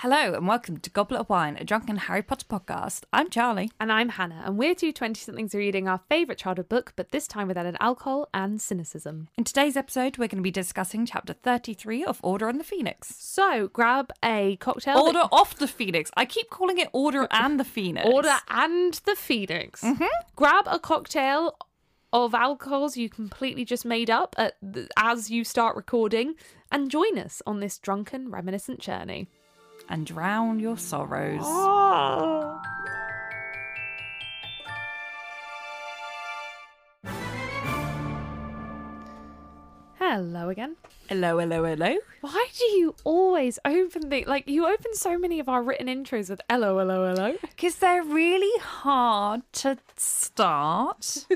Hello 0.00 0.32
and 0.32 0.48
welcome 0.48 0.78
to 0.78 0.88
Goblet 0.88 1.20
of 1.20 1.28
Wine, 1.28 1.58
a 1.60 1.64
drunken 1.64 1.98
Harry 1.98 2.22
Potter 2.22 2.46
podcast. 2.48 3.02
I'm 3.12 3.28
Charlie. 3.28 3.70
And 3.78 3.92
I'm 3.92 4.08
Hannah, 4.08 4.42
and 4.46 4.56
we're 4.56 4.74
two 4.74 4.94
20 4.94 5.20
somethings 5.20 5.54
reading 5.54 5.88
our 5.88 6.00
favourite 6.08 6.38
childhood 6.38 6.70
book, 6.70 6.94
but 6.96 7.10
this 7.10 7.26
time 7.26 7.48
with 7.48 7.58
added 7.58 7.76
alcohol 7.80 8.26
and 8.32 8.62
cynicism. 8.62 9.28
In 9.36 9.44
today's 9.44 9.76
episode, 9.76 10.16
we're 10.16 10.28
going 10.28 10.38
to 10.38 10.42
be 10.42 10.50
discussing 10.50 11.04
chapter 11.04 11.34
33 11.34 12.02
of 12.02 12.18
Order 12.22 12.48
and 12.48 12.58
the 12.58 12.64
Phoenix. 12.64 13.14
So 13.18 13.68
grab 13.68 14.10
a 14.24 14.56
cocktail. 14.56 14.96
Order 14.96 15.28
of 15.30 15.58
the 15.58 15.68
Phoenix. 15.68 16.10
I 16.16 16.24
keep 16.24 16.48
calling 16.48 16.78
it 16.78 16.88
Order 16.94 17.28
and 17.30 17.60
the 17.60 17.64
Phoenix. 17.64 18.08
Order 18.08 18.36
and 18.48 18.94
the 19.04 19.14
Phoenix. 19.14 19.82
Mm-hmm. 19.82 20.04
Grab 20.34 20.64
a 20.66 20.78
cocktail 20.78 21.58
of 22.10 22.32
alcohols 22.32 22.96
you 22.96 23.10
completely 23.10 23.66
just 23.66 23.84
made 23.84 24.08
up 24.08 24.34
the, 24.62 24.88
as 24.96 25.30
you 25.30 25.44
start 25.44 25.76
recording, 25.76 26.36
and 26.72 26.90
join 26.90 27.18
us 27.18 27.42
on 27.46 27.60
this 27.60 27.78
drunken, 27.78 28.30
reminiscent 28.30 28.80
journey. 28.80 29.28
And 29.90 30.06
drown 30.06 30.60
your 30.60 30.78
sorrows. 30.78 31.42
Hello 39.98 40.48
again. 40.48 40.76
Hello, 41.08 41.38
hello, 41.38 41.64
hello. 41.64 41.96
Why 42.20 42.48
do 42.56 42.64
you 42.64 42.94
always 43.04 43.58
open 43.64 44.08
the 44.08 44.24
like 44.24 44.48
you 44.48 44.66
open 44.66 44.94
so 44.94 45.18
many 45.18 45.40
of 45.40 45.48
our 45.48 45.62
written 45.62 45.88
intros 45.88 46.30
with 46.30 46.40
hello, 46.48 46.78
hello, 46.78 47.12
hello? 47.12 47.36
Because 47.42 47.76
they're 47.76 48.02
really 48.02 48.58
hard 48.60 49.42
to 49.54 49.76
start. 49.96 51.26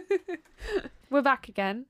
We're 1.10 1.22
back 1.22 1.48
again. 1.48 1.86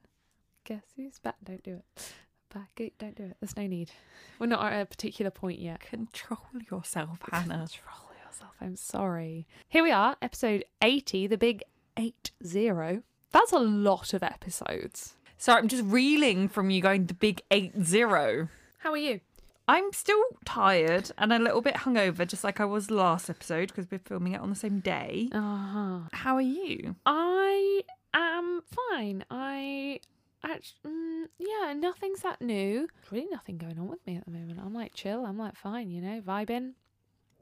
Guess 0.65 0.82
who's 0.96 1.18
back? 1.18 1.37
Don't 1.45 1.62
do 1.62 1.74
it. 1.74 2.12
Back. 2.54 2.80
Don't 2.98 3.16
do 3.16 3.24
it. 3.24 3.36
There's 3.40 3.56
no 3.56 3.66
need. 3.66 3.90
We're 4.38 4.46
not 4.46 4.72
at 4.72 4.80
a 4.80 4.86
particular 4.86 5.32
point 5.32 5.58
yet. 5.58 5.80
Control 5.80 6.38
yourself, 6.70 7.18
Hannah. 7.32 7.66
Control 7.66 8.10
yourself. 8.24 8.52
I'm 8.60 8.76
sorry. 8.76 9.48
Here 9.68 9.82
we 9.82 9.90
are, 9.90 10.16
episode 10.22 10.64
80, 10.80 11.26
the 11.26 11.37
big 11.37 11.64
80. 11.96 13.01
That's 13.32 13.52
a 13.52 13.59
lot 13.59 14.14
of 14.14 14.23
episodes. 14.23 15.14
Sorry, 15.37 15.59
I'm 15.59 15.66
just 15.66 15.82
reeling 15.84 16.48
from 16.48 16.70
you 16.70 16.80
going 16.80 17.06
the 17.06 17.14
big 17.14 17.42
8 17.51 17.73
0. 17.82 18.48
How 18.79 18.92
are 18.92 18.96
you? 18.96 19.20
I'm 19.66 19.92
still 19.92 20.23
tired 20.45 21.10
and 21.18 21.32
a 21.32 21.40
little 21.40 21.60
bit 21.60 21.74
hungover, 21.74 22.24
just 22.24 22.45
like 22.45 22.60
I 22.60 22.66
was 22.66 22.88
last 22.88 23.29
episode 23.29 23.68
because 23.68 23.90
we're 23.90 23.98
filming 23.98 24.34
it 24.34 24.40
on 24.40 24.51
the 24.51 24.57
same 24.57 24.79
day. 24.79 25.29
Uh-huh. 25.32 26.01
How 26.12 26.36
are 26.36 26.40
you? 26.40 26.95
I 27.04 27.82
am 28.14 28.60
fine. 28.90 29.24
I 29.29 29.98
actually, 30.45 30.90
mm, 30.90 31.24
yeah, 31.38 31.73
nothing's 31.74 32.20
that 32.20 32.40
new. 32.40 32.88
Really 33.10 33.26
nothing 33.30 33.59
going 33.59 33.78
on 33.78 33.88
with 33.88 34.06
me 34.06 34.16
at 34.16 34.24
the 34.24 34.30
moment. 34.30 34.60
I'm 34.64 34.74
like 34.74 34.95
chill. 34.95 35.24
I'm 35.24 35.38
like 35.38 35.56
fine, 35.56 35.90
you 35.90 36.01
know, 36.01 36.20
vibing. 36.20 36.73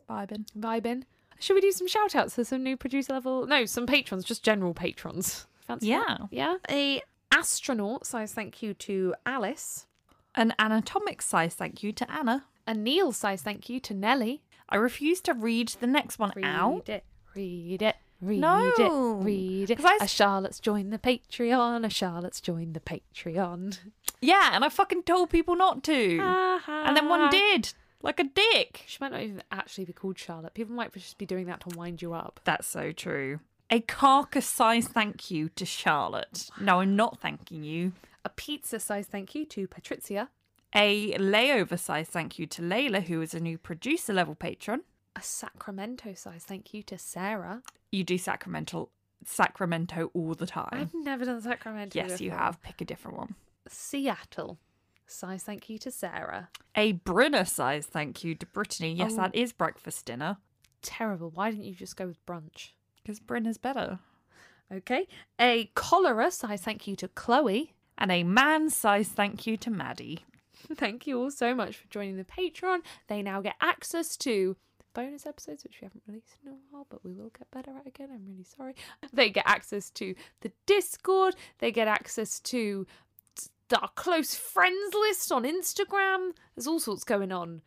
Vibing. 0.09 0.45
vibing. 0.59 1.05
Should 1.39 1.55
we 1.55 1.61
do 1.61 1.73
some 1.73 1.89
shout 1.89 2.15
outs 2.15 2.35
to 2.37 2.45
some 2.45 2.63
new 2.63 2.77
producer 2.77 3.13
level? 3.15 3.47
No, 3.47 3.65
some 3.65 3.87
patrons, 3.87 4.25
just 4.25 4.43
general 4.45 4.75
patrons. 4.75 5.47
Fancy 5.67 5.89
Yeah. 5.89 6.05
that? 6.09 6.21
Yeah. 6.31 6.57
A 6.71 7.03
astronaut 7.33 8.07
size 8.07 8.33
thank 8.33 8.63
you 8.63 8.75
to 8.75 9.15
Alice. 9.27 9.87
An 10.35 10.55
anatomic 10.59 11.23
size 11.23 11.55
thank 11.55 11.83
you 11.83 11.93
to 11.93 12.11
Anna. 12.11 12.45
A 12.67 12.75
Neil 12.75 13.11
size 13.13 13.43
thank 13.43 13.69
you 13.69 13.81
to 13.81 13.95
Nelly. 13.95 14.43
I 14.69 14.77
refuse 14.77 15.21
to 15.23 15.35
read 15.35 15.69
the 15.81 15.87
next 15.87 16.19
one 16.19 16.33
Read 16.37 16.45
out. 16.45 16.89
it. 16.89 17.05
Read 17.35 17.83
it. 17.83 17.97
Read 18.23 18.41
No. 18.41 18.73
it. 18.79 19.25
Read 19.25 19.71
it. 19.71 19.85
I 19.85 19.99
A 20.01 20.07
Charlotte's 20.09 20.61
joined 20.61 20.93
the 20.93 20.99
Patreon. 20.99 21.85
A 21.85 21.91
Charlotte's 21.91 22.41
joined 22.41 22.75
the 22.75 22.81
Patreon. 22.81 23.79
Yeah, 24.21 24.51
and 24.53 24.65
I 24.65 24.69
fucking 24.69 25.03
told 25.03 25.29
people 25.31 25.57
not 25.57 25.83
to. 25.85 26.19
Uh-huh. 26.21 26.85
and 26.87 26.97
then 26.97 27.09
one 27.09 27.29
did. 27.31 27.75
Like 28.01 28.21
a 28.21 28.25
dick. 28.25 28.85
She 28.87 28.99
might 29.01 29.13
not 29.13 29.23
even 29.23 29.43
actually 29.51 29.85
be 29.85 29.93
called 29.93 30.19
Charlotte. 30.19 30.55
People 30.55 30.75
might 30.75 30.93
just 30.93 31.19
be 31.19 31.27
doing 31.27 31.47
that 31.47 31.61
to 31.69 31.77
wind 31.77 32.01
you 32.01 32.13
up. 32.15 32.41
That's 32.45 32.67
so 32.67 32.93
true. 32.93 33.41
A 33.71 33.81
carcass 33.81 34.47
size 34.47 34.87
thank 34.87 35.31
you 35.31 35.49
to 35.51 35.65
Charlotte. 35.65 36.49
No, 36.61 36.81
I'm 36.81 36.95
not 36.95 37.19
thanking 37.21 37.65
you. 37.65 37.93
A 38.25 38.29
pizza 38.29 38.79
size 38.79 39.07
thank 39.07 39.35
you 39.35 39.45
to 39.47 39.67
Patrizia. 39.67 40.29
A 40.75 41.13
layover 41.15 41.79
size 41.79 42.09
thank 42.09 42.39
you 42.39 42.47
to 42.47 42.63
Layla, 42.63 43.03
who 43.05 43.21
is 43.21 43.35
a 43.35 43.41
new 43.41 43.59
producer 43.59 44.13
level 44.13 44.35
patron. 44.35 44.83
A 45.17 45.23
Sacramento 45.23 46.15
size 46.15 46.45
thank 46.45 46.73
you 46.73 46.83
to 46.85 46.99
Sarah. 46.99 47.63
You 47.93 48.03
do 48.05 48.19
Sacramento 48.19 48.89
Sacramento 49.25 50.11
all 50.15 50.35
the 50.35 50.47
time. 50.47 50.69
I've 50.73 50.95
never 50.95 51.25
done 51.25 51.41
Sacramento. 51.41 51.97
yes, 51.97 52.21
you 52.21 52.33
have. 52.33 52.61
Pick 52.63 52.81
a 52.81 52.85
different 52.85 53.19
one. 53.19 53.35
Seattle. 53.69 54.59
Size 55.07 55.43
thank 55.43 55.69
you 55.69 55.79
to 55.79 55.91
Sarah. 55.91 56.49
A 56.75 56.93
Brinner 56.93 57.45
size 57.45 57.87
thank 57.87 58.25
you 58.25 58.35
to 58.35 58.47
Brittany. 58.47 58.95
Yes, 58.95 59.13
Oh. 59.13 59.17
that 59.17 59.35
is 59.35 59.53
breakfast 59.53 60.07
dinner. 60.07 60.39
Terrible. 60.81 61.31
Why 61.31 61.51
didn't 61.51 61.67
you 61.67 61.75
just 61.75 61.97
go 61.97 62.07
with 62.07 62.25
brunch? 62.27 62.71
Because 62.97 63.21
Brinner's 63.21 63.59
better. 63.59 63.99
Okay. 64.73 65.07
A 65.39 65.67
cholera 65.75 66.31
size 66.31 66.63
thank 66.63 66.87
you 66.89 66.97
to 66.97 67.09
Chloe. 67.09 67.75
And 67.99 68.11
a 68.11 68.25
man 68.25 68.71
size 68.71 69.09
thank 69.09 69.47
you 69.47 69.57
to 69.59 69.71
Maddie. 69.71 70.25
Thank 70.75 71.07
you 71.09 71.21
all 71.21 71.31
so 71.31 71.55
much 71.55 71.77
for 71.77 71.89
joining 71.89 72.17
the 72.17 72.25
Patreon. 72.25 72.79
They 73.09 73.21
now 73.23 73.41
get 73.41 73.57
access 73.61 74.17
to 74.19 74.57
bonus 74.95 75.27
episodes, 75.27 75.65
which 75.65 75.81
we 75.81 75.87
haven't 75.87 76.03
released 76.07 76.37
in 76.45 76.53
a 76.53 76.55
while, 76.71 76.87
but 76.89 77.05
we 77.05 77.13
will 77.13 77.31
get 77.37 77.51
better 77.51 77.71
at 77.77 77.87
again. 77.87 78.09
I'm 78.13 78.27
really 78.27 78.45
sorry. 78.45 78.75
They 79.13 79.31
get 79.31 79.45
access 79.47 79.91
to 79.91 80.15
the 80.41 80.53
Discord. 80.67 81.37
They 81.59 81.71
get 81.71 81.89
access 81.89 82.41
to 82.41 82.87
our 83.81 83.89
close 83.95 84.35
friends 84.35 84.95
list 84.95 85.33
on 85.33 85.45
Instagram. 85.45 86.33
There's 86.55 86.67
all 86.67 86.81
sorts 86.81 87.05
going 87.05 87.33
on. 87.33 87.63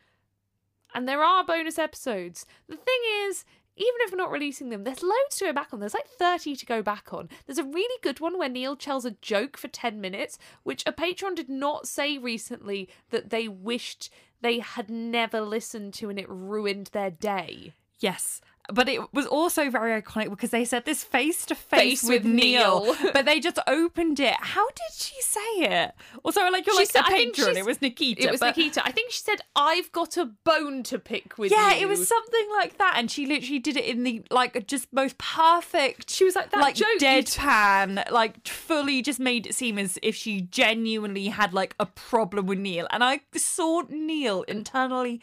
And 0.93 1.07
there 1.07 1.23
are 1.23 1.43
bonus 1.43 1.77
episodes. 1.77 2.45
The 2.69 2.77
thing 2.77 3.01
is, 3.27 3.43
even 3.77 3.95
if 4.01 4.11
we're 4.11 4.17
not 4.17 4.31
releasing 4.31 4.69
them, 4.69 4.83
there's 4.83 5.03
loads 5.03 5.37
to 5.37 5.45
go 5.45 5.53
back 5.53 5.73
on. 5.73 5.79
There's 5.79 5.93
like 5.93 6.07
30 6.07 6.55
to 6.55 6.65
go 6.65 6.81
back 6.81 7.13
on. 7.13 7.29
There's 7.45 7.57
a 7.57 7.63
really 7.63 7.99
good 8.01 8.19
one 8.19 8.37
where 8.37 8.49
Neil 8.49 8.75
tells 8.75 9.05
a 9.05 9.11
joke 9.11 9.57
for 9.57 9.67
10 9.67 9.99
minutes, 9.99 10.37
which 10.63 10.83
a 10.85 10.91
patron 10.91 11.35
did 11.35 11.49
not 11.49 11.87
say 11.87 12.17
recently 12.17 12.89
that 13.09 13.29
they 13.29 13.47
wished 13.47 14.09
they 14.41 14.59
had 14.59 14.89
never 14.89 15.41
listened 15.41 15.93
to 15.95 16.09
and 16.09 16.19
it 16.19 16.29
ruined 16.29 16.89
their 16.93 17.11
day. 17.11 17.73
Yes. 17.99 18.41
But 18.73 18.89
it 18.89 19.13
was 19.13 19.27
also 19.27 19.69
very 19.69 20.01
iconic 20.01 20.29
because 20.31 20.49
they 20.49 20.65
said 20.65 20.85
this 20.85 21.03
face 21.03 21.45
to 21.47 21.55
face 21.55 22.01
with 22.03 22.23
with 22.23 22.25
Neil, 22.25 22.83
Neil. 22.85 22.95
but 23.13 23.25
they 23.25 23.39
just 23.39 23.59
opened 23.67 24.19
it. 24.19 24.33
How 24.39 24.65
did 24.67 24.93
she 24.95 25.13
say 25.21 25.39
it? 25.57 25.91
Also, 26.23 26.41
like 26.49 26.65
you're 26.65 26.73
She 26.75 26.79
like 26.81 26.89
said- 26.89 27.03
the 27.05 27.11
patron. 27.11 27.57
It 27.57 27.65
was 27.65 27.81
Nikita. 27.81 28.23
It 28.23 28.31
was 28.31 28.39
but- 28.39 28.57
Nikita. 28.57 28.81
I 28.85 28.91
think 28.91 29.11
she 29.11 29.19
said, 29.21 29.41
I've 29.55 29.91
got 29.91 30.17
a 30.17 30.25
bone 30.25 30.81
to 30.83 30.97
pick 30.97 31.37
with 31.37 31.51
Yeah, 31.51 31.69
you. 31.71 31.75
Yeah, 31.75 31.81
it 31.83 31.87
was 31.89 32.07
something 32.07 32.47
like 32.57 32.77
that, 32.79 32.95
and 32.97 33.11
she 33.11 33.25
literally 33.27 33.59
did 33.59 33.77
it 33.77 33.85
in 33.85 34.03
the 34.03 34.23
like 34.31 34.65
just 34.67 34.91
most 34.91 35.17
perfect. 35.17 36.09
She 36.09 36.23
was 36.23 36.35
like, 36.35 36.49
that 36.51 36.59
like 36.59 36.75
joke 36.75 36.87
deadpan, 36.99 38.09
like 38.11 38.47
fully 38.47 39.01
just 39.01 39.19
made 39.19 39.45
it 39.47 39.55
seem 39.55 39.77
as 39.77 39.99
if 40.01 40.15
she 40.15 40.41
genuinely 40.41 41.27
had 41.27 41.53
like 41.53 41.75
a 41.79 41.85
problem 41.85 42.45
with 42.47 42.59
Neil, 42.59 42.87
and 42.89 43.03
I 43.03 43.21
saw 43.35 43.83
Neil 43.89 44.43
internally 44.43 45.21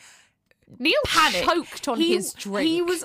Neil 0.79 0.95
panic. 1.07 1.45
choked 1.45 1.89
on 1.89 1.99
He- 1.99 2.15
his 2.15 2.33
drink. 2.33 2.69
He 2.69 2.81
was 2.83 3.05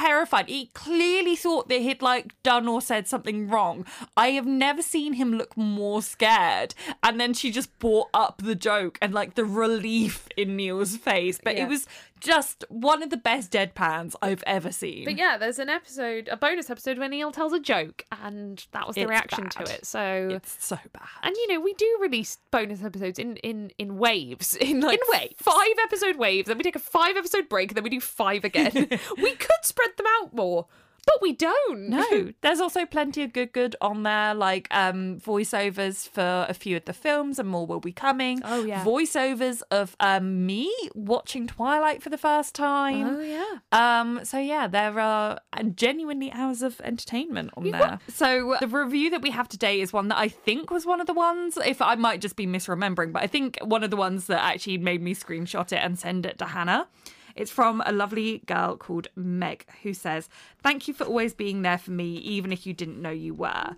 terrified. 0.00 0.48
He 0.48 0.66
clearly 0.74 1.36
thought 1.36 1.68
that 1.68 1.80
he'd 1.80 2.02
like 2.02 2.34
done 2.42 2.68
or 2.68 2.80
said 2.80 3.06
something 3.08 3.48
wrong. 3.48 3.84
I 4.16 4.30
have 4.32 4.46
never 4.46 4.82
seen 4.82 5.14
him 5.14 5.34
look 5.34 5.56
more 5.56 6.02
scared. 6.02 6.74
And 7.02 7.20
then 7.20 7.34
she 7.34 7.50
just 7.50 7.76
brought 7.78 8.08
up 8.14 8.42
the 8.42 8.54
joke 8.54 8.98
and 9.02 9.12
like 9.14 9.34
the 9.34 9.44
relief 9.44 10.26
in 10.36 10.56
Neil's 10.56 10.96
face. 10.96 11.38
But 11.42 11.56
Yeah. 11.56 11.64
it 11.64 11.68
was 11.68 11.86
just 12.20 12.64
one 12.68 13.02
of 13.02 13.08
the 13.08 13.16
best 13.16 13.50
deadpans 13.50 14.14
I've 14.20 14.44
ever 14.46 14.70
seen. 14.72 15.06
But 15.06 15.16
yeah, 15.16 15.38
there's 15.38 15.58
an 15.58 15.70
episode, 15.70 16.28
a 16.30 16.36
bonus 16.36 16.68
episode 16.68 16.98
where 16.98 17.08
Neil 17.08 17.32
tells 17.32 17.54
a 17.54 17.58
joke, 17.60 18.04
and 18.22 18.62
that 18.72 18.86
was 18.86 18.94
the 18.96 19.02
It's 19.02 19.08
reaction 19.10 19.44
bad. 19.44 19.66
to 19.66 19.72
it. 19.74 19.86
So, 19.86 20.28
It's 20.32 20.62
so 20.62 20.76
bad. 20.92 21.08
and 21.22 21.34
you 21.34 21.48
know, 21.54 21.60
we 21.60 21.72
do 21.74 21.98
release 22.00 22.36
bonus 22.50 22.84
episodes 22.84 23.18
in 23.18 23.36
in 23.36 23.70
in 23.78 23.96
waves, 23.96 24.54
in 24.56 24.80
like 24.82 24.98
In 25.00 25.18
waves. 25.18 25.34
five 25.38 25.72
episode 25.82 26.16
waves. 26.16 26.48
Then 26.48 26.58
we 26.58 26.62
take 26.62 26.76
a 26.76 26.80
five 26.80 27.16
episode 27.16 27.48
break, 27.48 27.70
and 27.70 27.76
then 27.76 27.84
we 27.84 27.90
do 27.90 28.00
five 28.00 28.44
again. 28.44 28.70
we 29.16 29.34
could 29.36 29.62
spread 29.64 29.89
them 29.96 30.06
out 30.20 30.34
more, 30.34 30.66
but 31.06 31.22
we 31.22 31.32
don't. 31.32 31.88
No, 31.88 32.32
there's 32.42 32.60
also 32.60 32.84
plenty 32.84 33.22
of 33.22 33.32
good 33.32 33.52
good 33.52 33.74
on 33.80 34.02
there, 34.02 34.34
like 34.34 34.68
um 34.70 35.18
voiceovers 35.18 36.08
for 36.08 36.46
a 36.48 36.54
few 36.54 36.76
of 36.76 36.84
the 36.84 36.92
films, 36.92 37.38
and 37.38 37.48
more 37.48 37.66
will 37.66 37.80
be 37.80 37.92
coming. 37.92 38.42
Oh, 38.44 38.64
yeah. 38.64 38.84
voiceovers 38.84 39.62
of 39.70 39.96
um 39.98 40.46
me 40.46 40.72
watching 40.94 41.46
Twilight 41.46 42.02
for 42.02 42.10
the 42.10 42.18
first 42.18 42.54
time. 42.54 43.16
Oh 43.16 43.20
yeah. 43.20 43.58
Um, 43.72 44.20
so 44.24 44.38
yeah, 44.38 44.66
there 44.66 45.00
are 45.00 45.40
genuinely 45.74 46.30
hours 46.32 46.62
of 46.62 46.80
entertainment 46.82 47.50
on 47.56 47.70
there. 47.70 47.98
So 48.08 48.56
the 48.60 48.68
review 48.68 49.10
that 49.10 49.22
we 49.22 49.30
have 49.30 49.48
today 49.48 49.80
is 49.80 49.92
one 49.92 50.08
that 50.08 50.18
I 50.18 50.28
think 50.28 50.70
was 50.70 50.84
one 50.86 51.00
of 51.00 51.06
the 51.06 51.14
ones, 51.14 51.56
if 51.56 51.80
I 51.80 51.94
might 51.94 52.20
just 52.20 52.36
be 52.36 52.46
misremembering, 52.46 53.12
but 53.12 53.22
I 53.22 53.26
think 53.26 53.58
one 53.62 53.82
of 53.82 53.90
the 53.90 53.96
ones 53.96 54.26
that 54.26 54.42
actually 54.42 54.78
made 54.78 55.00
me 55.02 55.14
screenshot 55.14 55.72
it 55.72 55.80
and 55.82 55.98
send 55.98 56.26
it 56.26 56.38
to 56.38 56.44
Hannah. 56.44 56.88
It's 57.34 57.50
from 57.50 57.82
a 57.86 57.92
lovely 57.92 58.38
girl 58.46 58.76
called 58.76 59.08
Meg 59.16 59.66
who 59.82 59.94
says, 59.94 60.28
Thank 60.62 60.88
you 60.88 60.94
for 60.94 61.04
always 61.04 61.34
being 61.34 61.62
there 61.62 61.78
for 61.78 61.90
me, 61.90 62.16
even 62.16 62.52
if 62.52 62.66
you 62.66 62.74
didn't 62.74 63.00
know 63.00 63.10
you 63.10 63.34
were. 63.34 63.76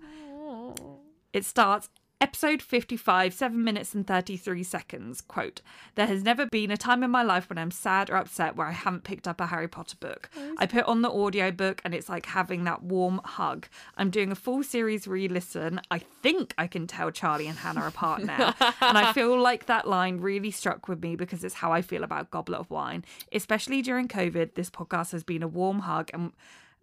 It 1.31 1.45
starts 1.45 1.89
Episode 2.21 2.61
55, 2.61 3.33
7 3.33 3.63
minutes 3.63 3.93
and 3.93 4.07
33 4.07 4.63
seconds. 4.63 5.19
Quote 5.19 5.61
There 5.95 6.07
has 6.07 6.23
never 6.23 6.45
been 6.45 6.71
a 6.71 6.77
time 6.77 7.03
in 7.03 7.11
my 7.11 7.21
life 7.21 7.49
when 7.49 7.57
I'm 7.57 7.69
sad 7.69 8.09
or 8.09 8.15
upset 8.15 8.55
where 8.55 8.67
I 8.67 8.71
haven't 8.71 9.03
picked 9.03 9.27
up 9.27 9.41
a 9.41 9.47
Harry 9.47 9.67
Potter 9.67 9.97
book. 9.99 10.29
I 10.57 10.65
put 10.65 10.85
on 10.85 11.01
the 11.01 11.09
audiobook 11.09 11.81
and 11.83 11.93
it's 11.93 12.07
like 12.07 12.25
having 12.27 12.63
that 12.63 12.81
warm 12.81 13.19
hug. 13.25 13.67
I'm 13.97 14.09
doing 14.09 14.31
a 14.31 14.35
full 14.35 14.63
series 14.63 15.05
re 15.05 15.27
listen. 15.27 15.81
I 15.91 15.99
think 15.99 16.53
I 16.57 16.67
can 16.67 16.87
tell 16.87 17.11
Charlie 17.11 17.47
and 17.47 17.57
Hannah 17.57 17.87
apart 17.87 18.23
now. 18.23 18.55
and 18.81 18.97
I 18.97 19.11
feel 19.11 19.37
like 19.37 19.65
that 19.65 19.87
line 19.87 20.19
really 20.19 20.51
struck 20.51 20.87
with 20.87 21.01
me 21.01 21.17
because 21.17 21.43
it's 21.43 21.55
how 21.55 21.73
I 21.73 21.81
feel 21.81 22.05
about 22.05 22.31
Goblet 22.31 22.59
of 22.59 22.71
Wine. 22.71 23.03
Especially 23.33 23.81
during 23.81 24.07
COVID, 24.07 24.53
this 24.55 24.69
podcast 24.69 25.11
has 25.11 25.23
been 25.23 25.43
a 25.43 25.47
warm 25.47 25.79
hug 25.79 26.09
and 26.13 26.31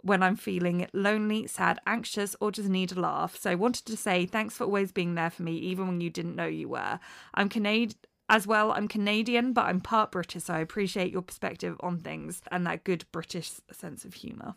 when 0.02 0.23
I'm 0.23 0.37
feeling 0.37 0.87
lonely, 0.93 1.47
sad, 1.47 1.79
anxious, 1.87 2.37
or 2.41 2.50
just 2.50 2.69
need 2.69 2.93
a 2.93 3.00
laugh. 3.00 3.37
So 3.37 3.50
I 3.50 3.55
wanted 3.55 3.87
to 3.87 3.97
say 3.97 4.26
thanks 4.26 4.56
for 4.56 4.64
always 4.64 4.93
being 4.93 5.14
there 5.14 5.31
for 5.31 5.43
me, 5.43 5.52
even 5.56 5.87
when 5.87 6.00
you 6.00 6.11
didn't 6.11 6.37
know 6.37 6.47
you 6.47 6.69
were. 6.69 6.99
I'm 7.35 7.49
Canadian. 7.49 7.99
As 8.32 8.47
well, 8.47 8.70
I'm 8.70 8.87
Canadian, 8.87 9.52
but 9.52 9.64
I'm 9.64 9.81
part 9.81 10.12
British, 10.12 10.44
so 10.44 10.55
I 10.55 10.61
appreciate 10.61 11.11
your 11.11 11.20
perspective 11.20 11.76
on 11.81 11.99
things 11.99 12.43
and 12.52 12.64
that 12.64 12.85
good 12.85 13.05
British 13.11 13.50
sense 13.73 14.05
of 14.05 14.14
humour. 14.14 14.55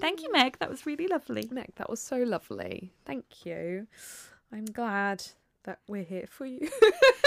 Thank 0.00 0.24
you, 0.24 0.32
Meg. 0.32 0.58
That 0.58 0.68
was 0.68 0.86
really 0.86 1.06
lovely. 1.06 1.48
Meg, 1.52 1.72
that 1.76 1.88
was 1.88 2.00
so 2.00 2.16
lovely. 2.16 2.92
Thank 3.04 3.46
you. 3.46 3.86
I'm 4.52 4.64
glad 4.64 5.24
that 5.62 5.78
we're 5.86 6.02
here 6.02 6.26
for 6.28 6.46
you. 6.46 6.68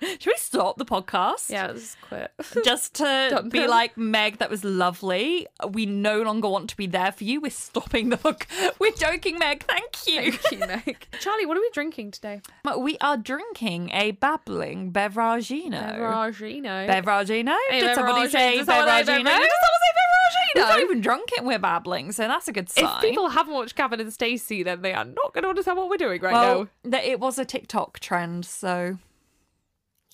Should 0.18 0.26
we 0.26 0.34
stop 0.36 0.78
the 0.78 0.84
podcast? 0.84 1.50
yeah, 1.50 1.68
let's 1.68 1.96
quit. 2.02 2.32
Just 2.64 2.94
to 2.94 3.44
be 3.50 3.66
like, 3.66 3.96
Meg, 3.96 4.38
that 4.38 4.50
was 4.50 4.64
lovely. 4.64 5.46
We 5.68 5.86
no 5.86 6.22
longer 6.22 6.48
want 6.48 6.70
to 6.70 6.76
be 6.76 6.86
there 6.86 7.12
for 7.12 7.24
you. 7.24 7.40
We're 7.40 7.50
stopping 7.50 8.08
the 8.08 8.16
book. 8.16 8.46
We're 8.78 8.92
joking, 8.92 9.38
Meg. 9.38 9.64
Thank 9.64 10.06
you. 10.06 10.32
Thank 10.32 10.52
you, 10.52 10.66
Meg. 10.66 11.06
Charlie, 11.20 11.46
what 11.46 11.56
are 11.56 11.60
we 11.60 11.70
drinking 11.72 12.12
today? 12.12 12.40
We 12.78 12.96
are 13.00 13.16
drinking 13.16 13.90
a 13.92 14.12
babbling 14.12 14.92
beveragino. 14.92 15.98
Beveragino. 15.98 16.88
Beveragino? 16.88 17.56
Hey, 17.68 17.80
Did 17.80 17.94
somebody 17.94 18.30
say 18.30 18.56
Did 18.56 18.66
someone 18.66 18.86
say 18.86 19.02
beveragino? 19.02 19.24
Did 19.24 19.24
someone 19.24 19.80
say 19.80 19.92
beveragino? 19.96 20.54
We've 20.54 20.64
not 20.64 20.80
even 20.80 21.00
drunk 21.00 21.30
it. 21.36 21.44
We're 21.44 21.58
babbling, 21.58 22.12
so 22.12 22.26
that's 22.26 22.48
a 22.48 22.52
good 22.52 22.70
sign. 22.70 22.84
if 22.84 23.00
people 23.00 23.28
haven't 23.28 23.54
watched 23.54 23.76
Gavin 23.76 24.00
and 24.00 24.12
Stacey, 24.12 24.62
then 24.62 24.82
they 24.82 24.92
are 24.92 25.04
not 25.04 25.34
going 25.34 25.42
to 25.42 25.48
understand 25.48 25.78
what 25.78 25.88
we're 25.88 25.96
doing 25.96 26.20
right 26.22 26.32
well, 26.32 26.64
now. 26.64 26.90
that 26.90 27.04
it 27.04 27.20
was 27.20 27.38
a 27.38 27.44
TikTok 27.44 28.00
trend, 28.00 28.44
so 28.46 28.98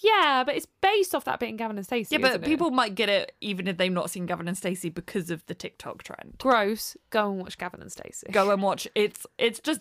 Yeah, 0.03 0.43
but 0.45 0.55
it's 0.57 0.67
based 0.83 1.15
off 1.15 1.25
that 1.25 1.41
bit 1.41 1.49
in 1.49 1.57
Gavin 1.57 1.77
and 1.77 1.87
Stacey. 1.87 2.15
yeah. 2.15 2.21
But 2.21 2.31
isn't 2.33 2.45
it? 2.45 2.47
people 2.47 2.71
might 2.71 2.95
get 2.95 3.09
it 3.09 3.33
even 3.41 3.67
if 3.67 3.77
they've 3.79 3.93
not 3.93 4.11
seen 4.11 4.27
Gavin 4.27 4.47
and 4.49 4.57
Stacey 4.57 4.91
because 4.91 5.31
of 5.31 5.45
the 5.47 5.55
TikTok 5.55 6.03
trend. 6.03 6.35
gross. 6.39 6.97
Go 7.11 7.31
and 7.31 7.41
watch 7.41 7.57
Gavin 7.59 7.81
and 7.81 7.91
Stacey. 7.91 8.27
Go 8.31 8.51
and 8.51 8.63
watch. 8.69 8.87
It's 8.95 9.27
it's 9.39 9.61
just 9.61 9.81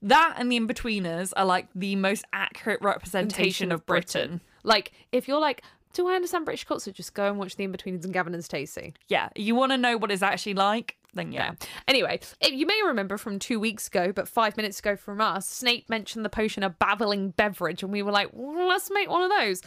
that 0.00 0.34
and 0.38 0.50
the 0.50 0.56
In-Betweeners 0.56 1.32
are 1.36 1.44
like 1.44 1.66
the 1.74 1.96
most 1.96 2.24
accurate 2.32 2.80
representation 2.82 3.72
of 3.72 3.84
Britain. 3.84 4.40
Like, 4.62 4.92
if 5.10 5.26
you're 5.26 5.40
like, 5.40 5.62
do 5.92 6.06
I 6.06 6.14
understand 6.14 6.44
British 6.44 6.64
culture? 6.64 6.92
Just 6.92 7.14
go 7.14 7.26
and 7.28 7.38
watch 7.38 7.56
The 7.56 7.64
In-Betweeners 7.64 8.04
and 8.04 8.12
Gavin 8.12 8.34
and 8.34 8.44
Stacey. 8.44 8.94
Yeah, 9.08 9.30
you 9.34 9.54
want 9.56 9.72
to 9.72 9.78
know 9.78 9.96
what 9.96 10.12
it's 10.12 10.22
actually 10.22 10.54
like, 10.54 10.96
then 11.14 11.32
yeah. 11.32 11.52
Anyway, 11.86 12.20
if 12.40 12.52
you 12.52 12.66
may 12.66 12.80
remember 12.84 13.16
from 13.16 13.38
two 13.38 13.58
weeks 13.58 13.88
ago, 13.88 14.12
but 14.12 14.28
five 14.28 14.56
minutes 14.56 14.78
ago 14.78 14.96
from 14.96 15.20
us, 15.20 15.48
Snape 15.48 15.88
mentioned 15.88 16.24
the 16.24 16.28
potion 16.30 16.62
a 16.62 16.70
babbling 16.70 17.30
beverage, 17.30 17.82
and 17.82 17.92
we 17.92 18.02
were 18.02 18.12
like, 18.12 18.28
well, 18.32 18.68
let's 18.68 18.90
make 18.90 19.08
one 19.08 19.22
of 19.22 19.30
those. 19.30 19.62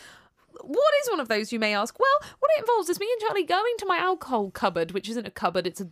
What 0.61 0.93
is 1.01 1.09
one 1.09 1.19
of 1.19 1.27
those, 1.29 1.51
you 1.51 1.59
may 1.59 1.73
ask? 1.73 1.97
Well, 1.99 2.29
what 2.39 2.51
it 2.57 2.61
involves 2.61 2.89
is 2.89 2.99
me 2.99 3.07
and 3.11 3.21
Charlie 3.21 3.43
going 3.43 3.73
to 3.79 3.85
my 3.85 3.97
alcohol 3.97 4.51
cupboard, 4.51 4.91
which 4.91 5.09
isn't 5.09 5.27
a 5.27 5.31
cupboard, 5.31 5.65
it's 5.65 5.81
a 5.81 5.87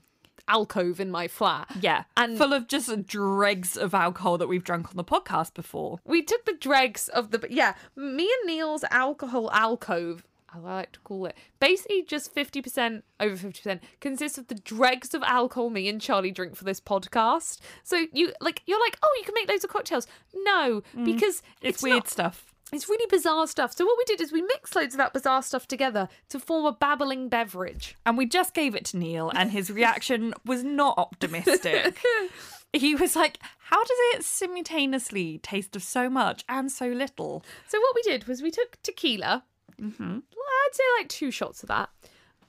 alcove 0.47 0.99
in 0.99 1.11
my 1.11 1.27
flat. 1.27 1.67
Yeah, 1.79 2.03
And- 2.17 2.37
full 2.37 2.53
of 2.53 2.67
just 2.67 3.05
dregs 3.05 3.77
of 3.77 3.93
alcohol 3.93 4.37
that 4.39 4.47
we've 4.47 4.63
drunk 4.63 4.89
on 4.89 4.95
the 4.97 5.03
podcast 5.03 5.53
before. 5.53 5.99
We 6.05 6.21
took 6.23 6.45
the 6.45 6.53
dregs 6.53 7.07
of 7.09 7.31
the 7.31 7.45
yeah, 7.49 7.75
me 7.95 8.23
and 8.41 8.47
Neil's 8.47 8.83
alcohol 8.91 9.49
alcove. 9.51 10.23
I 10.53 10.57
like 10.57 10.93
to 10.93 10.99
call 11.01 11.25
it 11.27 11.35
basically 11.59 12.03
just 12.03 12.33
50% 12.33 13.03
over 13.19 13.35
50% 13.35 13.79
consists 13.99 14.37
of 14.37 14.47
the 14.47 14.55
dregs 14.55 15.13
of 15.13 15.21
alcohol 15.23 15.69
me 15.69 15.87
and 15.87 16.01
Charlie 16.01 16.31
drink 16.31 16.55
for 16.55 16.63
this 16.63 16.79
podcast. 16.81 17.59
So 17.83 18.05
you 18.13 18.33
like 18.41 18.63
you're 18.65 18.79
like, 18.79 18.97
"Oh, 19.03 19.15
you 19.19 19.25
can 19.25 19.35
make 19.35 19.47
loads 19.49 19.63
of 19.63 19.69
cocktails." 19.69 20.07
No, 20.33 20.81
mm. 20.95 21.05
because 21.05 21.41
It's, 21.61 21.77
it's, 21.77 21.83
weird 21.83 21.97
not- 21.97 22.09
stuff. 22.09 22.53
it's 22.73 22.89
really 22.89 23.05
bizarre 23.09 23.45
stuff. 23.47 23.75
So 23.75 23.85
what 23.85 23.97
we 23.97 24.05
did 24.05 24.21
is 24.21 24.31
we 24.31 24.41
mixed 24.41 24.75
loads 24.75 24.93
of 24.93 24.97
that 24.97 25.13
bizarre 25.13 25.43
stuff 25.43 25.67
together 25.67 26.07
to 26.29 26.39
form 26.39 26.65
a 26.65 26.71
babbling 26.71 27.29
beverage. 27.29 27.95
And 28.05 28.17
we 28.17 28.25
just 28.25 28.53
gave 28.53 28.73
it 28.75 28.85
to 28.85 28.97
Neil, 28.97 29.31
and 29.35 29.51
his 29.51 29.69
reaction 29.71 30.33
was 30.45 30.63
not 30.63 30.97
optimistic. 30.97 31.99
he 32.73 32.95
was 32.95 33.15
like, 33.15 33.39
How 33.59 33.83
does 33.83 33.97
it 34.15 34.23
simultaneously 34.23 35.39
taste 35.39 35.75
of 35.75 35.83
so 35.83 36.09
much 36.09 36.43
and 36.49 36.71
so 36.71 36.87
little? 36.87 37.43
So 37.67 37.79
what 37.79 37.95
we 37.95 38.01
did 38.03 38.27
was 38.27 38.41
we 38.41 38.51
took 38.51 38.77
tequila. 38.83 39.43
Mm-hmm. 39.81 40.17
I'd 40.17 40.73
say 40.75 40.83
like 40.99 41.09
two 41.09 41.31
shots 41.31 41.63
of 41.63 41.69
that. 41.69 41.89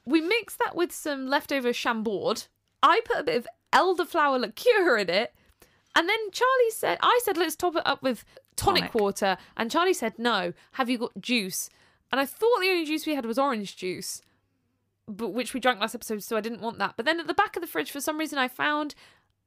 We 0.04 0.20
mixed 0.20 0.58
that 0.58 0.74
with 0.74 0.92
some 0.92 1.26
leftover 1.26 1.72
chambord. 1.72 2.44
I 2.82 3.00
put 3.04 3.18
a 3.18 3.22
bit 3.22 3.36
of 3.36 3.46
elderflower 3.72 4.40
liqueur 4.40 4.96
in 4.98 5.10
it. 5.10 5.34
And 5.94 6.08
then 6.08 6.30
Charlie 6.32 6.70
said, 6.70 6.98
I 7.02 7.20
said, 7.24 7.36
let's 7.36 7.56
top 7.56 7.76
it 7.76 7.86
up 7.86 8.02
with 8.02 8.24
tonic, 8.56 8.82
Tonic. 8.92 8.94
water. 8.94 9.36
And 9.56 9.70
Charlie 9.70 9.94
said, 9.94 10.18
no, 10.18 10.52
have 10.72 10.88
you 10.88 10.98
got 10.98 11.20
juice? 11.20 11.68
And 12.12 12.20
I 12.20 12.26
thought 12.26 12.60
the 12.60 12.68
only 12.68 12.84
juice 12.84 13.06
we 13.06 13.14
had 13.14 13.26
was 13.26 13.38
orange 13.38 13.76
juice, 13.76 14.22
but 15.06 15.30
which 15.30 15.54
we 15.54 15.60
drank 15.60 15.80
last 15.80 15.94
episode, 15.94 16.22
so 16.22 16.36
I 16.36 16.40
didn't 16.40 16.60
want 16.60 16.78
that. 16.78 16.94
But 16.96 17.06
then 17.06 17.20
at 17.20 17.26
the 17.26 17.34
back 17.34 17.56
of 17.56 17.60
the 17.62 17.68
fridge, 17.68 17.90
for 17.90 18.00
some 18.00 18.18
reason, 18.18 18.38
I 18.38 18.48
found 18.48 18.94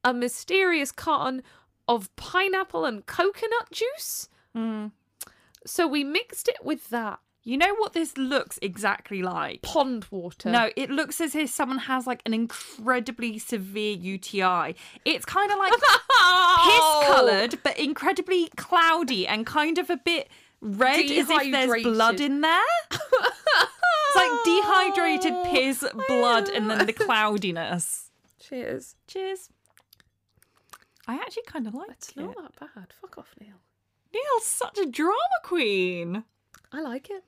a 0.04 0.14
mysterious 0.14 0.92
carton 0.92 1.44
of 1.88 2.14
pineapple 2.16 2.86
and 2.86 3.06
coconut 3.06 3.72
juice. 3.72 4.30
So 5.66 5.88
we 5.88 6.04
mixed 6.04 6.48
it 6.48 6.64
with 6.64 6.90
that 6.90 7.20
You 7.46 7.58
know 7.58 7.76
what 7.76 7.92
this 7.92 8.18
looks 8.18 8.58
exactly 8.62 9.22
like? 9.22 9.62
pond 9.64 10.06
water. 10.12 10.50
No, 10.50 10.70
it 10.78 10.90
looks 10.90 11.20
as 11.20 11.36
if 11.36 11.50
someone 11.50 11.78
has 11.80 12.08
like 12.08 12.22
an 12.26 12.34
incredibly 12.34 13.38
severe 13.38 13.96
UTI. 13.96 14.76
It's 15.04 15.26
kind 15.26 15.52
of 15.52 15.58
like 15.58 15.72
piss 15.74 17.08
coloured, 17.08 17.60
but 17.64 17.78
incredibly 17.78 18.48
cloudy 18.56 19.28
and 19.28 19.46
kind 19.46 19.78
of 19.78 19.90
a 19.90 19.98
bit 19.98 20.30
red, 20.62 21.00
as 21.12 21.30
if 21.30 21.52
there's 21.52 21.84
blood 21.84 22.22
in 22.22 22.40
there. 22.40 22.62
It's 22.92 24.16
like 24.16 24.32
dehydrated 24.46 25.34
piss, 25.46 25.84
blood, 26.08 26.48
and 26.48 26.70
then 26.70 26.86
the 26.86 26.94
cloudiness. 26.94 28.10
Cheers. 28.40 28.96
Cheers. 29.08 29.50
I 31.08 31.16
actually 31.16 31.44
kind 31.44 31.68
of 31.68 31.74
like 31.74 31.90
It's 31.90 32.10
it. 32.10 32.20
It's 32.20 32.36
not 32.38 32.56
that 32.60 32.74
bad. 32.74 32.94
Fuck 33.02 33.18
off, 33.18 33.36
Neil. 33.42 33.58
Neil's 34.14 34.46
such 34.46 34.78
a 34.78 34.86
drama 34.86 35.18
queen. 35.44 36.24
I 36.72 36.82
like 36.82 37.10
it. 37.10 37.26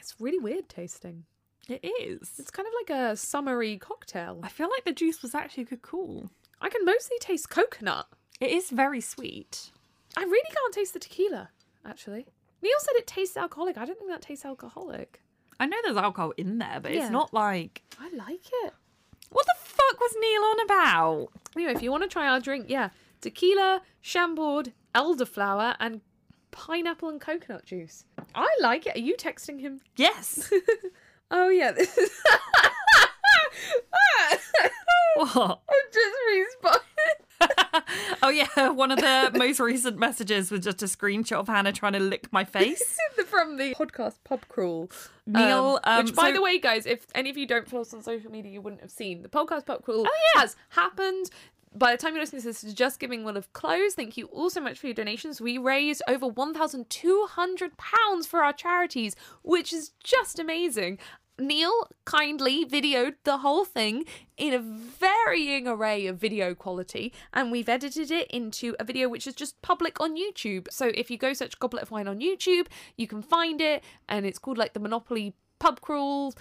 It's 0.00 0.16
really 0.18 0.38
weird 0.38 0.68
tasting. 0.68 1.24
It 1.68 1.84
is. 1.84 2.32
It's 2.38 2.50
kind 2.50 2.66
of 2.66 2.72
like 2.80 2.98
a 2.98 3.16
summery 3.16 3.76
cocktail. 3.78 4.40
I 4.42 4.48
feel 4.48 4.68
like 4.70 4.84
the 4.84 4.92
juice 4.92 5.22
was 5.22 5.34
actually 5.34 5.64
good 5.64 5.82
cool. 5.82 6.30
I 6.60 6.68
can 6.68 6.84
mostly 6.84 7.16
taste 7.20 7.48
coconut. 7.50 8.06
It 8.40 8.50
is 8.50 8.70
very 8.70 9.00
sweet. 9.00 9.70
I 10.16 10.22
really 10.22 10.50
can't 10.52 10.74
taste 10.74 10.94
the 10.94 10.98
tequila, 10.98 11.50
actually. 11.84 12.26
Neil 12.62 12.72
said 12.80 12.96
it 12.96 13.06
tastes 13.06 13.36
alcoholic. 13.36 13.78
I 13.78 13.84
don't 13.84 13.98
think 13.98 14.10
that 14.10 14.22
tastes 14.22 14.44
alcoholic. 14.44 15.22
I 15.60 15.66
know 15.66 15.76
there's 15.84 15.96
alcohol 15.96 16.32
in 16.36 16.58
there, 16.58 16.80
but 16.82 16.92
Yeah. 16.92 17.02
it's 17.02 17.10
not 17.10 17.32
like. 17.32 17.82
I 17.98 18.08
like 18.10 18.46
it. 18.64 18.74
What 19.30 19.46
the 19.46 19.54
fuck 19.62 20.00
was 20.00 20.16
Neil 20.18 20.42
on 20.42 20.60
about? 20.60 21.28
Anyway, 21.54 21.72
if 21.72 21.82
you 21.82 21.90
want 21.90 22.02
to 22.02 22.08
try 22.08 22.26
our 22.28 22.40
drink, 22.40 22.66
yeah, 22.68 22.88
tequila, 23.20 23.82
chambord, 24.00 24.72
elderflower, 24.94 25.76
and 25.78 26.00
pineapple 26.50 27.08
and 27.08 27.20
coconut 27.20 27.64
juice. 27.64 28.04
I 28.34 28.48
like 28.60 28.86
it. 28.86 28.96
Are 28.96 29.00
you 29.00 29.16
texting 29.16 29.60
him? 29.60 29.80
Yes. 29.96 30.52
Oh 31.32 31.48
yeah, 31.48 31.70
what? 35.14 35.60
I'm 35.68 35.86
just 35.92 36.16
responding. 36.34 38.18
oh 38.22 38.28
yeah, 38.28 38.68
one 38.70 38.90
of 38.90 38.98
the 38.98 39.30
most 39.38 39.60
recent 39.60 39.96
messages 39.98 40.50
was 40.50 40.60
just 40.60 40.82
a 40.82 40.86
screenshot 40.86 41.36
of 41.38 41.46
Hannah 41.46 41.72
trying 41.72 41.92
to 41.94 42.00
lick 42.00 42.32
my 42.32 42.44
face. 42.44 42.98
from 43.26 43.56
the 43.58 43.74
podcast 43.74 44.16
Pub 44.24 44.40
Crawl. 44.48 44.90
Neil, 45.26 45.78
um, 45.84 46.04
which, 46.04 46.14
by 46.14 46.28
so- 46.30 46.34
the 46.34 46.42
way, 46.42 46.58
guys, 46.58 46.84
if 46.86 47.06
any 47.14 47.30
of 47.30 47.36
you 47.36 47.46
don't 47.46 47.68
follow 47.68 47.82
us 47.82 47.94
on 47.94 48.02
social 48.02 48.30
media, 48.30 48.50
you 48.52 48.60
wouldn't 48.60 48.82
have 48.82 48.90
seen 48.90 49.22
the 49.22 49.28
podcast 49.28 49.66
Pub 49.66 49.84
Crawl. 49.84 50.06
Oh, 50.06 50.10
yeah. 50.34 50.40
has 50.40 50.56
happened. 50.70 51.30
By 51.72 51.92
the 51.92 51.98
time 51.98 52.14
you're 52.14 52.22
listening 52.22 52.42
to 52.42 52.48
this, 52.48 52.64
JustGiving 52.64 53.22
will 53.22 53.34
have 53.34 53.52
closed. 53.52 53.94
Thank 53.94 54.16
you 54.16 54.26
all 54.26 54.50
so 54.50 54.60
much 54.60 54.78
for 54.78 54.88
your 54.88 54.94
donations. 54.94 55.40
We 55.40 55.56
raised 55.56 56.02
over 56.08 56.26
one 56.26 56.52
thousand 56.52 56.90
two 56.90 57.26
hundred 57.30 57.76
pounds 57.76 58.26
for 58.26 58.42
our 58.42 58.52
charities, 58.52 59.14
which 59.42 59.72
is 59.72 59.92
just 60.02 60.38
amazing. 60.40 60.98
Neil 61.38 61.88
kindly 62.04 62.66
videoed 62.66 63.14
the 63.24 63.38
whole 63.38 63.64
thing 63.64 64.04
in 64.36 64.52
a 64.52 64.58
varying 64.58 65.66
array 65.66 66.06
of 66.06 66.18
video 66.18 66.54
quality, 66.54 67.14
and 67.32 67.52
we've 67.52 67.68
edited 67.68 68.10
it 68.10 68.28
into 68.30 68.74
a 68.78 68.84
video 68.84 69.08
which 69.08 69.26
is 69.26 69.34
just 69.34 69.62
public 69.62 70.00
on 70.00 70.18
YouTube. 70.18 70.66
So 70.70 70.90
if 70.92 71.10
you 71.10 71.16
go 71.16 71.32
search 71.32 71.58
Goblet 71.58 71.84
of 71.84 71.92
Wine 71.92 72.08
on 72.08 72.20
YouTube, 72.20 72.66
you 72.96 73.06
can 73.06 73.22
find 73.22 73.60
it, 73.60 73.84
and 74.08 74.26
it's 74.26 74.38
called 74.38 74.58
like 74.58 74.74
the 74.74 74.80
Monopoly 74.80 75.34
Pub 75.60 75.80
Crawl. 75.80 76.34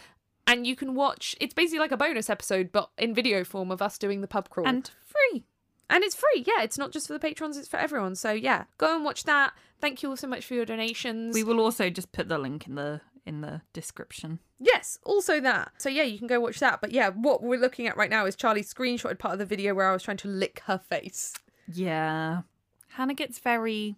And 0.50 0.66
you 0.66 0.76
can 0.76 0.96
watch, 0.96 1.36
it's 1.40 1.54
basically 1.54 1.80
like 1.80 1.92
a 1.92 1.98
bonus 1.98 2.30
episode, 2.30 2.72
but 2.72 2.90
in 2.98 3.14
video 3.14 3.44
form 3.44 3.72
of 3.72 3.82
us 3.82 3.98
doing 3.98 4.22
the 4.22 4.28
pub 4.28 4.50
crawl. 4.50 4.68
and 4.68 4.90
free. 5.06 5.46
And 5.90 6.04
it's 6.04 6.16
free. 6.16 6.44
Yeah, 6.46 6.64
it's 6.64 6.78
not 6.78 6.92
just 6.92 7.08
for 7.08 7.14
the 7.14 7.20
patrons, 7.20 7.58
it's 7.58 7.68
for 7.68 7.78
everyone. 7.78 8.16
So 8.16 8.32
yeah, 8.32 8.66
go 8.78 8.96
and 8.96 9.04
watch 9.06 9.24
that. 9.24 9.54
Thank 9.80 10.04
you 10.04 10.10
all 10.10 10.18
so 10.18 10.28
much 10.28 10.46
for 10.46 10.54
your 10.54 10.66
donations. 10.66 11.34
We 11.34 11.44
will 11.44 11.60
also 11.60 11.90
just 11.90 12.12
put 12.12 12.28
the 12.28 12.38
link 12.38 12.68
in 12.68 12.76
the 12.76 13.02
in 13.26 13.42
the 13.42 13.62
description. 13.74 14.40
Yes, 14.60 14.98
also 15.04 15.40
that. 15.40 15.72
So 15.78 15.88
yeah, 15.90 16.04
you 16.04 16.18
can 16.18 16.28
go 16.28 16.40
watch 16.40 16.60
that. 16.60 16.82
But 16.82 16.92
yeah, 16.92 17.10
what 17.10 17.42
we're 17.44 17.60
looking 17.60 17.88
at 17.88 17.96
right 17.98 18.10
now 18.10 18.26
is 18.26 18.36
Charlie 18.36 18.64
screenshotted 18.64 19.20
part 19.20 19.34
of 19.34 19.40
the 19.40 19.46
video 19.46 19.74
where 19.74 19.88
I 19.90 19.94
was 19.94 20.04
trying 20.04 20.18
to 20.18 20.28
lick 20.28 20.62
her 20.66 20.78
face. 20.78 21.34
Yeah. 21.72 22.42
Hannah 22.90 23.14
gets 23.14 23.40
very 23.40 23.96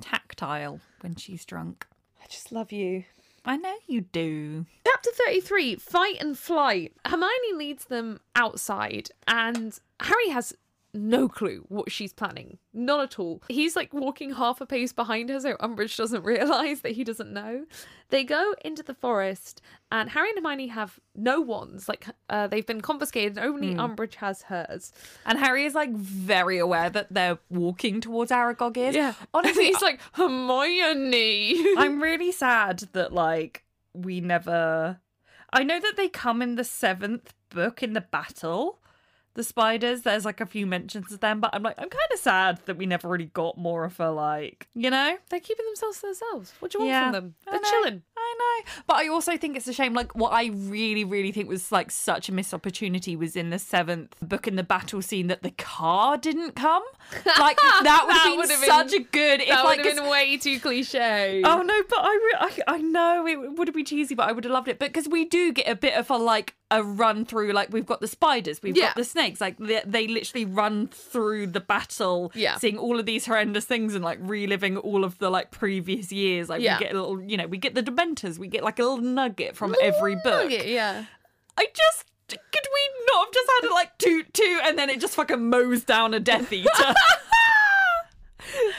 tactile 0.00 0.80
when 1.00 1.16
she's 1.16 1.44
drunk. 1.44 1.86
I 2.22 2.26
just 2.28 2.52
love 2.52 2.72
you. 2.72 3.04
I 3.48 3.56
know 3.56 3.76
you 3.86 4.02
do. 4.02 4.66
Chapter 4.86 5.10
33 5.10 5.76
Fight 5.76 6.16
and 6.20 6.38
Flight. 6.38 6.92
Hermione 7.06 7.54
leads 7.54 7.86
them 7.86 8.20
outside, 8.36 9.08
and 9.26 9.80
Harry 10.00 10.28
has 10.28 10.54
no 10.94 11.28
clue 11.28 11.64
what 11.68 11.90
she's 11.90 12.12
planning. 12.12 12.58
Not 12.72 13.00
at 13.00 13.18
all. 13.18 13.42
He's 13.48 13.76
like 13.76 13.92
walking 13.92 14.32
half 14.32 14.60
a 14.60 14.66
pace 14.66 14.92
behind 14.92 15.28
her 15.28 15.40
so 15.40 15.56
Umbridge 15.56 15.96
doesn't 15.96 16.24
realise 16.24 16.80
that 16.80 16.92
he 16.92 17.04
doesn't 17.04 17.32
know. 17.32 17.66
They 18.10 18.24
go 18.24 18.54
into 18.64 18.82
the 18.82 18.94
forest 18.94 19.60
and 19.92 20.08
Harry 20.10 20.30
and 20.30 20.38
Hermione 20.38 20.68
have 20.68 20.98
no 21.14 21.40
wands. 21.40 21.88
Like 21.88 22.06
uh, 22.30 22.46
they've 22.46 22.66
been 22.66 22.80
confiscated 22.80 23.36
and 23.36 23.46
only 23.46 23.74
Umbridge 23.74 24.14
has 24.16 24.42
hers. 24.42 24.92
And 25.26 25.38
Harry 25.38 25.64
is 25.64 25.74
like 25.74 25.92
very 25.92 26.58
aware 26.58 26.90
that 26.90 27.12
they're 27.12 27.38
walking 27.50 28.00
towards 28.00 28.30
Aragog 28.30 28.76
is. 28.76 28.94
Yeah. 28.94 29.14
Honestly, 29.34 29.66
He's 29.66 29.82
like, 29.82 30.00
Hermione. 30.12 31.74
I'm 31.76 32.00
really 32.02 32.32
sad 32.32 32.80
that 32.92 33.12
like 33.12 33.64
we 33.92 34.20
never 34.20 35.00
I 35.52 35.62
know 35.62 35.80
that 35.80 35.96
they 35.96 36.08
come 36.08 36.42
in 36.42 36.56
the 36.56 36.64
seventh 36.64 37.32
book 37.50 37.82
in 37.82 37.94
the 37.94 38.00
battle. 38.00 38.80
The 39.34 39.44
spiders, 39.44 40.02
there's 40.02 40.24
like 40.24 40.40
a 40.40 40.46
few 40.46 40.66
mentions 40.66 41.12
of 41.12 41.20
them, 41.20 41.38
but 41.40 41.50
I'm 41.54 41.62
like, 41.62 41.76
I'm 41.78 41.88
kind 41.88 42.12
of 42.12 42.18
sad 42.18 42.60
that 42.66 42.76
we 42.76 42.86
never 42.86 43.06
really 43.08 43.26
got 43.26 43.56
more 43.56 43.84
of 43.84 44.00
a 44.00 44.10
like, 44.10 44.66
you 44.74 44.90
know? 44.90 45.16
They're 45.30 45.38
keeping 45.38 45.64
themselves 45.66 46.00
to 46.00 46.06
themselves. 46.06 46.52
What 46.58 46.72
do 46.72 46.78
you 46.78 46.84
want 46.84 46.90
Yeah, 46.90 47.04
from 47.04 47.12
them? 47.12 47.34
I 47.46 47.50
They're 47.52 47.60
know, 47.60 47.70
chilling. 47.70 48.02
I 48.16 48.34
know. 48.64 48.70
But 48.88 48.96
I 48.96 49.08
also 49.08 49.36
think 49.36 49.56
it's 49.56 49.68
a 49.68 49.72
shame. 49.72 49.94
Like, 49.94 50.16
what 50.16 50.32
I 50.32 50.46
really, 50.52 51.04
really 51.04 51.30
think 51.30 51.48
was 51.48 51.70
like 51.70 51.92
such 51.92 52.28
a 52.28 52.32
missed 52.32 52.52
opportunity 52.52 53.14
was 53.14 53.36
in 53.36 53.50
the 53.50 53.60
seventh 53.60 54.16
book 54.20 54.48
in 54.48 54.56
the 54.56 54.64
battle 54.64 55.02
scene 55.02 55.28
that 55.28 55.42
the 55.44 55.52
car 55.52 56.16
didn't 56.16 56.56
come. 56.56 56.82
Like, 57.38 57.56
that 57.60 57.74
would 57.78 57.86
That 57.86 58.08
have 58.10 58.24
been 58.32 58.36
would've 58.38 58.60
been- 58.60 58.68
such 58.68 58.92
a 58.92 59.00
good. 59.04 59.40
If, 59.42 59.48
That 59.50 59.64
like, 59.64 59.76
would 59.78 59.86
have 59.86 59.96
been 59.98 60.10
way 60.10 60.36
too 60.36 60.58
cliche. 60.58 61.42
Oh 61.44 61.62
no, 61.62 61.82
but 61.88 61.98
I, 62.00 62.14
re- 62.48 62.62
I 62.66 62.74
I 62.74 62.78
know 62.78 63.24
it 63.26 63.56
would 63.56 63.68
have 63.68 63.74
been 63.76 63.84
cheesy, 63.84 64.16
but 64.16 64.28
I 64.28 64.32
would 64.32 64.42
have 64.44 64.52
loved 64.52 64.66
it. 64.66 64.80
But 64.80 64.88
because 64.88 65.08
we 65.08 65.24
do 65.26 65.52
get 65.52 65.68
a 65.68 65.76
bit 65.76 65.94
of 65.94 66.10
a 66.10 66.16
like 66.16 66.54
a 66.70 66.82
run 66.82 67.24
through, 67.24 67.52
like 67.52 67.72
we've 67.72 67.86
got 67.86 68.00
the 68.00 68.06
spiders, 68.08 68.62
we've 68.62 68.76
Yeah. 68.76 68.88
got 68.88 68.96
the 68.96 69.04
snakes, 69.04 69.40
like 69.40 69.56
they, 69.58 69.80
they 69.86 70.06
literally 70.06 70.44
run 70.44 70.88
through 70.88 71.46
the 71.46 71.60
battle, 71.60 72.30
Yeah. 72.34 72.56
seeing 72.58 72.76
all 72.76 73.00
of 73.00 73.06
these 73.06 73.24
horrendous 73.24 73.64
things 73.64 73.94
and 73.94 74.04
like 74.04 74.18
reliving 74.20 74.76
all 74.76 75.02
of 75.04 75.18
the 75.18 75.30
like 75.30 75.50
previous 75.50 76.12
years. 76.12 76.48
Like 76.50 76.60
Yeah. 76.60 76.78
we 76.78 76.84
get 76.84 76.94
a 76.94 77.00
little, 77.00 77.20
you 77.22 77.36
know, 77.38 77.46
we 77.46 77.56
get 77.56 77.74
the 77.74 77.82
Dementors, 77.82 78.38
we 78.38 78.48
get 78.48 78.62
like 78.62 78.78
a 78.78 78.82
little 78.82 78.98
nugget 78.98 79.56
from 79.56 79.74
every 79.82 80.14
book. 80.16 80.44
Nugget, 80.44 80.66
yeah. 80.66 81.04
I 81.56 81.66
just. 81.74 82.04
Could 82.28 82.36
we 82.74 82.90
not 83.10 83.24
have 83.28 83.32
just 83.32 83.50
had 83.56 83.68
it 83.68 83.72
like 83.72 83.96
toot 83.96 84.34
toot 84.34 84.60
and 84.64 84.78
then 84.78 84.90
it 84.90 85.00
just 85.00 85.14
fucking 85.14 85.48
mows 85.48 85.82
down 85.84 86.12
a 86.12 86.20
Death 86.20 86.52
Eater? 86.52 86.68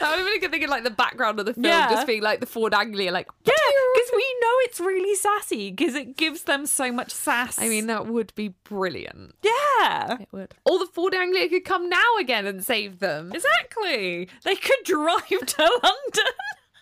That 0.00 0.10
would 0.10 0.18
have 0.18 0.26
been 0.26 0.36
a 0.36 0.40
good 0.40 0.50
thing 0.50 0.62
in 0.62 0.70
like 0.70 0.84
the 0.84 0.90
background 0.90 1.38
of 1.40 1.46
the 1.46 1.52
film, 1.54 1.64
Yeah. 1.66 1.90
just 1.90 2.06
being 2.06 2.22
like 2.22 2.40
the 2.40 2.46
Ford 2.46 2.72
Anglia, 2.74 3.12
like 3.12 3.28
Yeah, 3.44 3.52
because 3.94 4.10
we 4.14 4.36
know 4.40 4.52
it's 4.60 4.80
really 4.80 5.14
sassy 5.14 5.70
because 5.70 5.94
it 5.94 6.16
gives 6.16 6.44
them 6.44 6.64
so 6.66 6.90
much 6.90 7.10
sass. 7.10 7.58
I 7.58 7.68
mean, 7.68 7.86
that 7.88 8.06
would 8.06 8.34
be 8.34 8.54
brilliant. 8.64 9.34
yeah, 9.42 10.16
It 10.20 10.28
would. 10.32 10.54
All 10.64 10.78
the 10.78 10.86
Ford 10.86 11.14
Anglia 11.14 11.48
could 11.48 11.64
come 11.64 11.88
now 11.88 12.16
again 12.18 12.46
and 12.46 12.64
save 12.64 12.98
them. 12.98 13.30
exactly. 13.34 14.28
They 14.44 14.56
could 14.56 14.82
drive 14.84 15.28
to 15.28 15.62
London. 15.82 16.32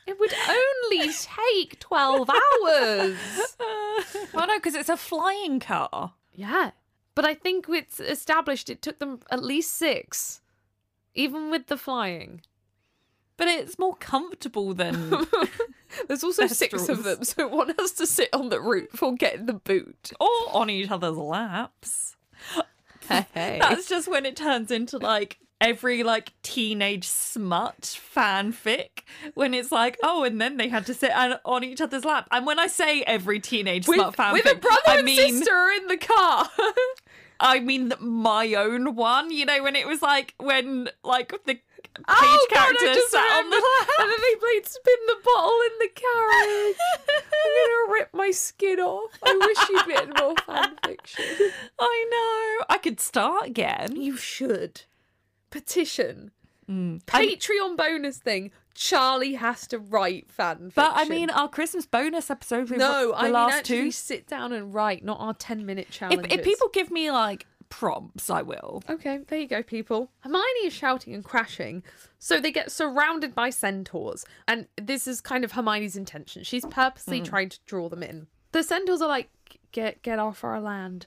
It 0.06 0.18
would 0.18 0.32
only 0.48 1.12
take 1.12 1.78
12 1.80 2.30
hours. 2.30 3.16
well, 4.32 4.46
no, 4.46 4.56
because 4.56 4.74
it's 4.74 4.88
a 4.88 4.96
flying 4.96 5.60
car. 5.60 6.12
Yeah. 6.32 6.70
But 7.14 7.24
I 7.24 7.34
think 7.34 7.66
it's 7.68 8.00
established 8.00 8.70
it 8.70 8.80
took 8.80 9.00
them 9.00 9.20
at 9.30 9.42
least 9.42 9.74
six, 9.74 10.40
even 11.14 11.50
with 11.50 11.66
the 11.66 11.76
flying. 11.76 12.40
But 13.38 13.48
it's 13.48 13.78
more 13.78 13.94
comfortable 13.96 14.74
than, 14.74 15.26
There's 16.08 16.22
also 16.22 16.46
six 16.48 16.88
of 16.88 17.04
them, 17.04 17.24
so 17.24 17.48
one 17.48 17.72
has 17.78 17.92
to 17.92 18.06
sit 18.06 18.28
on 18.34 18.50
the 18.50 18.60
roof 18.60 19.02
or 19.02 19.14
get 19.14 19.36
in 19.36 19.46
the 19.46 19.54
boot. 19.54 20.12
or 20.20 20.28
on 20.52 20.68
each 20.68 20.90
other's 20.90 21.16
laps. 21.16 22.16
Hey. 23.08 23.24
That's 23.60 23.88
just 23.88 24.08
when 24.08 24.26
it 24.26 24.36
turns 24.36 24.70
into 24.70 24.98
like 24.98 25.38
every 25.60 26.02
like 26.02 26.32
teenage 26.42 27.06
smut 27.06 27.80
fanfic 28.14 29.02
when 29.34 29.52
it's 29.52 29.72
like 29.72 29.98
oh 30.04 30.22
and 30.22 30.40
then 30.40 30.56
they 30.56 30.68
had 30.68 30.86
to 30.86 30.94
sit 30.94 31.10
on, 31.10 31.34
on 31.44 31.64
each 31.64 31.80
other's 31.80 32.04
lap 32.04 32.28
and 32.30 32.46
when 32.46 32.60
i 32.60 32.68
say 32.68 33.02
every 33.02 33.40
teenage 33.40 33.88
with, 33.88 33.96
smut 33.96 34.14
fanfic 34.14 34.32
with 34.34 34.46
a 34.46 34.54
brother 34.54 34.80
i 34.86 34.96
and 34.98 35.04
mean 35.04 35.16
sister 35.16 35.68
in 35.78 35.88
the 35.88 35.96
car. 35.96 36.48
I 37.40 37.60
mean 37.60 37.92
my 38.00 38.54
own 38.54 38.94
one, 38.94 39.30
you 39.30 39.46
know, 39.46 39.62
when 39.62 39.76
it 39.76 39.86
was 39.86 40.02
like 40.02 40.34
when 40.38 40.90
like 41.04 41.32
the 41.44 41.58
page 41.94 42.04
Oh, 42.08 42.46
God, 42.50 42.58
I 42.58 42.64
character 42.76 42.94
just 42.94 43.10
sat 43.10 43.38
on 43.44 43.50
the 43.50 43.56
and 44.00 44.10
then 44.10 44.18
they 44.20 44.34
played 44.36 44.66
spin 44.66 44.94
the 45.06 45.16
bottle 45.24 45.58
in 45.66 45.78
the 45.80 45.88
carriage. 45.94 46.76
I'm 47.08 47.52
gonna 47.56 47.92
rip 47.92 48.08
my 48.14 48.30
skin 48.30 48.80
off. 48.80 49.10
I 49.24 49.34
wish 49.36 49.68
you'd 49.68 49.86
written 49.86 50.12
more 50.18 50.34
fan 50.46 50.76
fiction. 50.84 51.24
I 51.78 52.06
know. 52.10 52.64
I 52.68 52.78
could 52.78 53.00
start 53.00 53.46
again. 53.46 53.96
You 53.96 54.16
should 54.16 54.82
petition 55.50 56.32
Mm. 56.68 57.02
Patreon 57.06 57.78
bonus 57.78 58.18
thing. 58.18 58.50
Charlie 58.74 59.34
has 59.36 59.66
to 59.68 59.78
write 59.78 60.30
fan 60.30 60.56
fiction. 60.70 60.72
But 60.74 60.92
I 60.96 61.06
mean, 61.06 61.30
our 61.30 61.48
Christmas 61.48 61.86
bonus 61.86 62.30
episode. 62.30 62.70
no, 62.70 63.08
the 63.08 63.16
I 63.16 63.22
mean 63.24 63.32
last 63.32 63.54
actually 63.54 63.84
two. 63.84 63.90
sit 63.90 64.26
down 64.26 64.52
and 64.52 64.74
write, 64.74 65.02
not 65.02 65.18
our 65.18 65.32
ten 65.32 65.64
minute 65.64 65.88
If, 66.12 66.30
if 66.30 66.44
people 66.44 66.68
give 66.68 66.90
me 66.90 67.10
like 67.10 67.46
prompts, 67.68 68.30
I 68.30 68.42
will. 68.42 68.82
Okay, 68.88 69.20
there 69.28 69.38
you 69.38 69.48
go, 69.48 69.62
people. 69.62 70.10
Hermione 70.20 70.66
is 70.66 70.72
shouting 70.72 71.14
and 71.14 71.24
crashing, 71.24 71.82
so 72.18 72.40
they 72.40 72.52
get 72.52 72.72
surrounded 72.72 73.34
by 73.34 73.50
centaurs, 73.50 74.24
and 74.46 74.66
this 74.80 75.06
is 75.06 75.20
kind 75.20 75.44
of 75.44 75.52
Hermione's 75.52 75.96
intention. 75.96 76.42
She's 76.44 76.64
purposely 76.66 77.18
hmm. 77.18 77.24
trying 77.24 77.48
to 77.50 77.58
draw 77.66 77.88
them 77.88 78.02
in. 78.02 78.26
The 78.52 78.62
centaurs 78.62 79.02
are 79.02 79.08
like, 79.08 79.30
"Get 79.72 80.02
get 80.02 80.18
off 80.18 80.44
our 80.44 80.60
land," 80.60 81.06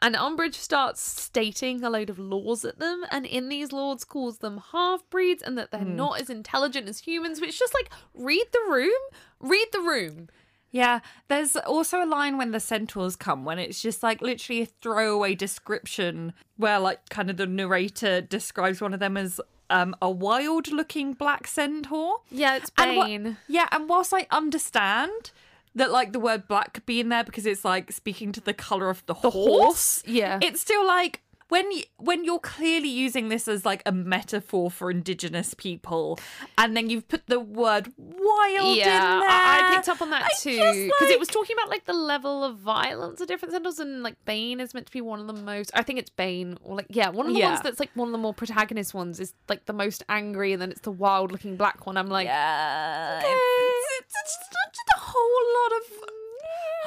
and 0.00 0.14
Umbridge 0.14 0.54
starts 0.54 1.00
stating 1.00 1.82
a 1.82 1.90
load 1.90 2.10
of 2.10 2.18
laws 2.18 2.64
at 2.64 2.78
them, 2.78 3.04
and 3.10 3.26
in 3.26 3.48
these 3.48 3.72
laws 3.72 4.04
calls 4.04 4.38
them 4.38 4.62
half 4.72 5.08
breeds 5.10 5.42
and 5.42 5.58
that 5.58 5.70
they're 5.70 5.80
hmm. 5.80 5.96
not 5.96 6.20
as 6.20 6.30
intelligent 6.30 6.88
as 6.88 7.00
humans. 7.00 7.40
Which 7.40 7.58
just 7.58 7.74
like 7.74 7.90
read 8.14 8.46
the 8.52 8.70
room, 8.70 9.00
read 9.40 9.66
the 9.72 9.80
room. 9.80 10.28
Yeah, 10.70 11.00
there's 11.28 11.56
also 11.56 12.02
a 12.02 12.06
line 12.06 12.36
when 12.36 12.50
the 12.50 12.60
centaurs 12.60 13.16
come 13.16 13.44
when 13.44 13.58
it's 13.58 13.80
just 13.80 14.02
like 14.02 14.20
literally 14.20 14.62
a 14.62 14.66
throwaway 14.66 15.34
description 15.34 16.34
where 16.56 16.78
like 16.78 17.08
kind 17.08 17.30
of 17.30 17.36
the 17.38 17.46
narrator 17.46 18.20
describes 18.20 18.80
one 18.80 18.92
of 18.94 19.00
them 19.00 19.16
as 19.16 19.40
um 19.70 19.94
a 20.02 20.10
wild 20.10 20.68
looking 20.68 21.12
black 21.14 21.46
centaur. 21.46 22.16
Yeah, 22.30 22.56
it's 22.56 22.70
And 22.78 22.96
wha- 22.96 23.04
Bane. 23.06 23.36
yeah, 23.48 23.68
and 23.72 23.88
whilst 23.88 24.12
I 24.14 24.26
understand 24.30 25.30
that 25.74 25.90
like 25.90 26.12
the 26.12 26.20
word 26.20 26.48
black 26.48 26.72
could 26.74 26.86
be 26.86 27.00
in 27.00 27.08
there 27.08 27.24
because 27.24 27.46
it's 27.46 27.64
like 27.64 27.92
speaking 27.92 28.32
to 28.32 28.40
the 28.40 28.54
color 28.54 28.90
of 28.90 29.04
the, 29.06 29.14
horse, 29.14 29.34
horse? 29.34 30.02
Yeah. 30.06 30.38
it's 30.42 30.60
still 30.60 30.86
like 30.86 31.22
when 31.48 31.66
y- 31.70 31.84
when 31.96 32.24
you're 32.24 32.38
clearly 32.38 32.88
using 32.88 33.28
this 33.28 33.48
as 33.48 33.64
like 33.64 33.82
a 33.86 33.92
metaphor 33.92 34.70
for 34.70 34.90
indigenous 34.90 35.54
people, 35.54 36.18
and 36.56 36.76
then 36.76 36.90
you've 36.90 37.08
put 37.08 37.26
the 37.26 37.40
word 37.40 37.92
wild 37.96 38.76
in 38.76 38.84
there. 38.84 38.92
I, 39.28 39.64
I 39.70 39.74
picked 39.76 39.88
up 39.88 40.02
on 40.02 40.10
that 40.10 40.24
I 40.24 40.28
too 40.38 40.86
because 40.86 41.10
it 41.10 41.18
was 41.18 41.28
talking 41.28 41.56
about 41.58 41.70
like 41.70 41.84
the 41.86 41.92
level 41.94 42.44
of 42.44 42.58
violence 42.58 43.20
of 43.20 43.28
different 43.28 43.52
centaurs, 43.52 43.78
and 43.78 44.02
like 44.02 44.16
Bane 44.24 44.60
is 44.60 44.74
meant 44.74 44.86
to 44.86 44.92
be 44.92 45.00
one 45.00 45.20
of 45.20 45.26
the 45.26 45.32
most. 45.42 45.70
I 45.74 45.82
think 45.82 45.98
it's 45.98 46.10
Bane, 46.10 46.58
or 46.62 46.76
like 46.76 46.86
yeah, 46.90 47.08
one 47.08 47.26
of 47.26 47.32
the 47.32 47.38
Yeah. 47.38 47.48
ones 47.48 47.60
that's 47.62 47.80
like 47.80 47.90
one 47.94 48.08
of 48.08 48.12
the 48.12 48.18
more 48.18 48.34
protagonist 48.34 48.92
ones 48.94 49.18
is 49.20 49.32
like 49.48 49.64
the 49.66 49.72
most 49.72 50.04
angry, 50.08 50.52
and 50.52 50.60
then 50.60 50.70
it's 50.70 50.80
the 50.82 50.90
wild 50.92 51.32
looking 51.32 51.56
black 51.56 51.86
one. 51.86 51.96
I'm 51.96 52.08
like, 52.08 52.26
Yeah, 52.26 53.20
okay. 53.22 53.32
it's, 53.32 53.86
it's, 54.00 54.14
it's 54.14 54.48
just 54.76 54.88
a 54.94 54.98
whole 54.98 55.44
lot 55.62 55.72
of 55.80 56.08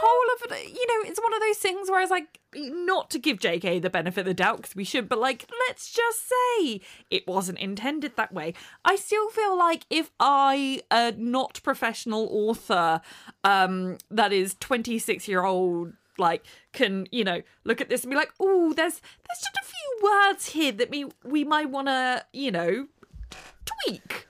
whole 0.02 0.36
of. 0.36 0.42
You 0.68 0.88
know, 0.88 1.10
it's 1.10 1.22
one 1.22 1.34
of 1.34 1.40
those 1.40 1.58
things 1.58 1.90
where 1.90 2.02
it's 2.02 2.12
like 2.12 2.40
not 2.56 3.10
to 3.12 3.20
give 3.20 3.40
J.K. 3.40 3.80
the 3.80 3.90
benefit 3.90 4.22
of 4.22 4.26
the 4.26 4.34
doubt 4.34 4.58
because 4.58 4.76
we 4.76 4.84
should, 4.84 5.08
but 5.08 5.20
like 5.20 5.50
let's 5.68 5.92
just 5.92 6.28
say 6.28 6.82
it 7.10 7.28
wasn't 7.28 7.60
intended 7.60 8.16
that 8.18 8.34
way. 8.34 8.54
I 8.84 8.96
still 8.96 9.30
feel 9.30 9.58
like 9.58 9.86
if 9.90 10.12
I, 10.20 10.82
a 10.92 11.14
not 11.14 11.62
professional 11.64 12.28
author, 12.32 13.02
um, 13.44 13.98
that 14.10 14.34
is 14.34 14.56
twenty 14.60 15.00
six 15.00 15.28
year 15.28 15.44
old. 15.44 15.94
Like 16.18 16.46
can 16.74 17.08
you 17.12 17.24
know 17.24 17.42
look 17.64 17.82
at 17.82 17.90
this 17.90 18.04
and 18.04 18.12
be 18.12 18.18
like, 18.18 18.34
oh, 18.40 18.74
there's 18.74 19.00
there's 19.00 19.40
just 19.40 19.58
a 19.62 19.66
few 19.66 20.10
words 20.10 20.48
here 20.48 20.72
that 20.74 20.90
we 20.90 21.06
we 21.24 21.44
might 21.44 21.70
want 21.70 21.88
to 21.88 22.26
you 22.34 22.52
know 22.52 22.88
tweak. 23.66 24.28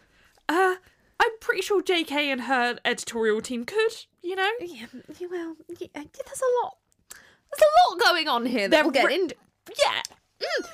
Uh, 0.47 0.75
I'm 1.21 1.37
pretty 1.39 1.61
sure 1.61 1.83
JK 1.83 2.11
and 2.11 2.41
her 2.41 2.79
editorial 2.83 3.41
team 3.41 3.63
could, 3.63 3.91
you 4.23 4.35
know. 4.35 4.49
yeah, 4.59 4.87
well, 5.29 5.55
yeah, 5.69 5.87
there's 5.93 6.41
a 6.41 6.65
lot. 6.65 6.77
There's 7.09 7.61
a 7.61 7.89
lot 7.89 7.99
going 7.99 8.27
on 8.27 8.45
here 8.47 8.67
that 8.67 8.71
They're 8.71 8.83
we'll 8.83 8.91
get 8.91 9.05
re- 9.05 9.15
into. 9.15 9.35
Yeah. 9.77 10.01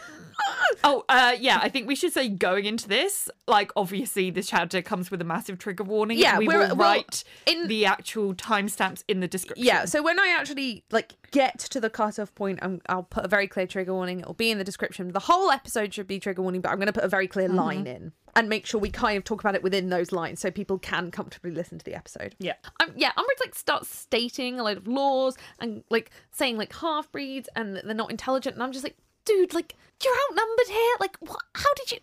Oh, 0.84 1.04
uh, 1.10 1.36
yeah, 1.40 1.60
I 1.62 1.68
think 1.70 1.88
we 1.88 1.96
should 1.96 2.14
say 2.14 2.30
going 2.30 2.66
into 2.66 2.88
this, 2.88 3.28
like, 3.48 3.72
obviously, 3.76 4.30
this 4.30 4.48
chapter 4.48 4.82
comes 4.82 5.10
with 5.10 5.20
a 5.22 5.26
massive 5.26 5.58
trigger 5.58 5.84
warning. 5.84 6.18
Yeah, 6.18 6.38
we 6.38 6.48
we're- 6.48 6.68
will 6.70 6.76
write 6.76 7.24
in- 7.46 7.68
the 7.68 7.86
actual 7.86 8.34
timestamps 8.34 9.04
in 9.08 9.20
the 9.20 9.28
description. 9.28 9.66
Yeah, 9.66 9.86
so 9.86 10.02
when 10.04 10.20
I 10.20 10.36
actually 10.38 10.84
like 10.92 11.14
get 11.32 11.60
to 11.60 11.82
the 11.82 11.90
cutoff 11.90 12.34
point, 12.36 12.60
I'm, 12.62 12.82
I'll 12.88 13.04
put 13.04 13.26
a 13.26 13.28
very 13.28 13.48
clear 13.48 13.66
trigger 13.68 13.94
warning. 13.94 14.20
It'll 14.20 14.34
be 14.36 14.52
in 14.52 14.58
the 14.58 14.64
description. 14.64 15.12
The 15.12 15.20
whole 15.20 15.50
episode 15.52 15.94
should 15.94 16.08
be 16.08 16.20
trigger 16.20 16.42
warning, 16.42 16.62
but 16.62 16.70
I'm 16.70 16.78
going 16.78 16.88
to 16.88 16.94
put 16.94 17.04
a 17.04 17.10
very 17.10 17.28
clear 17.28 17.50
line 17.50 17.88
in 17.88 18.14
and 18.36 18.48
make 18.48 18.66
sure 18.68 18.80
we 18.80 18.92
kind 18.92 19.18
of 19.18 19.24
talk 19.24 19.42
about 19.42 19.56
it 19.56 19.64
within 19.64 19.90
those 19.90 20.12
lines 20.12 20.40
so 20.40 20.52
people 20.52 20.78
can 20.78 21.10
comfortably 21.12 21.52
listen 21.52 21.80
to 21.80 21.84
the 21.86 21.96
episode. 21.96 22.36
Yeah. 22.40 22.54
Um, 22.80 22.92
yeah, 22.96 23.12
Umbridge 23.18 23.46
like 23.46 23.56
starts 23.56 23.90
stating 23.94 24.60
a 24.60 24.64
load 24.64 24.78
of 24.78 24.88
laws 24.88 25.36
and 25.60 25.84
like 25.90 26.12
saying 26.32 26.58
like 26.58 26.74
half 26.76 27.12
breeds 27.12 27.50
and 27.56 27.82
they're 27.84 27.96
not 27.96 28.12
intelligent, 28.12 28.56
and 28.56 28.64
I'm 28.64 28.72
just 28.72 28.84
like, 28.84 28.96
dude, 29.28 29.54
like 29.54 29.76
you're 30.04 30.14
outnumbered 30.30 30.68
here. 30.68 30.96
Like, 31.00 31.18
what? 31.20 31.42
How 31.54 31.74
did 31.76 31.92
you? 31.92 32.00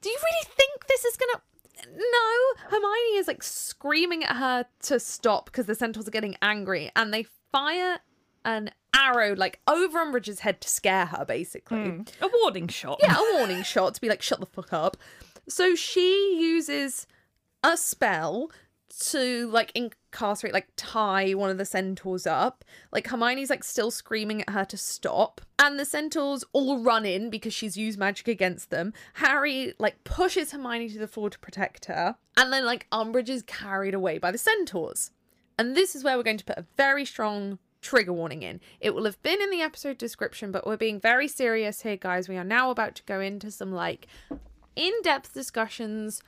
Do 0.00 0.08
you 0.08 0.18
really 0.22 0.54
think 0.56 0.86
this 0.86 1.04
is 1.04 1.16
gonna? 1.16 1.42
No, 1.96 2.68
Hermione 2.70 3.18
is 3.18 3.28
like 3.28 3.42
screaming 3.42 4.24
at 4.24 4.36
her 4.36 4.66
to 4.82 5.00
stop 5.00 5.46
because 5.46 5.66
the 5.66 5.74
centaurs 5.74 6.06
are 6.08 6.12
getting 6.12 6.36
angry, 6.42 6.90
and 6.94 7.12
they 7.12 7.24
fire 7.52 7.98
an 8.44 8.70
arrow 8.94 9.34
like 9.36 9.60
over 9.66 9.98
Umbridge's 9.98 10.40
head 10.40 10.60
to 10.60 10.68
scare 10.68 11.06
her, 11.06 11.24
basically. 11.24 11.90
Hmm. 11.90 12.02
A 12.20 12.28
warning 12.42 12.68
shot. 12.68 12.98
Yeah, 13.02 13.16
a 13.16 13.36
warning 13.36 13.62
shot 13.62 13.94
to 13.94 14.00
be 14.00 14.08
like, 14.08 14.22
shut 14.22 14.40
the 14.40 14.46
fuck 14.46 14.72
up. 14.72 14.96
So 15.48 15.74
she 15.74 16.36
uses 16.38 17.06
a 17.62 17.76
spell 17.76 18.50
to 18.88 19.48
like 19.50 19.72
incarcerate, 19.74 20.52
like 20.52 20.68
tie 20.76 21.32
one 21.32 21.50
of 21.50 21.58
the 21.58 21.64
centaurs 21.64 22.26
up. 22.26 22.64
Like 22.92 23.06
Hermione's 23.06 23.50
like 23.50 23.64
still 23.64 23.90
screaming 23.90 24.42
at 24.42 24.50
her 24.50 24.64
to 24.66 24.76
stop. 24.76 25.40
And 25.58 25.78
the 25.78 25.84
centaurs 25.84 26.44
all 26.52 26.82
run 26.82 27.04
in 27.04 27.30
because 27.30 27.54
she's 27.54 27.76
used 27.76 27.98
magic 27.98 28.28
against 28.28 28.70
them. 28.70 28.92
Harry 29.14 29.74
like 29.78 30.04
pushes 30.04 30.52
Hermione 30.52 30.90
to 30.90 30.98
the 30.98 31.08
floor 31.08 31.30
to 31.30 31.38
protect 31.38 31.86
her. 31.86 32.16
And 32.36 32.52
then 32.52 32.64
like 32.64 32.88
Umbridge 32.90 33.28
is 33.28 33.42
carried 33.42 33.94
away 33.94 34.18
by 34.18 34.30
the 34.30 34.38
centaurs. 34.38 35.10
And 35.58 35.76
this 35.76 35.94
is 35.94 36.04
where 36.04 36.16
we're 36.16 36.22
going 36.22 36.38
to 36.38 36.44
put 36.44 36.58
a 36.58 36.66
very 36.76 37.04
strong 37.04 37.58
trigger 37.80 38.12
warning 38.12 38.42
in. 38.42 38.60
It 38.80 38.94
will 38.94 39.04
have 39.04 39.20
been 39.22 39.42
in 39.42 39.50
the 39.50 39.60
episode 39.60 39.98
description, 39.98 40.52
but 40.52 40.66
we're 40.66 40.76
being 40.76 41.00
very 41.00 41.28
serious 41.28 41.82
here, 41.82 41.96
guys. 41.96 42.28
We 42.28 42.36
are 42.36 42.44
now 42.44 42.70
about 42.70 42.94
to 42.96 43.02
go 43.04 43.20
into 43.20 43.50
some 43.50 43.72
like 43.72 44.06
in 44.76 44.92
depth 45.02 45.34
discussions 45.34 46.22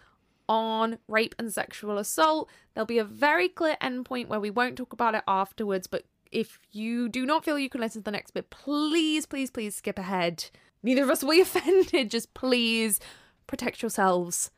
on 0.51 0.99
rape 1.07 1.35
and 1.39 1.53
sexual 1.53 1.97
assault. 1.97 2.51
There'll 2.75 2.85
be 2.85 2.99
a 2.99 3.05
very 3.05 3.49
clear 3.49 3.77
endpoint 3.81 4.27
where 4.27 4.41
we 4.41 4.51
won't 4.51 4.77
talk 4.77 4.93
about 4.93 5.15
it 5.15 5.23
afterwards, 5.29 5.87
but 5.87 6.05
if 6.33 6.59
you 6.73 7.09
do 7.09 7.25
not 7.25 7.45
feel 7.45 7.57
you 7.57 7.71
can 7.71 7.81
listen 7.81 8.03
to 8.03 8.05
the 8.05 8.11
next 8.11 8.33
bit, 8.33 8.51
please, 8.51 9.27
please, 9.27 9.51
please 9.51 9.77
skip 9.77 9.99
ahead. 9.99 10.47
Neither 10.83 11.05
of 11.05 11.11
us 11.11 11.23
will 11.23 11.31
be 11.31 11.41
offended. 11.41 12.11
Just 12.11 12.35
please 12.35 12.99
protect 13.47 13.81
yourselves 13.81 14.51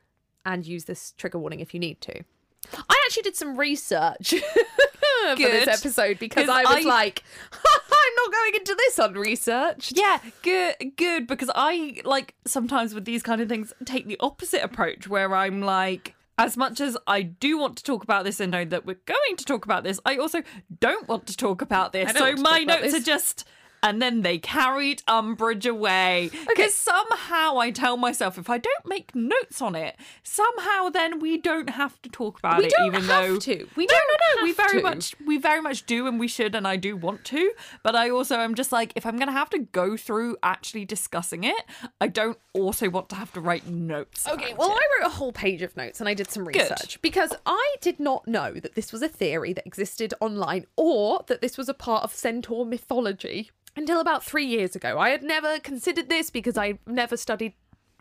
and 0.46 0.66
use 0.66 0.86
this 0.86 1.12
trigger 1.18 1.38
warning 1.38 1.60
if 1.60 1.74
you 1.74 1.78
need 1.78 2.00
to. 2.00 2.24
I 2.74 3.02
actually 3.06 3.24
did 3.24 3.36
some 3.36 3.56
research 3.58 4.30
for 5.36 5.36
this 5.36 5.68
episode 5.68 6.18
because 6.18 6.48
I 6.48 6.62
was 6.62 6.86
I- 6.86 6.88
like, 6.88 7.22
I'm 7.52 8.14
not 8.16 8.32
going 8.32 8.54
into 8.54 8.74
this 8.74 8.98
unresearched. 8.98 9.96
Yeah, 9.96 10.18
good, 10.42 10.74
good. 10.96 11.26
Because 11.26 11.50
I 11.54 12.00
like 12.04 12.34
sometimes 12.46 12.94
with 12.94 13.04
these 13.04 13.22
kind 13.22 13.40
of 13.40 13.48
things 13.48 13.72
take 13.84 14.06
the 14.06 14.16
opposite 14.20 14.62
approach, 14.62 15.08
where 15.08 15.34
I'm 15.34 15.60
like, 15.60 16.14
as 16.38 16.56
much 16.56 16.80
as 16.80 16.96
I 17.06 17.22
do 17.22 17.58
want 17.58 17.76
to 17.78 17.84
talk 17.84 18.02
about 18.02 18.24
this 18.24 18.40
and 18.40 18.50
know 18.52 18.64
that 18.64 18.86
we're 18.86 19.00
going 19.06 19.36
to 19.36 19.44
talk 19.44 19.64
about 19.64 19.84
this, 19.84 20.00
I 20.04 20.16
also 20.16 20.42
don't 20.80 21.08
want 21.08 21.26
to 21.26 21.36
talk 21.36 21.62
about 21.62 21.92
this. 21.92 22.10
So 22.12 22.34
my 22.36 22.64
notes 22.64 22.94
are 22.94 23.00
just. 23.00 23.46
And 23.82 24.00
then 24.00 24.22
they 24.22 24.38
carried 24.38 25.02
Umbridge 25.08 25.66
away. 25.68 26.30
Because 26.48 26.74
somehow 26.74 27.58
I 27.58 27.70
tell 27.70 27.96
myself 27.96 28.38
if 28.38 28.48
I 28.48 28.58
don't 28.58 28.86
make 28.86 29.14
notes 29.14 29.60
on 29.60 29.74
it, 29.74 29.96
somehow 30.22 30.88
then 30.88 31.18
we 31.18 31.36
don't 31.38 31.70
have 31.70 32.00
to 32.02 32.08
talk 32.08 32.38
about 32.38 32.58
We 32.58 32.66
it. 32.66 32.72
don't 32.76 32.86
even 32.86 33.02
have 33.04 33.08
though 33.28 33.38
to. 33.38 33.68
We 33.76 33.86
no, 33.86 33.94
don't 33.94 34.08
no, 34.08 34.40
no. 34.40 34.42
We 34.44 34.48
have 34.50 34.56
very 34.56 34.78
to. 34.78 34.82
much 34.82 35.14
we 35.26 35.38
very 35.38 35.60
much 35.60 35.86
do 35.86 36.06
and 36.06 36.18
we 36.20 36.28
should 36.28 36.54
and 36.54 36.66
I 36.66 36.76
do 36.76 36.96
want 36.96 37.24
to 37.26 37.52
but 37.82 37.94
I 37.96 38.10
also 38.10 38.36
am 38.36 38.54
just 38.54 38.72
like 38.72 38.92
if 38.96 39.04
I'm 39.06 39.18
gonna 39.18 39.32
have 39.32 39.50
to 39.50 39.58
go 39.58 39.96
through 39.96 40.36
actually 40.42 40.84
discussing 40.84 41.44
it 41.44 41.62
I 42.00 42.08
don't 42.08 42.38
also 42.52 42.88
want 42.90 43.08
to 43.10 43.16
have 43.16 43.32
to 43.32 43.40
write 43.40 43.66
notes 43.66 44.26
Okay, 44.28 44.54
well, 44.54 44.70
it. 44.70 44.74
I 44.78 45.00
wrote 45.02 45.06
a 45.06 45.14
whole 45.14 45.32
page 45.32 45.62
of 45.62 45.76
notes 45.76 46.00
and 46.00 46.08
I 46.08 46.14
did 46.14 46.30
some 46.30 46.46
research 46.46 47.00
because 47.02 47.32
I 47.46 47.74
did 47.80 47.98
not 48.00 48.26
know 48.28 48.52
that 48.54 48.74
this 48.74 48.92
was 48.92 49.02
a 49.02 49.08
theory 49.08 49.52
that 49.52 49.66
existed 49.66 50.14
online 50.20 50.66
or 50.76 51.24
that 51.28 51.40
this 51.40 51.56
was 51.58 51.68
a 51.68 51.74
part 51.74 52.04
of 52.04 52.14
centaur 52.14 52.64
mythology 52.64 53.50
until 53.76 54.00
about 54.00 54.24
three 54.24 54.46
years 54.46 54.76
ago. 54.76 54.98
I 54.98 55.10
had 55.10 55.22
never 55.22 55.58
considered 55.58 56.08
this 56.08 56.30
because 56.30 56.58
I 56.58 56.78
never 56.86 57.16
studied 57.16 57.54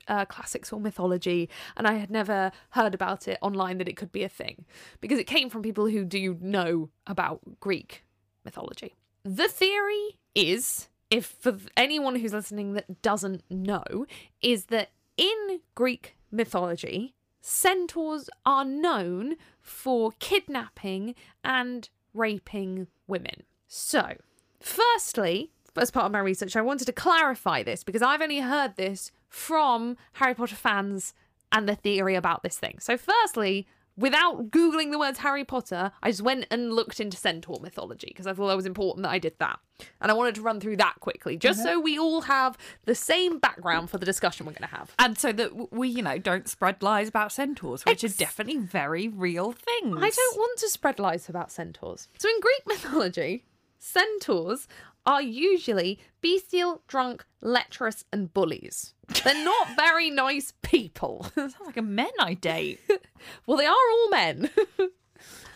uh, 0.08 0.26
classics 0.26 0.74
or 0.74 0.80
mythology 0.80 1.50
and 1.78 1.88
I 1.88 1.94
had 1.94 2.10
never 2.10 2.52
heard 2.72 2.94
about 2.94 3.28
it 3.28 3.38
online 3.42 3.78
that 3.78 3.88
it 3.88 3.96
could 3.96 4.12
be 4.12 4.24
a 4.24 4.30
thing 4.30 4.66
because 5.00 5.20
it 5.20 5.26
came 5.26 5.50
from 5.50 5.62
people 5.62 5.88
who 5.88 6.04
do 6.04 6.38
know 6.42 6.90
about 7.08 7.60
Greek 7.60 8.04
mythology. 8.44 8.96
The 9.24 9.48
theory 9.48 10.18
is, 10.34 10.90
if 11.10 11.26
for 11.26 11.58
anyone 11.78 12.16
who's 12.16 12.34
listening 12.34 12.74
that 12.74 13.02
doesn't 13.02 13.44
know, 13.50 14.06
is 14.42 14.66
that 14.66 14.90
in 15.18 15.62
Greek 15.76 16.16
mythology, 16.32 17.14
centaurs 17.42 18.30
are 18.46 18.66
known 18.66 19.36
for 19.62 20.12
kidnapping 20.20 21.16
and 21.44 21.90
raping 22.14 22.88
women. 23.08 23.44
So, 23.68 24.16
firstly, 24.60 25.52
as 25.78 25.92
part 25.92 26.06
of 26.06 26.12
my 26.12 26.20
research, 26.20 26.56
I 26.56 26.62
wanted 26.62 26.86
to 26.86 26.94
clarify 26.94 27.64
this 27.64 27.84
because 27.84 28.02
I've 28.02 28.22
only 28.22 28.40
heard 28.40 28.76
this 28.76 29.12
from 29.28 29.98
Harry 30.14 30.34
Potter 30.34 30.56
fans 30.56 31.14
and 31.52 31.68
the 31.68 31.76
theory 31.76 32.16
about 32.16 32.44
this 32.44 32.58
thing. 32.58 32.78
So, 32.80 32.98
firstly, 32.98 33.68
without 33.98 34.52
Googling 34.52 34.92
the 34.92 35.00
words 35.00 35.20
Harry 35.20 35.44
Potter, 35.44 35.92
I 36.02 36.10
just 36.12 36.22
went 36.22 36.48
and 36.50 36.74
looked 36.74 37.00
into 37.00 37.18
centaur 37.18 37.60
mythology 37.62 38.08
because 38.08 38.28
I 38.28 38.34
thought 38.34 38.48
that 38.48 38.56
was 38.56 38.66
important 38.66 39.04
that 39.04 39.12
I 39.12 39.20
did 39.20 39.36
that. 39.40 39.60
And 40.00 40.12
I 40.12 40.14
wanted 40.14 40.36
to 40.36 40.42
run 40.42 40.60
through 40.60 40.78
that 40.78 40.96
quickly, 41.00 41.38
just 41.38 41.60
mm-hmm. 41.60 41.70
so 41.70 41.80
we 41.80 41.98
all 41.98 42.22
have 42.22 42.58
the 42.86 42.96
same 42.96 43.40
background 43.40 43.90
for 43.90 43.98
the 43.98 44.06
discussion 44.06 44.46
we're 44.46 44.54
going 44.54 44.70
to 44.70 44.76
have. 44.76 44.94
and 45.00 45.18
so 45.18 45.32
that 45.32 45.74
we 45.74 45.90
you 45.90 46.04
know 46.04 46.18
don't 46.18 46.48
spread 46.48 46.84
lies 46.84 47.08
about 47.08 47.32
centaurs 47.32 47.84
which 47.86 48.04
Ex- 48.04 48.14
are 48.14 48.18
definitely 48.18 48.58
very 48.58 49.08
real 49.08 49.52
things 49.52 49.98
I 49.98 50.10
don't 50.10 50.38
want 50.38 50.60
to 50.60 50.70
spread 50.70 51.00
lies 51.00 51.30
about 51.30 51.52
centaurs. 51.52 52.08
So, 52.20 52.30
in 52.30 52.40
Greek 52.42 52.62
mythology, 52.68 53.46
centaurs 53.80 54.68
are 55.06 55.22
usually 55.22 56.00
bestial, 56.22 56.82
drunk, 56.88 57.26
lecherous, 57.42 58.06
and 58.12 58.34
bullies. 58.34 58.94
They're 59.24 59.44
not 59.44 59.70
very 59.76 60.10
nice 60.10 60.54
people. 60.62 61.28
sounds 61.36 61.56
like 61.66 61.78
a 61.78 61.82
men 61.82 62.12
I 62.20 62.34
date 62.36 62.80
well, 63.46 63.58
they 63.58 63.66
are 63.66 63.72
all 63.72 64.10
men. 64.10 64.50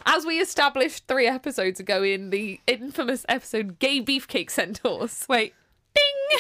As 0.06 0.26
we 0.26 0.40
established 0.40 1.08
three 1.08 1.28
episodes 1.28 1.80
ago 1.80 2.04
in 2.04 2.30
the 2.30 2.60
infamous 2.68 3.26
episode 3.28 3.80
Gay 3.80 4.02
Beefcake 4.02 4.52
Centaurs. 4.52 5.26
wait 5.28 5.54
Ding! 5.96 6.40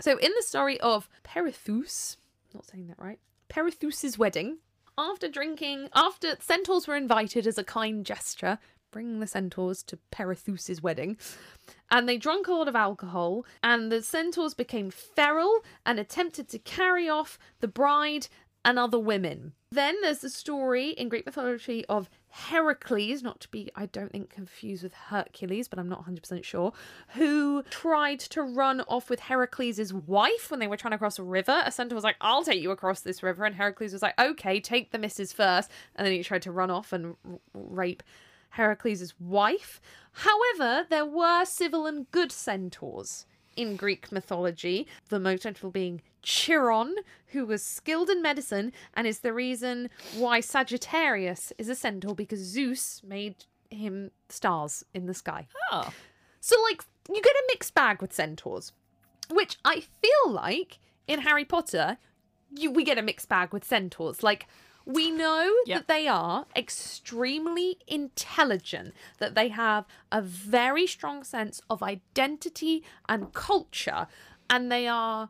so, 0.00 0.18
in 0.18 0.32
the 0.36 0.42
story 0.42 0.78
of 0.80 1.08
Perithous, 1.22 2.16
not 2.54 2.66
saying 2.66 2.88
that 2.88 2.98
right, 2.98 3.18
Perithous' 3.48 4.18
wedding, 4.18 4.58
after 4.98 5.28
drinking, 5.28 5.88
after 5.94 6.36
centaurs 6.40 6.88
were 6.88 6.96
invited 6.96 7.46
as 7.46 7.56
a 7.56 7.64
kind 7.64 8.04
gesture, 8.04 8.58
bring 8.90 9.20
the 9.20 9.26
centaurs 9.26 9.82
to 9.84 9.98
Perithous' 10.10 10.82
wedding, 10.82 11.16
and 11.90 12.08
they 12.08 12.18
drank 12.18 12.48
a 12.48 12.52
lot 12.52 12.68
of 12.68 12.76
alcohol, 12.76 13.44
and 13.62 13.90
the 13.90 14.02
centaurs 14.02 14.54
became 14.54 14.90
feral 14.90 15.60
and 15.84 15.98
attempted 15.98 16.48
to 16.48 16.58
carry 16.58 17.08
off 17.08 17.38
the 17.60 17.68
bride 17.68 18.28
and 18.64 18.78
other 18.78 18.98
women. 18.98 19.52
Then 19.70 19.96
there's 20.02 20.18
the 20.18 20.30
story 20.30 20.90
in 20.90 21.08
Greek 21.08 21.26
mythology 21.26 21.84
of 21.86 22.08
Heracles, 22.30 23.22
not 23.22 23.40
to 23.40 23.48
be, 23.48 23.70
I 23.74 23.86
don't 23.86 24.10
think, 24.10 24.30
confused 24.30 24.82
with 24.82 24.94
Hercules, 24.94 25.68
but 25.68 25.78
I'm 25.78 25.88
not 25.88 26.06
100% 26.06 26.44
sure, 26.44 26.72
who 27.14 27.62
tried 27.64 28.20
to 28.20 28.42
run 28.42 28.80
off 28.82 29.10
with 29.10 29.20
Heracles' 29.20 29.92
wife 29.92 30.50
when 30.50 30.60
they 30.60 30.66
were 30.66 30.76
trying 30.76 30.92
to 30.92 30.98
cross 30.98 31.18
a 31.18 31.22
river. 31.22 31.62
A 31.64 31.72
centaur 31.72 31.94
was 31.94 32.04
like, 32.04 32.16
I'll 32.20 32.44
take 32.44 32.62
you 32.62 32.70
across 32.70 33.00
this 33.00 33.22
river. 33.22 33.44
And 33.44 33.54
Heracles 33.54 33.92
was 33.92 34.02
like, 34.02 34.18
okay, 34.18 34.60
take 34.60 34.90
the 34.90 34.98
missus 34.98 35.32
first. 35.32 35.70
And 35.94 36.06
then 36.06 36.12
he 36.12 36.22
tried 36.22 36.42
to 36.42 36.52
run 36.52 36.70
off 36.70 36.92
and 36.92 37.16
r- 37.24 37.38
rape 37.54 38.02
Heracles' 38.58 39.14
wife. 39.20 39.80
However, 40.12 40.84
there 40.90 41.06
were 41.06 41.44
civil 41.44 41.86
and 41.86 42.10
good 42.10 42.32
centaurs 42.32 43.24
in 43.54 43.76
Greek 43.76 44.10
mythology, 44.10 44.88
the 45.10 45.20
most 45.20 45.44
notable 45.44 45.70
being 45.70 46.02
Chiron, 46.22 46.96
who 47.28 47.46
was 47.46 47.62
skilled 47.62 48.10
in 48.10 48.20
medicine 48.20 48.72
and 48.94 49.06
is 49.06 49.20
the 49.20 49.32
reason 49.32 49.90
why 50.16 50.40
Sagittarius 50.40 51.52
is 51.56 51.68
a 51.68 51.76
centaur 51.76 52.16
because 52.16 52.40
Zeus 52.40 53.00
made 53.06 53.36
him 53.70 54.10
stars 54.28 54.84
in 54.92 55.06
the 55.06 55.14
sky. 55.14 55.46
oh 55.70 55.92
So, 56.40 56.60
like, 56.62 56.82
you 57.08 57.22
get 57.22 57.36
a 57.36 57.44
mixed 57.46 57.74
bag 57.74 58.02
with 58.02 58.12
centaurs, 58.12 58.72
which 59.30 59.56
I 59.64 59.84
feel 60.02 60.32
like 60.32 60.80
in 61.06 61.20
Harry 61.20 61.44
Potter, 61.44 61.98
you, 62.50 62.72
we 62.72 62.82
get 62.82 62.98
a 62.98 63.02
mixed 63.02 63.28
bag 63.28 63.52
with 63.52 63.64
centaurs. 63.64 64.24
Like, 64.24 64.48
we 64.88 65.10
know 65.10 65.54
Yep. 65.66 65.78
that 65.80 65.88
they 65.88 66.08
are 66.08 66.46
extremely 66.56 67.78
intelligent, 67.86 68.94
that 69.18 69.34
they 69.34 69.48
have 69.48 69.84
a 70.10 70.22
very 70.22 70.86
strong 70.86 71.22
sense 71.24 71.60
of 71.68 71.82
identity 71.82 72.82
and 73.08 73.32
culture, 73.34 74.06
and 74.50 74.72
they 74.72 74.88
are 74.88 75.28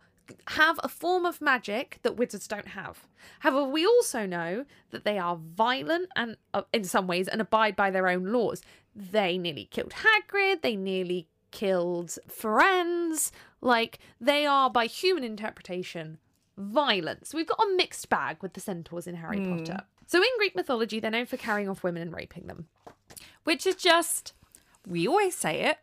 have 0.48 0.78
a 0.84 0.88
form 0.88 1.24
of 1.24 1.40
magic 1.40 1.98
that 2.02 2.16
wizards 2.16 2.46
don't 2.46 2.68
have. 2.68 3.06
However, 3.40 3.64
we 3.64 3.86
also 3.86 4.26
know 4.26 4.66
that 4.90 5.02
they 5.04 5.18
are 5.18 5.36
violent 5.36 6.10
and, 6.14 6.36
uh, 6.52 6.62
in 6.72 6.84
some 6.84 7.06
ways, 7.06 7.28
and 7.28 7.40
abide 7.40 7.74
by 7.74 7.90
their 7.90 8.08
own 8.08 8.24
laws. 8.26 8.60
They 8.94 9.38
nearly 9.38 9.64
killed 9.64 9.94
Hagrid. 10.04 10.60
They 10.60 10.76
nearly 10.76 11.28
killed 11.50 12.18
Firenze. 12.28 13.30
Like 13.62 13.98
they 14.20 14.44
are, 14.44 14.68
by 14.68 14.84
human 14.84 15.24
interpretation, 15.24 16.18
violent. 16.58 17.26
So 17.26 17.38
we've 17.38 17.46
got 17.46 17.60
a 17.60 17.74
mixed 17.76 18.08
bag 18.08 18.38
with 18.42 18.54
the 18.54 18.60
centaurs 18.60 19.06
in 19.06 19.16
Harry 19.16 19.38
hmm. 19.38 19.58
Potter. 19.58 19.80
So 20.06 20.18
in 20.18 20.28
Greek 20.38 20.56
mythology, 20.56 21.00
they're 21.00 21.10
known 21.10 21.26
for 21.26 21.36
carrying 21.36 21.68
off 21.68 21.82
women 21.82 22.02
and 22.02 22.14
raping 22.14 22.46
them. 22.46 22.66
Which 23.44 23.66
is 23.66 23.76
just, 23.76 24.32
we 24.86 25.06
always 25.06 25.34
say 25.34 25.60
it, 25.62 25.78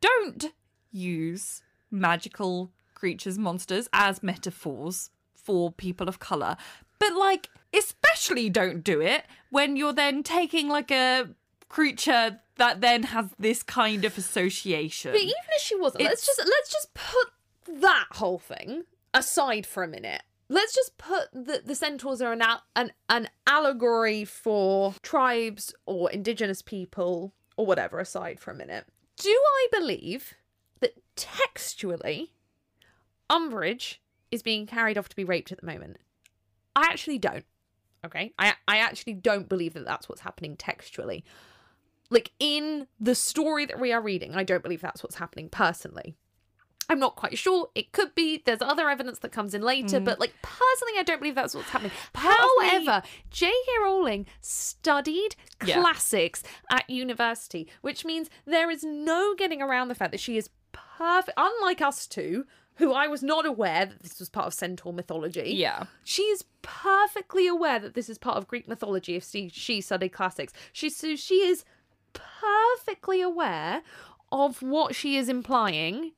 don't 0.00 0.52
use 0.90 1.62
magical 1.90 2.70
creatures, 2.94 3.38
monsters 3.38 3.88
as 3.92 4.22
metaphors 4.22 5.10
for 5.34 5.72
people 5.72 6.08
of 6.08 6.18
colour. 6.18 6.56
But, 6.98 7.14
like, 7.14 7.50
especially 7.76 8.48
don't 8.48 8.84
do 8.84 9.00
it 9.00 9.24
when 9.50 9.76
you're 9.76 9.92
then 9.92 10.22
taking, 10.22 10.68
like, 10.68 10.90
a 10.90 11.28
creature 11.68 12.40
that 12.56 12.80
then 12.80 13.02
has 13.04 13.26
this 13.38 13.62
kind 13.62 14.04
of 14.04 14.16
association. 14.16 15.12
But 15.12 15.20
even 15.20 15.34
if 15.56 15.62
she 15.62 15.76
wasn't, 15.76 16.04
let's 16.04 16.24
just 16.24 16.38
let's 16.38 16.72
just 16.72 16.94
put 16.94 17.80
that 17.80 18.06
whole 18.12 18.38
thing 18.38 18.84
aside 19.14 19.64
for 19.64 19.82
a 19.82 19.88
minute. 19.88 20.22
Let's 20.48 20.74
just 20.74 20.98
put 20.98 21.32
the, 21.32 21.62
the 21.64 21.74
centaurs 21.74 22.20
are 22.20 22.32
an, 22.32 22.42
al- 22.42 22.64
an 22.76 22.92
an 23.08 23.30
allegory 23.46 24.24
for 24.26 24.94
tribes 25.00 25.74
or 25.86 26.10
indigenous 26.10 26.60
people 26.60 27.32
or 27.56 27.64
whatever 27.64 27.98
aside 27.98 28.40
for 28.40 28.50
a 28.50 28.54
minute. 28.54 28.86
Do 29.16 29.30
I 29.30 29.68
believe 29.72 30.34
that 30.80 31.00
textually 31.16 32.32
Umbridge 33.30 33.98
is 34.30 34.42
being 34.42 34.66
carried 34.66 34.98
off 34.98 35.08
to 35.08 35.16
be 35.16 35.24
raped 35.24 35.50
at 35.50 35.60
the 35.60 35.66
moment? 35.66 35.96
I 36.76 36.82
actually 36.90 37.18
don't. 37.18 37.44
Okay? 38.04 38.34
I 38.38 38.54
I 38.68 38.78
actually 38.78 39.14
don't 39.14 39.48
believe 39.48 39.72
that 39.74 39.86
that's 39.86 40.10
what's 40.10 40.20
happening 40.20 40.56
textually. 40.56 41.24
Like 42.10 42.32
in 42.38 42.86
the 43.00 43.14
story 43.14 43.64
that 43.64 43.80
we 43.80 43.92
are 43.92 44.02
reading, 44.02 44.34
I 44.34 44.44
don't 44.44 44.62
believe 44.62 44.82
that's 44.82 45.02
what's 45.02 45.16
happening 45.16 45.48
personally. 45.48 46.16
I'm 46.88 46.98
not 46.98 47.16
quite 47.16 47.38
sure. 47.38 47.68
It 47.74 47.92
could 47.92 48.14
be. 48.14 48.42
There's 48.44 48.60
other 48.60 48.88
evidence 48.90 49.18
that 49.20 49.32
comes 49.32 49.54
in 49.54 49.62
later, 49.62 50.00
mm. 50.00 50.04
but 50.04 50.20
like 50.20 50.34
personally, 50.42 50.98
I 50.98 51.02
don't 51.04 51.18
believe 51.20 51.34
that's 51.34 51.54
what's 51.54 51.70
happening. 51.70 51.92
Part 52.12 52.38
of 52.38 52.44
me- 52.62 52.68
However, 52.68 53.02
J.K. 53.30 53.54
Rowling 53.82 54.26
studied 54.40 55.36
Yeah. 55.64 55.80
classics 55.80 56.42
at 56.70 56.88
university, 56.90 57.68
which 57.80 58.04
means 58.04 58.28
there 58.44 58.70
is 58.70 58.84
no 58.84 59.34
getting 59.34 59.62
around 59.62 59.88
the 59.88 59.94
fact 59.94 60.10
that 60.12 60.20
she 60.20 60.36
is 60.36 60.50
perfect. 60.72 61.32
Unlike 61.38 61.80
us 61.80 62.06
two, 62.06 62.44
who 62.76 62.92
I 62.92 63.06
was 63.06 63.22
not 63.22 63.46
aware 63.46 63.86
that 63.86 64.02
this 64.02 64.18
was 64.18 64.28
part 64.28 64.46
of 64.48 64.54
centaur 64.54 64.92
mythology. 64.92 65.52
yeah. 65.54 65.84
She 66.02 66.22
is 66.22 66.44
perfectly 66.62 67.46
aware 67.46 67.78
that 67.78 67.94
this 67.94 68.08
is 68.08 68.18
part 68.18 68.36
of 68.36 68.48
Greek 68.48 68.66
mythology 68.68 69.14
if 69.14 69.24
she, 69.30 69.48
she 69.48 69.80
studied 69.80 70.08
classics. 70.10 70.52
She 70.72 70.90
so 70.90 71.14
she 71.14 71.36
is 71.46 71.64
perfectly 72.12 73.20
aware 73.20 73.82
of 74.32 74.62
what 74.62 74.94
she 74.94 75.16
is 75.16 75.28
implying 75.28 76.12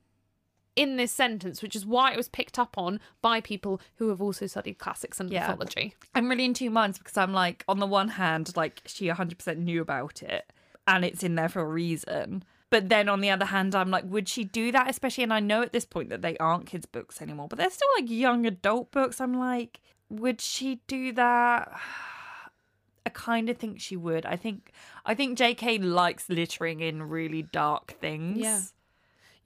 in 0.76 0.96
this 0.96 1.10
sentence, 1.10 1.62
which 1.62 1.74
is 1.74 1.84
why 1.86 2.12
it 2.12 2.16
was 2.16 2.28
picked 2.28 2.58
up 2.58 2.76
on 2.76 3.00
by 3.22 3.40
people 3.40 3.80
who 3.96 4.10
have 4.10 4.20
also 4.22 4.46
studied 4.46 4.78
classics 4.78 5.18
and 5.18 5.30
Yeah. 5.30 5.48
mythology. 5.48 5.94
I'm 6.14 6.28
really 6.28 6.44
in 6.44 6.54
two 6.54 6.70
minds 6.70 6.98
because 6.98 7.16
I'm 7.16 7.32
like, 7.32 7.64
on 7.66 7.78
the 7.80 7.86
one 7.86 8.08
hand, 8.08 8.52
like 8.56 8.82
she 8.86 9.08
100% 9.08 9.56
knew 9.58 9.80
about 9.80 10.22
it 10.22 10.52
and 10.86 11.04
it's 11.04 11.22
in 11.22 11.34
there 11.34 11.48
for 11.48 11.60
a 11.62 11.66
reason. 11.66 12.44
But 12.68 12.88
then 12.88 13.08
on 13.08 13.20
the 13.20 13.30
other 13.30 13.46
hand, 13.46 13.74
I'm 13.74 13.90
like, 13.90 14.04
would 14.06 14.28
she 14.28 14.44
do 14.44 14.70
that? 14.72 14.90
Especially, 14.90 15.24
and 15.24 15.32
I 15.32 15.40
know 15.40 15.62
at 15.62 15.72
this 15.72 15.84
point 15.86 16.10
that 16.10 16.20
they 16.20 16.36
aren't 16.38 16.66
kids' 16.66 16.84
books 16.84 17.22
anymore, 17.22 17.48
but 17.48 17.58
they're 17.58 17.70
still 17.70 17.88
like 17.98 18.10
young 18.10 18.44
adult 18.44 18.90
books. 18.90 19.20
I'm 19.20 19.34
like, 19.38 19.80
would 20.10 20.40
she 20.40 20.80
do 20.86 21.12
that? 21.12 21.72
I 23.06 23.08
kind 23.10 23.48
of 23.48 23.56
think 23.56 23.80
she 23.80 23.96
would. 23.96 24.26
I 24.26 24.34
think, 24.36 24.72
I 25.04 25.14
think 25.14 25.38
J.K. 25.38 25.78
likes 25.78 26.28
littering 26.28 26.80
in 26.80 27.04
really 27.04 27.42
dark 27.42 27.92
things. 28.00 28.38
Yeah. 28.40 28.60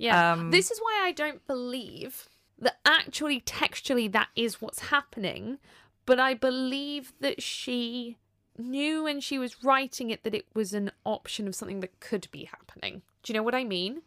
Yeah. 0.01 0.33
Um, 0.33 0.51
this 0.51 0.71
is 0.71 0.79
why 0.79 1.03
I 1.05 1.13
don't 1.13 1.47
believe 1.47 2.27
that 2.59 2.79
actually 2.87 3.41
textually 3.41 4.09
that 4.09 4.29
is 4.35 4.61
what's 4.61 4.89
happening, 4.89 5.59
but 6.07 6.19
I 6.19 6.33
believe 6.33 7.13
that 7.21 7.43
she 7.43 8.17
knew 8.57 9.05
when 9.05 9.21
she 9.21 9.39
was 9.39 9.63
writing 9.63 10.11
it 10.11 10.25
that 10.25 10.35
it 10.35 10.47
was 10.55 10.73
an 10.73 10.91
option 11.05 11.47
of 11.47 11.55
something 11.55 11.81
that 11.81 12.01
could 12.01 12.29
be 12.31 12.45
happening. 12.45 13.03
Do 13.23 13.31
you 13.33 13.39
know 13.39 13.43
what 13.43 13.55
I 13.55 13.65
mean? 13.65 14.01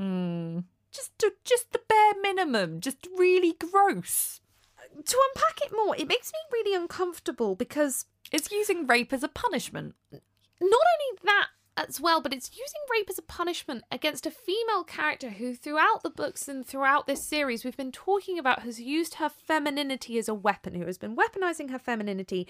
Mm. 0.00 0.64
Just, 0.90 1.16
to, 1.20 1.32
just 1.44 1.72
the 1.72 1.80
bare 1.88 2.20
minimum. 2.20 2.80
Just 2.80 3.06
really 3.16 3.52
gross. 3.52 4.40
To 4.78 5.16
unpack 5.28 5.60
it 5.64 5.72
more, 5.72 5.94
it 5.96 6.08
makes 6.08 6.32
me 6.32 6.38
really 6.52 6.74
uncomfortable 6.74 7.54
because 7.54 8.06
It's 8.32 8.50
using 8.50 8.86
rape 8.86 9.12
as 9.12 9.22
a 9.22 9.28
punishment. 9.28 9.94
not 10.10 10.22
only 10.60 11.18
that 11.24 11.48
as 11.76 12.00
well, 12.00 12.20
but 12.20 12.32
it's 12.32 12.50
using 12.50 12.80
rape 12.90 13.08
as 13.10 13.18
a 13.18 13.22
punishment 13.22 13.84
against 13.90 14.26
a 14.26 14.30
female 14.30 14.84
character 14.84 15.30
who, 15.30 15.54
throughout 15.54 16.02
the 16.02 16.10
books 16.10 16.48
and 16.48 16.66
throughout 16.66 17.06
this 17.06 17.22
series, 17.22 17.64
we've 17.64 17.76
been 17.76 17.92
talking 17.92 18.38
about 18.38 18.62
has 18.62 18.80
used 18.80 19.14
her 19.14 19.28
femininity 19.28 20.18
as 20.18 20.28
a 20.28 20.34
weapon, 20.34 20.74
who 20.74 20.86
has 20.86 20.98
been 20.98 21.16
weaponizing 21.16 21.70
her 21.70 21.78
femininity. 21.78 22.46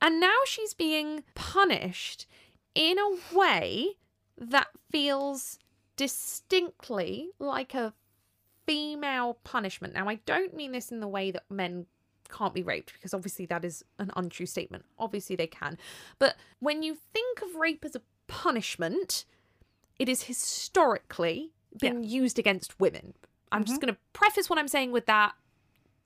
And 0.00 0.18
now 0.18 0.38
she's 0.44 0.74
being 0.74 1.22
punished 1.34 2.26
in 2.74 2.98
a 2.98 3.36
way 3.36 3.96
that 4.36 4.68
feels 4.90 5.58
distinctly 5.96 7.30
like 7.38 7.74
a 7.74 7.94
female 8.66 9.38
punishment. 9.44 9.94
Now, 9.94 10.08
I 10.08 10.16
don't 10.26 10.54
mean 10.54 10.72
this 10.72 10.90
in 10.90 11.00
the 11.00 11.08
way 11.08 11.30
that 11.30 11.44
men 11.50 11.86
can't 12.28 12.54
be 12.54 12.62
raped 12.62 12.92
because 12.94 13.12
obviously 13.14 13.46
that 13.46 13.64
is 13.64 13.84
an 13.98 14.10
untrue 14.16 14.46
statement. 14.46 14.84
Obviously 14.98 15.36
they 15.36 15.46
can. 15.46 15.78
But 16.18 16.36
when 16.60 16.82
you 16.82 16.96
think 17.12 17.42
of 17.42 17.54
rape 17.56 17.84
as 17.84 17.94
a 17.94 18.02
punishment, 18.32 19.26
it 19.98 20.08
is 20.08 20.22
historically 20.22 21.50
been 21.78 22.02
used 22.02 22.38
against 22.38 22.80
women. 22.80 23.12
I'm 23.52 23.62
just 23.62 23.78
mm-hmm. 23.78 23.88
going 23.88 23.94
to 23.94 24.00
preface 24.14 24.48
what 24.48 24.58
I'm 24.58 24.68
saying 24.68 24.90
with 24.90 25.04
that 25.04 25.34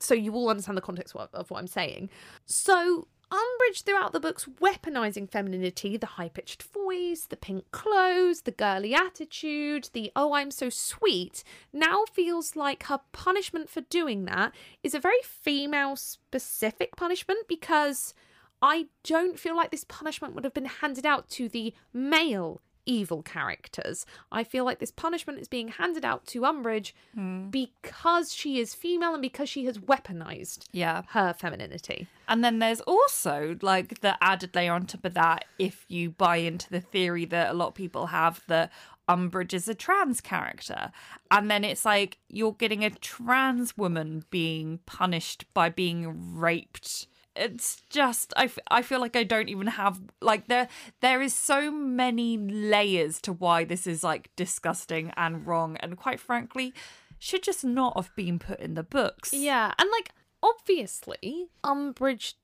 so 0.00 0.12
you 0.12 0.34
all 0.34 0.50
understand 0.50 0.76
the 0.76 0.82
context 0.82 1.14
of, 1.14 1.28
of 1.32 1.50
what 1.50 1.58
I'm 1.58 1.68
saying. 1.68 2.10
So, 2.44 3.06
Umbridge 3.30 3.82
throughout 3.82 4.12
the 4.12 4.20
books 4.20 4.46
weaponizing 4.60 5.30
femininity, 5.30 5.96
the 5.96 6.06
high 6.06 6.28
pitched 6.28 6.62
voice, 6.64 7.26
the 7.28 7.36
pink 7.36 7.64
clothes, 7.70 8.42
the 8.42 8.52
girly 8.52 8.94
attitude, 8.94 9.88
the 9.92 10.12
oh, 10.14 10.34
I'm 10.34 10.50
so 10.50 10.68
sweet, 10.68 11.44
now 11.72 12.04
feels 12.12 12.56
like 12.56 12.84
her 12.84 13.00
punishment 13.12 13.68
for 13.70 13.80
doing 13.80 14.26
that 14.26 14.52
is 14.82 14.94
a 14.94 15.00
very 15.00 15.22
female 15.22 15.96
specific 15.96 16.96
punishment 16.96 17.48
because 17.48 18.14
I 18.62 18.86
don't 19.04 19.38
feel 19.38 19.56
like 19.56 19.70
this 19.70 19.84
punishment 19.84 20.34
would 20.34 20.44
have 20.44 20.54
been 20.54 20.66
handed 20.66 21.06
out 21.06 21.28
to 21.30 21.48
the 21.48 21.74
male 21.92 22.60
evil 22.86 23.20
characters. 23.22 24.06
I 24.30 24.44
feel 24.44 24.64
like 24.64 24.78
this 24.78 24.92
punishment 24.92 25.40
is 25.40 25.48
being 25.48 25.68
handed 25.68 26.04
out 26.04 26.24
to 26.28 26.42
Umbridge 26.42 26.92
hmm. 27.14 27.48
because 27.50 28.32
she 28.32 28.60
is 28.60 28.74
female 28.74 29.12
and 29.12 29.20
because 29.20 29.48
she 29.48 29.64
has 29.66 29.78
weaponized 29.78 30.66
Yeah. 30.72 31.02
her 31.08 31.34
femininity. 31.34 32.06
And 32.28 32.44
then 32.44 32.60
there's 32.60 32.80
also 32.82 33.58
like 33.60 34.00
the 34.00 34.16
added 34.22 34.54
layer 34.54 34.72
on 34.72 34.86
top 34.86 35.04
of 35.04 35.14
that 35.14 35.44
if 35.58 35.84
you 35.88 36.10
buy 36.10 36.36
into 36.36 36.70
the 36.70 36.80
theory 36.80 37.24
that 37.26 37.50
a 37.50 37.54
lot 37.54 37.68
of 37.68 37.74
people 37.74 38.06
have 38.06 38.40
that 38.46 38.70
Umbridge 39.08 39.54
is 39.54 39.68
a 39.68 39.74
trans 39.74 40.20
character. 40.20 40.90
And 41.30 41.50
then 41.50 41.64
it's 41.64 41.84
like 41.84 42.18
you're 42.28 42.52
getting 42.52 42.84
a 42.84 42.90
trans 42.90 43.76
woman 43.76 44.24
being 44.30 44.78
punished 44.86 45.44
by 45.54 45.68
being 45.70 46.36
raped. 46.36 47.06
It's 47.36 47.82
just 47.90 48.32
I, 48.36 48.44
f- 48.44 48.58
I 48.70 48.82
feel 48.82 49.00
like 49.00 49.16
I 49.16 49.24
don't 49.24 49.48
even 49.48 49.66
have 49.68 50.00
like 50.20 50.48
there 50.48 50.68
there 51.00 51.22
is 51.22 51.34
so 51.34 51.70
many 51.70 52.36
layers 52.36 53.20
to 53.22 53.32
why 53.32 53.64
this 53.64 53.86
is 53.86 54.02
like 54.02 54.30
disgusting 54.36 55.12
and 55.16 55.46
wrong 55.46 55.76
and 55.78 55.96
quite 55.96 56.20
frankly 56.20 56.72
should 57.18 57.42
just 57.42 57.64
not 57.64 57.94
have 57.96 58.14
been 58.14 58.38
put 58.38 58.60
in 58.60 58.74
the 58.74 58.82
books. 58.82 59.32
Yeah, 59.32 59.72
and 59.78 59.88
like 59.90 60.10
obviously, 60.42 61.48
Umbridge 61.64 62.34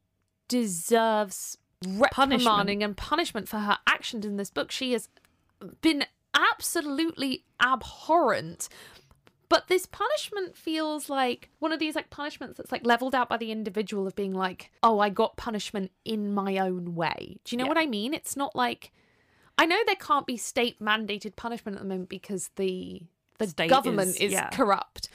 deserves 0.49 1.59
reprimanding 1.87 2.83
and 2.83 2.97
punishment 2.97 3.49
for 3.49 3.59
her 3.59 3.79
actions 3.87 4.25
in 4.25 4.37
this 4.37 4.51
book. 4.51 4.71
She 4.71 4.93
has 4.93 5.09
been 5.81 6.05
absolutely 6.35 7.45
abhorrent. 7.61 8.69
But 9.53 9.69
this 9.69 9.85
punishment 9.85 10.57
feels 10.57 11.11
like 11.11 11.51
one 11.59 11.73
of 11.73 11.79
these 11.79 11.95
like 11.95 12.09
punishments 12.09 12.57
that's 12.57 12.73
like 12.73 12.87
leveled 12.87 13.15
out 13.15 13.29
by 13.29 13.37
the 13.37 13.53
individual 13.53 14.07
of 14.07 14.17
being 14.17 14.33
like, 14.33 14.71
oh, 14.83 14.99
I 14.99 15.11
got 15.11 15.37
punishment 15.37 15.91
in 16.07 16.33
my 16.33 16.57
own 16.57 16.95
way. 16.95 17.37
Do 17.45 17.55
you 17.55 17.59
know 17.59 17.65
Yeah. 17.65 17.69
what 17.69 17.77
I 17.77 17.85
mean? 17.85 18.15
It's 18.15 18.35
not 18.35 18.57
like 18.57 18.93
I 19.59 19.67
know 19.67 19.77
there 19.85 19.95
can't 19.97 20.27
be 20.27 20.39
state 20.39 20.81
mandated 20.81 21.37
punishment 21.37 21.77
at 21.77 21.83
the 21.83 21.89
moment 21.91 22.09
because 22.09 22.49
the 22.57 23.03
the 23.37 23.47
State 23.49 23.69
government 23.69 24.13
is- 24.17 24.23
is, 24.29 24.33
yeah. 24.33 24.49
corrupt. 24.49 25.11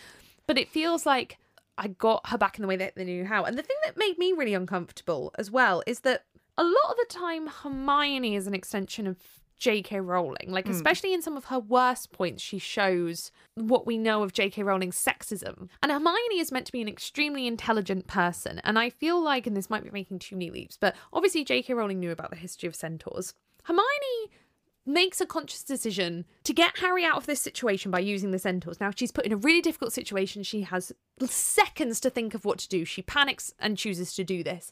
But 0.45 0.59
it 0.59 0.69
feels 0.69 1.03
like 1.07 1.39
I 1.75 1.87
got 1.87 2.27
her 2.27 2.37
back 2.37 2.57
in 2.57 2.61
the 2.61 2.67
way 2.67 2.75
that 2.77 2.95
they 2.95 3.05
knew 3.05 3.25
how. 3.25 3.43
And 3.43 3.57
the 3.57 3.63
thing 3.63 3.77
that 3.85 3.97
made 3.97 4.19
me 4.19 4.33
really 4.33 4.53
uncomfortable 4.53 5.31
as 5.39 5.49
well 5.49 5.81
is 5.87 6.01
that 6.01 6.25
a 6.59 6.63
lot 6.63 6.91
of 6.91 6.95
the 6.97 7.07
time 7.09 7.47
Hermione 7.47 8.35
is 8.35 8.45
an 8.45 8.53
extension 8.53 9.07
of 9.07 9.17
J.K. 9.57 9.99
Rowling. 9.99 10.49
Like, 10.49 10.65
hmm. 10.65 10.71
especially 10.71 11.13
in 11.13 11.21
some 11.21 11.37
of 11.37 11.45
her 11.45 11.59
worst 11.59 12.11
points, 12.11 12.43
she 12.43 12.59
shows 12.59 13.31
what 13.55 13.85
we 13.85 13.97
know 13.97 14.23
of 14.23 14.33
J.K. 14.33 14.63
Rowling's 14.63 14.97
sexism. 14.97 15.69
And 15.81 15.91
Hermione 15.91 16.39
is 16.39 16.51
meant 16.51 16.65
to 16.67 16.71
be 16.71 16.81
an 16.81 16.87
extremely 16.87 17.47
intelligent 17.47 18.07
person. 18.07 18.59
And 18.63 18.77
I 18.77 18.89
feel 18.89 19.21
like, 19.21 19.47
and 19.47 19.55
this 19.55 19.69
might 19.69 19.83
be 19.83 19.91
making 19.91 20.19
too 20.19 20.35
many 20.35 20.51
leaps, 20.51 20.77
but 20.77 20.95
obviously 21.11 21.43
J.K. 21.43 21.73
Rowling 21.73 21.99
knew 21.99 22.11
about 22.11 22.29
the 22.29 22.37
history 22.37 22.67
of 22.67 22.75
centaurs. 22.75 23.33
Hermione 23.63 24.31
makes 24.85 25.19
a 25.19 25.25
conscious 25.25 25.63
decision 25.63 26.25
to 26.45 26.53
get 26.53 26.77
Harry 26.77 27.03
out 27.03 27.17
of 27.17 27.25
this 27.25 27.41
situation 27.41 27.91
by 27.91 27.99
using 27.99 28.31
the 28.31 28.39
centaurs. 28.39 28.79
Now, 28.79 28.91
she's 28.95 29.11
put 29.11 29.25
in 29.25 29.33
a 29.33 29.37
really 29.37 29.61
difficult 29.61 29.91
situation. 29.91 30.43
She 30.43 30.61
has 30.61 30.93
seconds 31.25 31.99
to 31.99 32.09
think 32.09 32.33
of 32.33 32.45
what 32.45 32.59
to 32.59 32.69
do. 32.69 32.85
She 32.85 33.01
panics 33.01 33.53
and 33.59 33.77
chooses 33.77 34.13
to 34.13 34.23
do 34.23 34.43
this. 34.43 34.71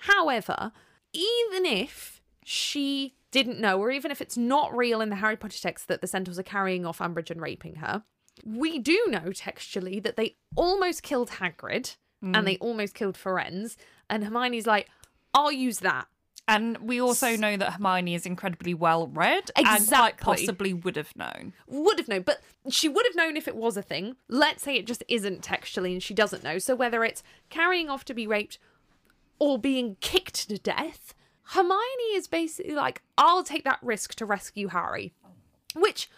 However, 0.00 0.72
even 1.12 1.64
if 1.64 2.20
she 2.44 3.14
didn't 3.36 3.60
know, 3.60 3.78
or 3.78 3.90
even 3.90 4.10
if 4.10 4.22
it's 4.22 4.38
not 4.38 4.74
real 4.74 5.02
in 5.02 5.10
the 5.10 5.16
Harry 5.16 5.36
Potter 5.36 5.58
text 5.60 5.88
that 5.88 6.00
the 6.00 6.06
centaurs 6.06 6.38
are 6.38 6.42
carrying 6.42 6.86
off 6.86 7.00
Umbridge 7.00 7.30
and 7.30 7.38
raping 7.38 7.76
her, 7.76 8.02
we 8.46 8.78
do 8.78 8.98
know 9.08 9.30
textually 9.30 10.00
that 10.00 10.16
they 10.16 10.36
almost 10.54 11.02
killed 11.02 11.32
Hagrid 11.32 11.96
and 12.22 12.34
mm. 12.34 12.44
they 12.46 12.56
almost 12.56 12.94
killed 12.94 13.16
Firenze. 13.16 13.76
And 14.08 14.24
Hermione's 14.24 14.66
like, 14.66 14.88
I'll 15.34 15.52
use 15.52 15.80
that. 15.80 16.06
And 16.48 16.78
we 16.78 16.98
also 16.98 17.36
know 17.36 17.58
that 17.58 17.74
Hermione 17.74 18.14
is 18.14 18.24
incredibly 18.24 18.72
well 18.72 19.08
read 19.08 19.50
and 19.54 19.66
quite 19.66 19.80
Exactly. 19.82 20.24
possibly 20.24 20.72
would 20.72 20.96
have 20.96 21.14
known. 21.14 21.52
would 21.66 21.98
have 21.98 22.08
known, 22.08 22.22
but 22.22 22.40
she 22.70 22.88
would 22.88 23.04
have 23.04 23.16
known 23.16 23.36
if 23.36 23.46
it 23.46 23.56
was 23.56 23.76
a 23.76 23.82
thing. 23.82 24.16
Let's 24.30 24.62
say 24.62 24.76
it 24.76 24.86
just 24.86 25.04
isn't 25.08 25.42
textually 25.42 25.92
and 25.92 26.02
she 26.02 26.14
doesn't 26.14 26.42
know. 26.42 26.58
So 26.58 26.74
whether 26.74 27.04
it's 27.04 27.22
carrying 27.50 27.90
off 27.90 28.06
to 28.06 28.14
be 28.14 28.26
raped 28.26 28.58
or 29.38 29.58
being 29.58 29.98
kicked 30.00 30.48
to 30.48 30.56
death, 30.56 31.12
Hermione 31.48 32.14
is 32.14 32.26
basically 32.26 32.74
like, 32.74 33.02
I'll 33.16 33.44
take 33.44 33.64
that 33.64 33.78
risk 33.82 34.14
to 34.16 34.26
rescue 34.26 34.68
Harry. 34.68 35.12
Which, 35.74 36.10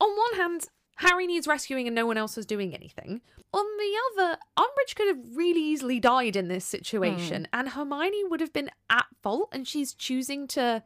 on 0.00 0.10
one 0.16 0.34
hand, 0.40 0.68
Harry 0.96 1.26
needs 1.26 1.46
rescuing 1.46 1.86
and 1.86 1.94
no 1.94 2.06
one 2.06 2.16
else 2.16 2.38
is 2.38 2.46
doing 2.46 2.74
anything. 2.74 3.20
On 3.52 3.64
the 3.78 4.22
other, 4.22 4.38
Umbridge 4.56 4.94
could 4.96 5.08
have 5.08 5.36
really 5.36 5.62
easily 5.62 6.00
died 6.00 6.36
in 6.36 6.48
this 6.48 6.64
situation, 6.64 7.42
hmm. 7.42 7.58
and 7.58 7.68
Hermione 7.70 8.24
would 8.24 8.40
have 8.40 8.52
been 8.52 8.70
at 8.90 9.06
fault, 9.22 9.48
and 9.52 9.66
she's 9.66 9.94
choosing 9.94 10.46
to 10.48 10.82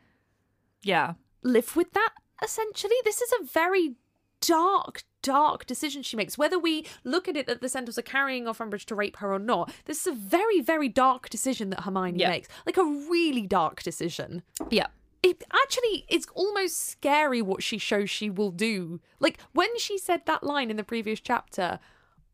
Yeah. 0.82 1.14
live 1.42 1.74
with 1.74 1.92
that 1.92 2.12
essentially 2.42 2.96
this 3.04 3.20
is 3.20 3.32
a 3.40 3.44
very 3.44 3.96
dark 4.40 5.02
dark 5.22 5.66
decision 5.66 6.02
she 6.02 6.16
makes. 6.16 6.38
Whether 6.38 6.58
we 6.58 6.86
look 7.04 7.28
at 7.28 7.36
it 7.36 7.46
that 7.46 7.60
the 7.60 7.68
centaurs 7.68 7.98
are 7.98 8.02
carrying 8.02 8.46
off 8.46 8.58
umbridge 8.58 8.84
to 8.86 8.94
rape 8.94 9.16
her 9.16 9.32
or 9.32 9.38
not 9.38 9.72
this 9.84 10.00
is 10.00 10.06
a 10.06 10.16
very 10.16 10.60
very 10.60 10.88
dark 10.88 11.28
decision 11.28 11.70
that 11.70 11.80
hermione 11.80 12.18
Yeah. 12.18 12.30
makes. 12.30 12.48
Like 12.66 12.76
a 12.76 12.84
really 12.84 13.46
dark 13.46 13.82
decision. 13.82 14.42
Yeah. 14.70 14.86
it 15.22 15.44
actually 15.52 16.06
it's 16.08 16.26
almost 16.34 16.78
scary 16.88 17.42
what 17.42 17.62
she 17.62 17.78
shows 17.78 18.08
she 18.10 18.30
will 18.30 18.50
do. 18.50 19.00
Like 19.18 19.38
when 19.52 19.76
she 19.78 19.98
said 19.98 20.22
that 20.26 20.42
line 20.42 20.70
in 20.70 20.76
the 20.76 20.84
previous 20.84 21.20
chapter 21.20 21.78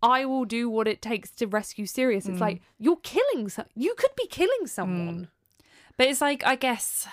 i 0.03 0.25
will 0.27 0.44
do 0.44 0.68
what 0.68 0.87
it 0.87 1.01
takes 1.01 1.31
to 1.31 1.46
rescue 1.46 1.87
sirius 1.87 2.27
it's 2.27 2.37
mm. 2.37 2.40
like 2.40 2.61
you're 2.79 3.01
killing 3.03 3.49
some- 3.49 3.64
you 3.75 3.94
could 3.96 4.14
be 4.16 4.27
killing 4.27 4.66
someone. 4.66 5.20
Mm. 5.20 5.29
But 5.96 6.09
it's 6.09 6.20
like 6.20 6.44
I 6.46 6.57
guess 6.57 7.09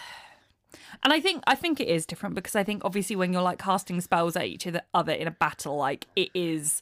and 1.04 1.14
I 1.14 1.20
think 1.20 1.44
I 1.48 1.56
think 1.56 1.80
it 1.80 1.88
is 1.88 2.06
different 2.06 2.36
because 2.36 2.56
I 2.56 2.64
think 2.64 2.84
obviously 2.86 3.16
when 3.16 3.34
you're 3.34 3.42
like 3.42 3.60
casting 3.60 4.00
spells 4.02 4.36
at 4.36 4.46
each 4.46 4.68
other 4.94 5.12
in 5.12 5.28
a 5.28 5.32
battle, 5.32 5.78
like 5.78 6.08
it 6.16 6.30
is 6.34 6.82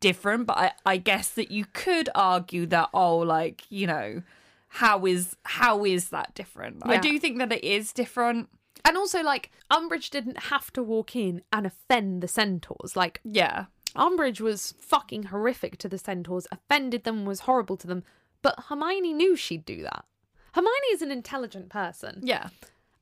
different. 0.00 0.46
But 0.46 0.58
I, 0.58 0.72
I 0.86 0.96
guess 0.96 1.30
that 1.30 1.50
you 1.50 1.66
could 1.72 2.08
argue 2.14 2.66
that 2.66 2.90
oh, 2.94 3.18
like 3.18 3.64
you 3.70 3.86
know, 3.86 4.22
how 4.68 5.04
is 5.06 5.36
how 5.44 5.84
is 5.84 6.10
that 6.10 6.34
different? 6.34 6.82
I 6.84 6.98
do 6.98 7.18
think 7.18 7.38
that 7.38 7.52
it 7.52 7.64
is 7.64 7.92
different. 7.92 8.48
And 8.82 8.96
also, 8.96 9.22
like, 9.22 9.50
Umbridge 9.70 10.08
didn't 10.08 10.44
have 10.44 10.72
to 10.72 10.82
walk 10.82 11.14
in 11.14 11.42
and 11.52 11.66
offend 11.66 12.22
the 12.22 12.28
centaurs. 12.28 12.96
Like, 12.96 13.20
Yeah, 13.24 13.66
Umbridge 13.94 14.40
was 14.40 14.74
fucking 14.80 15.24
horrific 15.24 15.76
to 15.78 15.88
the 15.88 15.98
centaurs, 15.98 16.46
offended 16.50 17.04
them, 17.04 17.26
was 17.26 17.40
horrible 17.40 17.76
to 17.76 17.86
them. 17.86 18.04
But 18.40 18.54
Hermione 18.68 19.12
knew 19.12 19.36
she'd 19.36 19.66
do 19.66 19.82
that. 19.82 20.06
Hermione 20.54 20.86
is 20.92 21.02
an 21.02 21.10
intelligent 21.10 21.68
person. 21.68 22.20
yeah, 22.22 22.48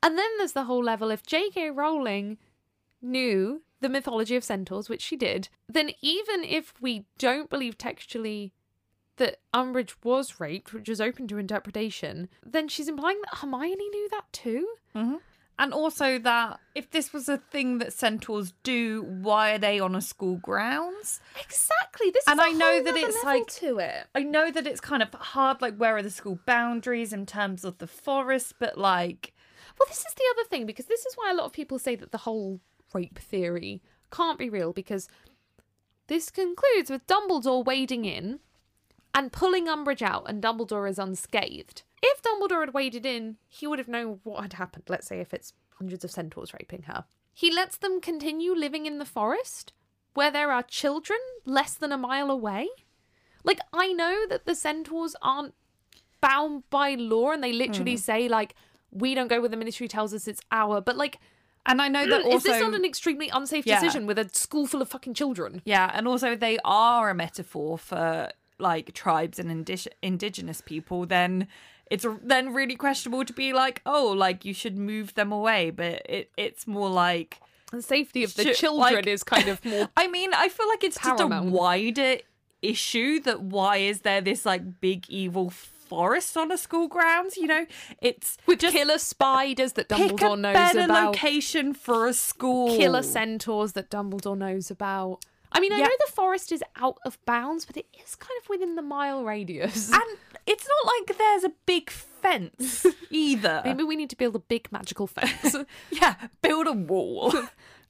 And 0.02 0.16
then 0.16 0.28
there's 0.38 0.52
the 0.52 0.64
whole 0.64 0.82
level 0.84 1.10
if 1.10 1.24
J.K. 1.26 1.70
Rowling 1.70 2.38
knew 3.02 3.62
the 3.80 3.88
mythology 3.88 4.36
of 4.36 4.44
centaurs, 4.44 4.88
which 4.88 5.02
she 5.02 5.16
did, 5.16 5.48
then 5.68 5.90
even 6.00 6.42
if 6.44 6.74
we 6.80 7.04
don't 7.18 7.48
believe 7.50 7.78
textually 7.78 8.52
that 9.16 9.38
Umbridge 9.52 9.94
was 10.04 10.38
raped, 10.40 10.72
which 10.72 10.88
is 10.88 11.00
open 11.00 11.26
to 11.28 11.38
interpretation, 11.38 12.28
then 12.44 12.68
she's 12.68 12.88
implying 12.88 13.20
that 13.22 13.38
Hermione 13.38 13.88
knew 13.88 14.08
that 14.10 14.32
too. 14.32 14.68
Mm-hmm. 14.96 15.16
and 15.60 15.72
also 15.74 16.18
that 16.20 16.58
if 16.76 16.90
this 16.90 17.12
was 17.12 17.28
a 17.28 17.36
thing 17.36 17.78
that 17.78 17.92
centaurs 17.92 18.52
do, 18.62 19.02
why 19.02 19.52
are 19.54 19.58
they 19.58 19.78
on 19.80 19.94
a 19.96 20.00
school 20.00 20.36
grounds? 20.36 21.20
Exactly. 21.40 22.10
This 22.10 22.24
And 22.28 22.38
is 22.40 22.46
a 22.46 22.48
I 22.48 22.52
know 22.52 22.82
that 22.82 22.96
it's 22.96 23.24
like- 23.24 23.46
to 23.58 23.78
it. 23.80 24.06
I 24.14 24.22
know 24.22 24.50
that 24.52 24.66
it's 24.68 24.80
kind 24.80 25.02
of 25.02 25.12
hard, 25.14 25.60
like 25.60 25.76
where 25.76 25.96
are 25.96 26.02
the 26.02 26.10
school 26.10 26.38
boundaries 26.46 27.12
in 27.12 27.26
terms 27.26 27.64
of 27.64 27.78
the 27.78 27.88
forest, 27.88 28.54
but 28.60 28.78
like. 28.78 29.34
Well, 29.78 29.86
this 29.88 29.98
is 29.98 30.14
the 30.14 30.24
other 30.32 30.48
thing 30.48 30.66
because 30.66 30.86
this 30.86 31.06
is 31.06 31.14
why 31.14 31.30
a 31.30 31.34
lot 31.34 31.46
of 31.46 31.52
people 31.52 31.78
say 31.78 31.94
that 31.96 32.12
the 32.12 32.18
whole 32.18 32.60
rape 32.92 33.18
theory 33.18 33.82
can't 34.10 34.38
be 34.38 34.50
real 34.50 34.72
because 34.72 35.08
this 36.08 36.30
concludes 36.30 36.90
with 36.90 37.06
Dumbledore 37.06 37.64
wading 37.64 38.04
in 38.04 38.40
and 39.14 39.32
pulling 39.32 39.66
Umbridge 39.66 40.02
out, 40.02 40.24
and 40.28 40.42
Dumbledore 40.42 40.88
is 40.88 40.98
unscathed. 40.98 41.82
If 42.02 42.22
Dumbledore 42.22 42.60
had 42.60 42.74
waded 42.74 43.04
in, 43.04 43.36
he 43.48 43.66
would 43.66 43.78
have 43.78 43.88
known 43.88 44.20
what 44.22 44.42
had 44.42 44.52
happened. 44.54 44.84
Let's 44.88 45.06
say 45.06 45.20
if 45.20 45.34
it's 45.34 45.52
hundreds 45.74 46.04
of 46.04 46.10
centaurs 46.10 46.52
raping 46.52 46.82
her. 46.82 47.04
He 47.32 47.52
lets 47.52 47.76
them 47.76 48.00
continue 48.00 48.54
living 48.54 48.86
in 48.86 48.98
the 48.98 49.04
forest 49.04 49.72
where 50.14 50.30
there 50.30 50.50
are 50.50 50.62
children 50.62 51.18
less 51.44 51.74
than 51.74 51.92
a 51.92 51.98
mile 51.98 52.30
away. 52.30 52.68
Like, 53.44 53.60
I 53.72 53.92
know 53.92 54.26
that 54.28 54.46
the 54.46 54.54
centaurs 54.54 55.14
aren't 55.22 55.54
bound 56.20 56.64
by 56.70 56.94
law 56.94 57.30
and 57.30 57.42
they 57.42 57.52
literally 57.52 57.92
hmm. 57.92 57.98
say, 57.98 58.28
like, 58.28 58.54
we 58.90 59.14
don't 59.14 59.28
go 59.28 59.40
where 59.40 59.48
the 59.48 59.56
ministry 59.56 59.88
tells 59.88 60.14
us 60.14 60.26
it's 60.28 60.40
our, 60.50 60.80
but 60.80 60.96
like, 60.96 61.18
And 61.66 61.82
I 61.82 61.88
know 61.88 62.06
that 62.06 62.22
also. 62.24 62.36
is 62.36 62.42
this 62.44 62.60
not 62.60 62.74
an 62.74 62.84
extremely 62.84 63.28
unsafe 63.28 63.66
Yeah. 63.66 63.78
decision 63.80 64.06
with 64.06 64.18
a 64.18 64.28
school 64.32 64.66
full 64.66 64.80
of 64.80 64.88
fucking 64.88 65.14
children? 65.14 65.60
Yeah, 65.64 65.90
and 65.92 66.08
also 66.08 66.34
they 66.34 66.58
are 66.64 67.10
a 67.10 67.14
metaphor 67.14 67.76
for 67.78 68.30
like 68.58 68.92
tribes 68.94 69.38
and 69.38 69.50
indig- 69.50 69.86
indigenous 70.02 70.60
people. 70.62 71.04
Then 71.06 71.46
it's 71.90 72.06
then 72.22 72.52
really 72.54 72.76
questionable 72.76 73.24
to 73.24 73.32
be 73.32 73.52
like, 73.52 73.82
oh, 73.86 74.08
like 74.08 74.44
you 74.44 74.54
should 74.54 74.76
move 74.78 75.14
them 75.14 75.30
away. 75.32 75.70
But 75.70 76.02
it 76.08 76.30
it's 76.36 76.66
more 76.66 76.88
like. 76.88 77.38
The 77.70 77.82
safety 77.82 78.24
of 78.24 78.34
the 78.34 78.44
Should- 78.44 78.56
children 78.56 78.94
like- 78.94 79.06
is 79.06 79.22
kind 79.22 79.48
of 79.48 79.62
more. 79.62 79.90
I 79.96 80.06
mean, 80.08 80.30
I 80.32 80.48
feel 80.48 80.66
like 80.68 80.82
it's 80.84 80.98
just 80.98 81.20
a 81.20 81.26
wider 81.26 82.16
issue 82.62 83.20
that 83.20 83.42
why 83.42 83.76
is 83.76 84.00
there 84.00 84.20
this 84.22 84.44
like 84.46 84.80
big 84.80 85.04
evil 85.10 85.52
forest 85.88 86.36
on 86.36 86.50
a 86.52 86.58
school 86.58 86.88
grounds? 86.88 87.36
You 87.36 87.46
know, 87.46 87.66
it's 88.00 88.36
with 88.46 88.60
just 88.60 88.74
killer 88.74 88.98
spiders 88.98 89.72
that 89.74 89.88
pick 89.88 90.12
Dumbledore 90.12 90.34
a 90.34 90.36
knows 90.36 90.54
better 90.54 90.80
about, 90.80 91.06
location 91.14 91.74
for 91.74 92.06
a 92.06 92.12
school. 92.14 92.76
killer 92.76 93.02
centaurs 93.02 93.72
that 93.72 93.90
Dumbledore 93.90 94.36
knows 94.38 94.70
about. 94.70 95.24
I 95.50 95.60
mean, 95.60 95.72
I 95.72 95.78
Yeah. 95.78 95.84
know 95.86 95.96
the 96.06 96.12
forest 96.12 96.52
is 96.52 96.62
out 96.76 96.98
of 97.06 97.18
bounds, 97.24 97.64
but 97.64 97.76
it 97.78 97.86
is 98.04 98.14
kind 98.14 98.38
of 98.42 98.48
within 98.50 98.74
the 98.76 98.82
mile 98.82 99.24
radius. 99.24 99.90
and 99.92 100.02
it's 100.46 100.68
not 100.68 100.92
like 100.94 101.16
there's 101.16 101.44
a 101.44 101.52
big 101.64 101.88
fence 101.90 102.84
either. 103.10 103.62
Maybe 103.64 103.82
we 103.82 103.96
need 103.96 104.10
to 104.10 104.16
build 104.16 104.36
a 104.36 104.40
big 104.40 104.70
magical 104.70 105.06
fence. 105.06 105.56
Yeah, 105.90 106.16
build 106.42 106.66
a 106.66 106.72
wall. 106.72 107.32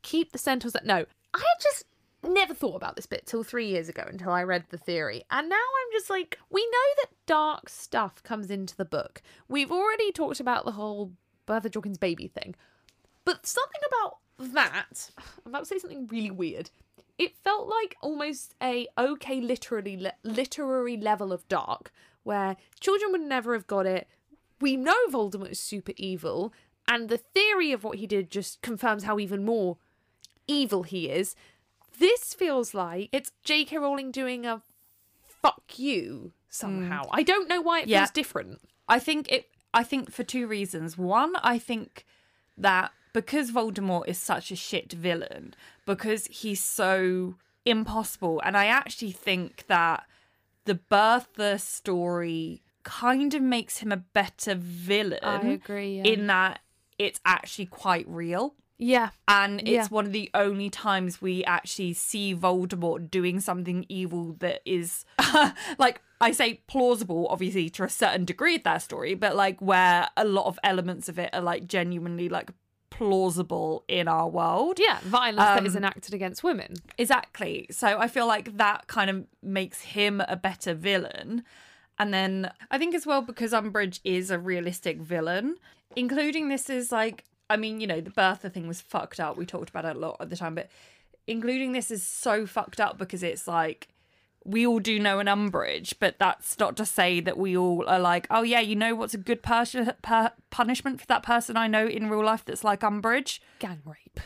Keep 0.02 0.30
the 0.30 0.38
centaurs 0.38 0.72
that 0.74 0.86
no. 0.86 1.04
I 1.34 1.42
just 1.60 1.84
never 2.22 2.54
thought 2.54 2.76
about 2.76 2.96
this 2.96 3.06
bit 3.06 3.26
till 3.26 3.42
three 3.42 3.68
years 3.68 3.88
ago 3.88 4.04
until 4.06 4.32
I 4.32 4.42
read 4.42 4.64
the 4.68 4.78
theory. 4.78 5.24
And 5.30 5.48
now 5.48 5.56
I'm 5.56 5.92
just 5.92 6.10
like, 6.10 6.38
we 6.50 6.62
know 6.62 6.94
that 7.02 7.16
dark 7.26 7.68
stuff 7.68 8.22
comes 8.22 8.50
into 8.50 8.76
the 8.76 8.84
book. 8.84 9.22
We've 9.48 9.70
already 9.72 10.12
talked 10.12 10.40
about 10.40 10.64
the 10.64 10.72
whole 10.72 11.12
Bertha 11.46 11.70
Jorkins 11.70 12.00
baby 12.00 12.28
thing. 12.28 12.54
But 13.24 13.46
something 13.46 13.80
about 13.86 14.18
that, 14.54 15.10
I'm 15.18 15.52
about 15.52 15.60
to 15.60 15.66
say 15.66 15.78
something 15.78 16.06
really 16.08 16.30
weird. 16.30 16.70
It 17.18 17.36
felt 17.36 17.68
like 17.68 17.96
almost 18.00 18.54
a 18.62 18.86
okay 18.96 19.40
literary 19.40 20.08
literary 20.22 20.96
level 20.96 21.32
of 21.32 21.48
dark 21.48 21.90
where 22.22 22.56
children 22.78 23.10
would 23.10 23.22
never 23.22 23.54
have 23.54 23.66
got 23.66 23.86
it. 23.86 24.06
We 24.60 24.76
know 24.76 24.94
Voldemort 25.10 25.50
is 25.50 25.60
super 25.60 25.92
evil, 25.96 26.52
and 26.86 27.08
the 27.08 27.18
theory 27.18 27.72
of 27.72 27.84
what 27.84 27.98
he 27.98 28.06
did 28.06 28.30
just 28.30 28.62
confirms 28.62 29.04
how 29.04 29.18
even 29.18 29.44
more 29.44 29.78
evil 30.46 30.84
he 30.84 31.08
is. 31.08 31.34
This 31.98 32.34
feels 32.34 32.74
like 32.74 33.08
it's 33.12 33.32
J.K. 33.44 33.78
Rowling 33.78 34.10
doing 34.10 34.46
a 34.46 34.62
fuck 35.42 35.78
you 35.78 36.32
somehow. 36.48 37.02
Mm. 37.04 37.08
I 37.12 37.22
don't 37.22 37.48
know 37.48 37.60
why 37.60 37.80
it 37.80 37.88
Yeah. 37.88 38.00
feels 38.00 38.10
different. 38.12 38.60
I 38.88 38.98
think 38.98 39.30
it. 39.30 39.50
I 39.74 39.82
think 39.84 40.10
for 40.10 40.24
two 40.24 40.46
reasons. 40.46 40.96
One, 40.96 41.34
I 41.36 41.58
think 41.58 42.04
that 42.56 42.90
because 43.12 43.50
Voldemort 43.50 44.08
is 44.08 44.18
such 44.18 44.50
a 44.50 44.56
shit 44.56 44.92
villain, 44.92 45.54
because 45.86 46.26
he's 46.26 46.62
so 46.62 47.34
impossible, 47.64 48.40
and 48.44 48.56
I 48.56 48.66
actually 48.66 49.12
think 49.12 49.66
that 49.66 50.04
the 50.64 50.74
Bertha 50.74 51.58
story 51.58 52.62
kind 52.82 53.34
of 53.34 53.42
makes 53.42 53.78
him 53.78 53.92
a 53.92 53.96
better 53.98 54.54
villain. 54.54 55.18
I 55.22 55.40
agree, 55.48 55.96
yeah. 55.98 56.04
In 56.04 56.26
that 56.28 56.60
it's 56.98 57.20
actually 57.24 57.66
quite 57.66 58.06
real. 58.08 58.54
Yeah. 58.78 59.10
And 59.26 59.60
it's 59.60 59.68
Yeah. 59.70 59.86
one 59.88 60.06
of 60.06 60.12
the 60.12 60.30
only 60.34 60.70
times 60.70 61.20
we 61.20 61.44
actually 61.44 61.92
see 61.94 62.34
Voldemort 62.34 63.10
doing 63.10 63.40
something 63.40 63.84
evil 63.88 64.36
that 64.38 64.60
is, 64.64 65.04
like, 65.78 66.00
I 66.20 66.32
say 66.32 66.60
plausible, 66.68 67.26
obviously, 67.28 67.68
to 67.70 67.84
a 67.84 67.88
certain 67.88 68.24
degree 68.24 68.56
of 68.56 68.62
that 68.64 68.82
story, 68.82 69.14
but 69.14 69.36
like 69.36 69.60
where 69.60 70.08
a 70.16 70.24
lot 70.24 70.46
of 70.46 70.58
elements 70.62 71.08
of 71.08 71.18
it 71.18 71.30
are 71.32 71.40
like 71.40 71.66
genuinely 71.66 72.28
like 72.28 72.50
plausible 72.90 73.84
in 73.88 74.08
our 74.08 74.28
world. 74.28 74.78
Yeah, 74.80 74.98
violence 75.02 75.38
that 75.38 75.64
is 75.66 75.74
Um, 75.76 75.84
enacted 75.84 76.14
against 76.14 76.42
women. 76.42 76.74
Exactly. 76.98 77.66
So 77.70 77.98
I 77.98 78.08
feel 78.08 78.26
like 78.26 78.56
that 78.56 78.86
kind 78.88 79.08
of 79.10 79.26
makes 79.42 79.80
him 79.82 80.20
a 80.26 80.36
better 80.36 80.74
villain. 80.74 81.44
And 81.98 82.12
then 82.12 82.50
I 82.70 82.78
think 82.78 82.94
as 82.94 83.06
well 83.06 83.22
because 83.22 83.52
Umbridge 83.52 84.00
is 84.04 84.30
a 84.30 84.38
realistic 84.38 85.00
villain, 85.00 85.56
including 85.96 86.48
this 86.48 86.68
is 86.68 86.90
like 86.92 87.24
I 87.50 87.56
mean, 87.56 87.80
you 87.80 87.86
know, 87.86 88.00
the 88.00 88.10
Bertha 88.10 88.50
thing 88.50 88.68
was 88.68 88.80
fucked 88.80 89.20
up. 89.20 89.36
We 89.36 89.46
talked 89.46 89.70
about 89.70 89.84
it 89.84 89.96
a 89.96 89.98
lot 89.98 90.16
at 90.20 90.30
the 90.30 90.36
time, 90.36 90.54
but 90.54 90.68
including 91.26 91.72
this 91.72 91.90
is 91.90 92.02
so 92.02 92.46
fucked 92.46 92.80
up 92.80 92.98
because 92.98 93.22
it's 93.22 93.46
like 93.46 93.88
we 94.44 94.66
all 94.66 94.78
do 94.78 94.98
know 94.98 95.18
an 95.18 95.26
Umbridge, 95.26 95.94
but 96.00 96.18
that's 96.18 96.58
not 96.58 96.76
to 96.76 96.86
say 96.86 97.20
that 97.20 97.36
we 97.36 97.56
all 97.56 97.86
are 97.86 97.98
like, 97.98 98.26
oh 98.30 98.42
yeah, 98.42 98.60
you 98.60 98.76
know 98.76 98.94
what's 98.94 99.14
a 99.14 99.18
good 99.18 99.42
pers- 99.42 99.76
per- 100.02 100.32
punishment 100.50 101.00
for 101.00 101.06
that 101.06 101.22
person 101.22 101.56
I 101.56 101.66
know 101.66 101.86
in 101.86 102.08
real 102.08 102.24
life 102.24 102.44
that's 102.44 102.64
like 102.64 102.80
Umbridge? 102.80 103.40
Gang 103.58 103.82
rape. 103.84 104.20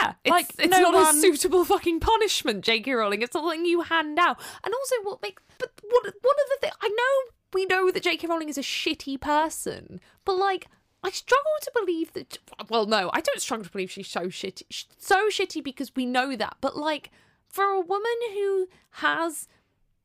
Yeah, 0.00 0.14
It's, 0.22 0.30
like 0.30 0.50
it's 0.58 0.70
no 0.70 0.80
not 0.80 0.94
one... 0.94 1.16
a 1.16 1.20
suitable 1.20 1.64
fucking 1.64 2.00
punishment, 2.00 2.62
J.K. 2.64 2.92
Rowling. 2.92 3.22
It's 3.22 3.32
something 3.32 3.64
you 3.64 3.80
hand 3.80 4.18
out. 4.18 4.38
And 4.62 4.74
also, 4.74 4.94
what 5.02 5.22
makes. 5.22 5.42
But 5.58 5.72
what, 5.88 6.04
one 6.04 6.12
of 6.12 6.12
the 6.22 6.58
things. 6.60 6.74
I 6.80 6.88
know 6.88 7.32
we 7.54 7.64
know 7.66 7.90
that 7.90 8.02
J.K. 8.02 8.26
Rowling 8.26 8.48
is 8.48 8.58
a 8.58 8.62
shitty 8.62 9.20
person, 9.20 10.00
but 10.24 10.36
like. 10.36 10.68
I 11.02 11.10
struggle 11.10 11.52
to 11.62 11.72
believe 11.74 12.12
that. 12.14 12.38
Well, 12.68 12.86
no, 12.86 13.10
I 13.12 13.20
don't 13.20 13.40
struggle 13.40 13.64
to 13.64 13.70
believe 13.70 13.90
she's 13.90 14.08
so 14.08 14.22
shitty. 14.22 14.86
So 14.98 15.28
shitty 15.28 15.62
because 15.62 15.94
we 15.94 16.06
know 16.06 16.34
that. 16.36 16.56
But 16.60 16.76
like, 16.76 17.10
for 17.48 17.64
a 17.64 17.80
woman 17.80 18.16
who 18.34 18.68
has 18.92 19.48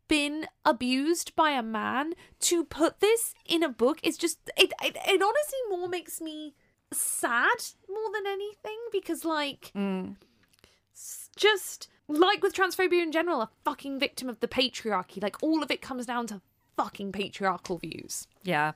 been 0.07 0.47
abused 0.65 1.35
by 1.35 1.51
a 1.51 1.63
man 1.63 2.13
to 2.39 2.63
put 2.63 2.99
this 2.99 3.33
in 3.45 3.63
a 3.63 3.69
book 3.69 3.99
is 4.03 4.17
just 4.17 4.37
it, 4.57 4.71
it 4.83 4.95
it 5.07 5.21
honestly 5.21 5.59
more 5.69 5.87
makes 5.87 6.21
me 6.21 6.53
sad 6.91 7.47
more 7.89 8.11
than 8.13 8.27
anything 8.27 8.77
because 8.91 9.25
like 9.25 9.71
mm. 9.75 10.15
s- 10.93 11.29
just 11.35 11.87
like 12.07 12.43
with 12.43 12.53
transphobia 12.53 13.01
in 13.01 13.11
general 13.11 13.41
a 13.41 13.49
fucking 13.63 13.97
victim 13.97 14.29
of 14.29 14.39
the 14.41 14.47
patriarchy 14.47 15.23
like 15.23 15.41
all 15.41 15.63
of 15.63 15.71
it 15.71 15.81
comes 15.81 16.05
down 16.05 16.27
to 16.27 16.41
fucking 16.77 17.11
patriarchal 17.11 17.77
views 17.77 18.27
Yeah. 18.43 18.73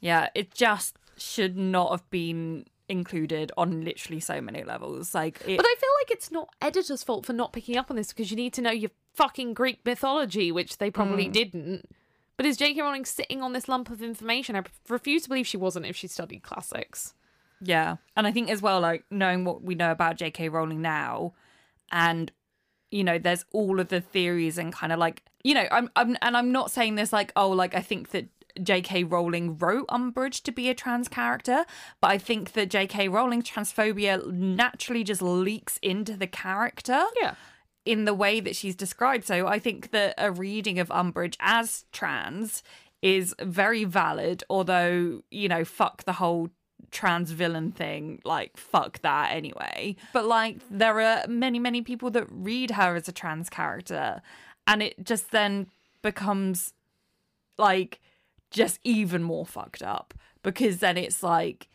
Yeah, 0.00 0.28
it 0.34 0.54
just 0.54 0.96
should 1.20 1.56
not 1.56 1.90
have 1.90 2.10
been 2.10 2.66
included 2.88 3.52
on 3.56 3.82
literally 3.82 4.20
so 4.20 4.40
many 4.40 4.64
levels. 4.64 5.14
Like 5.14 5.40
it, 5.46 5.56
but 5.56 5.66
i 5.66 5.74
feel 5.78 5.90
like 6.00 6.10
it's 6.10 6.30
not 6.30 6.48
editor's 6.60 7.02
fault 7.02 7.26
for 7.26 7.32
not 7.32 7.52
picking 7.52 7.76
up 7.76 7.90
on 7.90 7.96
this 7.96 8.08
because 8.08 8.30
you 8.30 8.36
need 8.36 8.52
to 8.54 8.62
know 8.62 8.70
your 8.70 8.90
fucking 9.14 9.52
greek 9.52 9.80
mythology 9.84 10.52
which 10.52 10.78
they 10.78 10.90
probably 10.90 11.26
mm. 11.26 11.32
didn't. 11.32 11.88
But 12.36 12.46
is 12.46 12.56
j.k 12.56 12.80
rowling 12.80 13.04
sitting 13.04 13.42
on 13.42 13.52
this 13.52 13.68
lump 13.68 13.90
of 13.90 14.02
information? 14.02 14.56
I 14.56 14.62
refuse 14.88 15.24
to 15.24 15.28
believe 15.28 15.46
she 15.46 15.56
wasn't 15.56 15.86
if 15.86 15.96
she 15.96 16.06
studied 16.06 16.42
classics. 16.42 17.14
Yeah. 17.60 17.96
And 18.16 18.26
I 18.26 18.32
think 18.32 18.50
as 18.50 18.62
well 18.62 18.80
like 18.80 19.04
knowing 19.10 19.44
what 19.44 19.62
we 19.62 19.74
know 19.74 19.90
about 19.90 20.18
JK 20.18 20.50
Rowling 20.50 20.80
now 20.80 21.34
and 21.90 22.30
you 22.90 23.04
know 23.04 23.18
there's 23.18 23.44
all 23.52 23.80
of 23.80 23.88
the 23.88 24.00
theories 24.00 24.58
and 24.58 24.72
kind 24.72 24.92
of 24.92 24.98
like 24.98 25.22
you 25.42 25.54
know 25.54 25.66
I'm 25.70 25.90
I'm 25.96 26.16
and 26.22 26.36
I'm 26.36 26.52
not 26.52 26.70
saying 26.70 26.94
this 26.94 27.12
like 27.12 27.32
oh 27.36 27.50
like 27.50 27.74
I 27.74 27.82
think 27.82 28.10
that 28.10 28.26
J.K. 28.62 29.04
Rowling 29.04 29.56
wrote 29.58 29.86
Umbridge 29.88 30.42
to 30.42 30.52
be 30.52 30.68
a 30.68 30.74
trans 30.74 31.08
character, 31.08 31.64
but 32.00 32.10
I 32.10 32.18
think 32.18 32.52
that 32.52 32.70
J.K. 32.70 33.08
Rowling's 33.08 33.48
transphobia 33.48 34.26
naturally 34.32 35.04
just 35.04 35.22
leaks 35.22 35.78
into 35.82 36.16
the 36.16 36.26
character. 36.26 37.04
yeah 37.20 37.34
in 37.84 38.04
the 38.04 38.12
way 38.12 38.38
that 38.38 38.54
she's 38.54 38.74
described. 38.74 39.24
So 39.26 39.46
I 39.46 39.58
think 39.58 39.92
that 39.92 40.12
a 40.18 40.30
reading 40.30 40.78
of 40.78 40.88
Umbridge 40.88 41.36
as 41.40 41.86
trans 41.90 42.62
is 43.00 43.34
very 43.40 43.84
valid, 43.84 44.44
although, 44.50 45.22
you 45.30 45.48
know, 45.48 45.64
fuck 45.64 46.04
the 46.04 46.12
whole 46.12 46.50
trans 46.90 47.30
villain 47.30 47.72
thing. 47.72 48.20
Like, 48.26 48.58
fuck 48.58 49.00
that 49.00 49.32
anyway. 49.32 49.96
But, 50.12 50.26
like, 50.26 50.58
there 50.70 51.00
are 51.00 51.26
many, 51.28 51.58
many 51.58 51.80
people 51.80 52.10
that 52.10 52.26
read 52.30 52.72
her 52.72 52.94
as 52.94 53.08
a 53.08 53.12
trans 53.12 53.48
character, 53.48 54.20
and 54.66 54.82
it 54.82 55.02
just 55.02 55.30
then 55.30 55.68
becomes 56.02 56.74
like 57.58 58.00
just 58.50 58.78
even 58.84 59.22
more 59.22 59.46
fucked 59.46 59.82
up 59.82 60.14
because 60.42 60.78
then 60.78 60.96
it's 60.96 61.22
like 61.22 61.68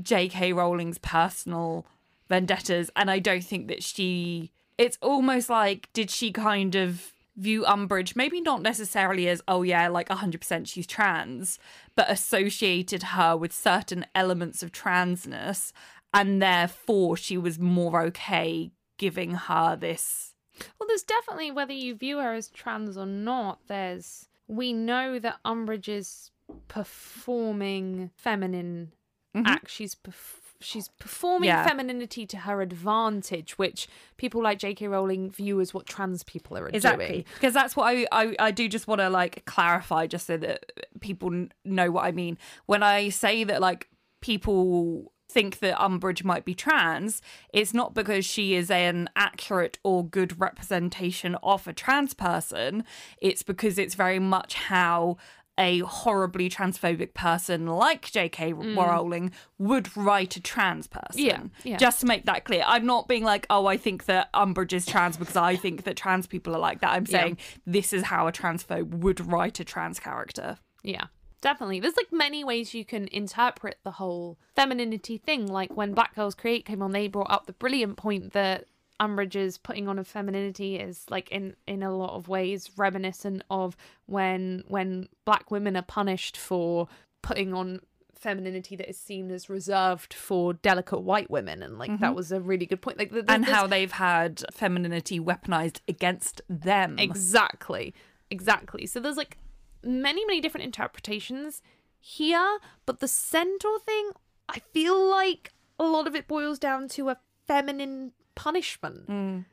J.K. 0.00 0.52
Rowling's 0.52 0.98
personal 0.98 1.86
vendettas, 2.28 2.90
and 2.96 3.10
I 3.10 3.18
don't 3.18 3.44
think 3.44 3.68
that 3.68 3.82
she. 3.82 4.52
It's 4.78 4.98
almost 5.02 5.50
like 5.50 5.88
did 5.92 6.10
she 6.10 6.32
kind 6.32 6.74
of 6.74 7.12
view 7.36 7.62
Umbridge 7.62 8.14
maybe 8.14 8.42
not 8.42 8.60
necessarily 8.60 9.26
as 9.26 9.42
oh 9.48 9.62
yeah 9.62 9.88
like 9.88 10.08
100% 10.08 10.66
she's 10.66 10.86
trans, 10.86 11.58
but 11.96 12.10
associated 12.10 13.02
her 13.02 13.36
with 13.36 13.52
certain 13.52 14.06
elements 14.14 14.62
of 14.62 14.72
transness, 14.72 15.72
and 16.12 16.42
therefore 16.42 17.16
she 17.16 17.36
was 17.36 17.58
more 17.58 18.02
okay 18.02 18.70
giving 18.98 19.32
her 19.32 19.76
this. 19.76 20.34
Well, 20.78 20.86
there's 20.86 21.02
definitely 21.02 21.50
whether 21.50 21.72
you 21.72 21.94
view 21.94 22.18
her 22.18 22.34
as 22.34 22.48
trans 22.48 22.96
or 22.96 23.06
not. 23.06 23.60
There's 23.66 24.28
we 24.48 24.72
know 24.72 25.18
that 25.18 25.38
Umbridge 25.44 25.88
is 25.88 26.30
performing 26.68 28.10
feminine 28.16 28.92
mm-hmm. 29.34 29.46
act. 29.46 29.70
She's 29.70 29.94
perf- 29.94 30.38
she's 30.60 30.88
performing 30.88 31.48
Yeah. 31.48 31.66
femininity 31.66 32.26
to 32.26 32.36
her 32.38 32.60
advantage, 32.62 33.58
which 33.58 33.88
people 34.16 34.42
like 34.42 34.58
J.K. 34.58 34.86
Rowling 34.88 35.30
view 35.30 35.60
as 35.60 35.74
what 35.74 35.86
trans 35.86 36.22
people 36.22 36.56
are 36.56 36.68
Exactly, 36.68 37.08
doing. 37.08 37.24
because 37.34 37.54
that's 37.54 37.74
what 37.76 37.84
I, 37.84 38.06
I 38.12 38.36
I 38.38 38.50
do 38.50 38.68
just 38.68 38.86
want 38.86 39.00
to 39.00 39.10
like 39.10 39.44
clarify, 39.44 40.06
just 40.06 40.26
so 40.26 40.36
that 40.36 40.64
people 41.00 41.46
know 41.64 41.90
what 41.90 42.04
I 42.04 42.12
mean 42.12 42.38
when 42.66 42.82
I 42.82 43.08
say 43.08 43.44
that 43.44 43.60
like 43.60 43.88
people 44.20 45.12
think 45.32 45.58
that 45.60 45.76
Umbridge 45.78 46.24
might 46.24 46.44
be 46.44 46.54
trans. 46.54 47.22
It's 47.52 47.72
not 47.74 47.94
because 47.94 48.24
she 48.24 48.54
is 48.54 48.70
an 48.70 49.08
accurate 49.16 49.78
or 49.82 50.04
good 50.06 50.40
representation 50.40 51.36
of 51.42 51.66
a 51.66 51.72
trans 51.72 52.14
person. 52.14 52.84
It's 53.20 53.42
because 53.42 53.78
it's 53.78 53.94
very 53.94 54.18
much 54.18 54.54
how 54.54 55.16
a 55.58 55.80
horribly 55.80 56.48
transphobic 56.48 57.12
person 57.12 57.66
like 57.66 58.10
J.K. 58.10 58.54
Rowling 58.54 59.32
would 59.58 59.94
write 59.96 60.34
a 60.36 60.40
trans 60.40 60.86
person. 60.86 61.20
Mm. 61.22 61.26
Yeah, 61.26 61.42
yeah. 61.64 61.76
Just 61.76 62.00
to 62.00 62.06
make 62.06 62.24
that 62.24 62.44
clear, 62.44 62.64
I'm 62.66 62.86
not 62.86 63.06
being 63.06 63.22
like, 63.22 63.46
oh, 63.50 63.66
I 63.66 63.76
think 63.76 64.06
that 64.06 64.32
Umbridge 64.32 64.72
is 64.72 64.86
trans 64.86 65.18
because 65.18 65.36
I 65.36 65.56
think 65.56 65.84
that 65.84 65.96
trans 65.96 66.26
people 66.26 66.56
are 66.56 66.58
like 66.58 66.80
that. 66.80 66.92
I'm 66.92 67.04
Yeah. 67.06 67.20
saying 67.20 67.38
this 67.66 67.92
is 67.92 68.04
how 68.04 68.26
a 68.26 68.32
transphobe 68.32 68.94
would 68.94 69.20
write 69.30 69.60
a 69.60 69.64
trans 69.64 70.00
character. 70.00 70.56
Yeah. 70.82 71.04
Definitely. 71.42 71.80
There's 71.80 71.96
like 71.96 72.12
many 72.12 72.44
ways 72.44 72.72
you 72.72 72.84
can 72.84 73.08
interpret 73.08 73.78
the 73.84 73.90
whole 73.90 74.38
femininity 74.56 75.18
thing. 75.18 75.46
Like 75.46 75.76
when 75.76 75.92
Black 75.92 76.14
Girls 76.14 76.34
Create 76.34 76.64
came 76.64 76.80
on, 76.80 76.92
they 76.92 77.08
brought 77.08 77.30
up 77.30 77.46
the 77.46 77.52
brilliant 77.52 77.96
point 77.98 78.32
that 78.32 78.66
Umbridge's 79.00 79.58
putting 79.58 79.88
on 79.88 79.98
of 79.98 80.06
femininity 80.06 80.76
is 80.76 81.04
like 81.10 81.28
in 81.32 81.56
in 81.66 81.82
a 81.82 81.94
lot 81.94 82.14
of 82.14 82.28
ways 82.28 82.70
reminiscent 82.76 83.42
of 83.50 83.76
when 84.06 84.62
when 84.68 85.08
black 85.24 85.50
women 85.50 85.76
are 85.76 85.82
punished 85.82 86.36
for 86.36 86.86
putting 87.20 87.52
on 87.52 87.80
femininity 88.14 88.76
that 88.76 88.88
is 88.88 88.96
seen 88.96 89.28
as 89.32 89.50
reserved 89.50 90.14
for 90.14 90.52
delicate 90.54 91.00
white 91.00 91.28
women 91.28 91.64
and 91.64 91.78
like 91.78 91.90
that 91.98 92.00
mm-hmm. 92.00 92.14
was 92.14 92.30
a 92.30 92.40
really 92.40 92.66
good 92.66 92.80
point 92.80 92.96
like 92.96 93.10
th- 93.10 93.26
th- 93.26 93.34
And 93.34 93.42
there's- 93.42 93.56
how 93.56 93.66
they've 93.66 93.90
had 93.90 94.44
femininity 94.52 95.18
weaponized 95.18 95.80
against 95.88 96.40
them. 96.48 96.96
Exactly. 97.00 97.94
Exactly. 98.30 98.86
So 98.86 99.00
there's 99.00 99.16
like 99.16 99.36
many, 99.82 100.24
many 100.24 100.40
different 100.40 100.64
interpretations 100.64 101.62
here, 101.98 102.58
but 102.86 103.00
the 103.00 103.08
centaur 103.08 103.78
thing, 103.80 104.10
I 104.48 104.60
feel 104.72 105.08
like 105.08 105.52
a 105.78 105.84
lot 105.84 106.06
of 106.06 106.14
it 106.14 106.28
boils 106.28 106.58
down 106.58 106.88
to 106.88 107.10
a 107.10 107.18
feminine 107.46 108.12
punishment. 108.34 109.08
Mm. 109.08 109.44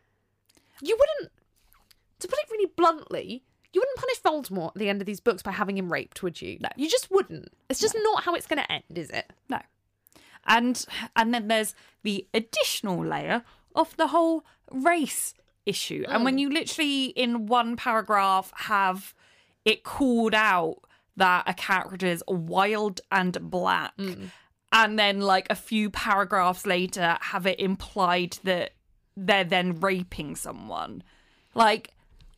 You 0.81 0.97
wouldn't, 0.97 1.33
to 2.19 2.27
put 2.27 2.39
it 2.39 2.51
really 2.51 2.71
bluntly, 2.75 3.43
you 3.71 3.81
wouldn't 3.81 3.97
punish 3.97 4.21
Voldemort 4.21 4.69
at 4.69 4.75
the 4.75 4.89
end 4.89 5.01
of 5.01 5.05
these 5.05 5.19
books 5.19 5.43
by 5.43 5.51
having 5.51 5.77
him 5.77 5.91
raped, 5.91 6.23
would 6.23 6.41
you? 6.41 6.57
No. 6.59 6.69
You 6.75 6.89
just 6.89 7.11
wouldn't. 7.11 7.53
It's 7.69 7.79
just 7.79 7.95
not 7.99 8.23
how 8.23 8.33
it's 8.33 8.47
going 8.47 8.61
to 8.61 8.71
end, 8.71 8.83
is 8.95 9.09
it? 9.09 9.31
No. 9.47 9.59
And 10.45 10.83
and 11.15 11.33
then 11.33 11.47
there's 11.47 11.75
the 12.01 12.27
additional 12.33 13.05
layer 13.05 13.43
of 13.75 13.95
the 13.97 14.07
whole 14.07 14.43
race 14.71 15.35
issue. 15.65 16.03
And 16.07 16.23
when 16.23 16.37
mm. 16.37 16.39
you 16.39 16.49
literally 16.49 17.05
in 17.07 17.45
one 17.45 17.75
paragraph 17.75 18.51
have 18.55 19.13
it 19.69 19.83
called 19.83 20.33
out 20.33 20.77
that 21.15 21.43
a 21.45 21.53
character 21.53 22.07
is 22.07 22.23
wild 22.27 23.01
and 23.11 23.37
black 23.51 23.95
mm. 23.97 24.31
and 24.71 24.97
then 24.97 25.19
like 25.19 25.45
a 25.49 25.55
few 25.55 25.89
paragraphs 25.89 26.65
later 26.65 27.17
have 27.21 27.45
it 27.45 27.59
implied 27.59 28.37
that 28.43 28.71
they're 29.15 29.43
then 29.43 29.79
raping 29.79 30.35
someone. 30.35 31.03
Like 31.53 31.91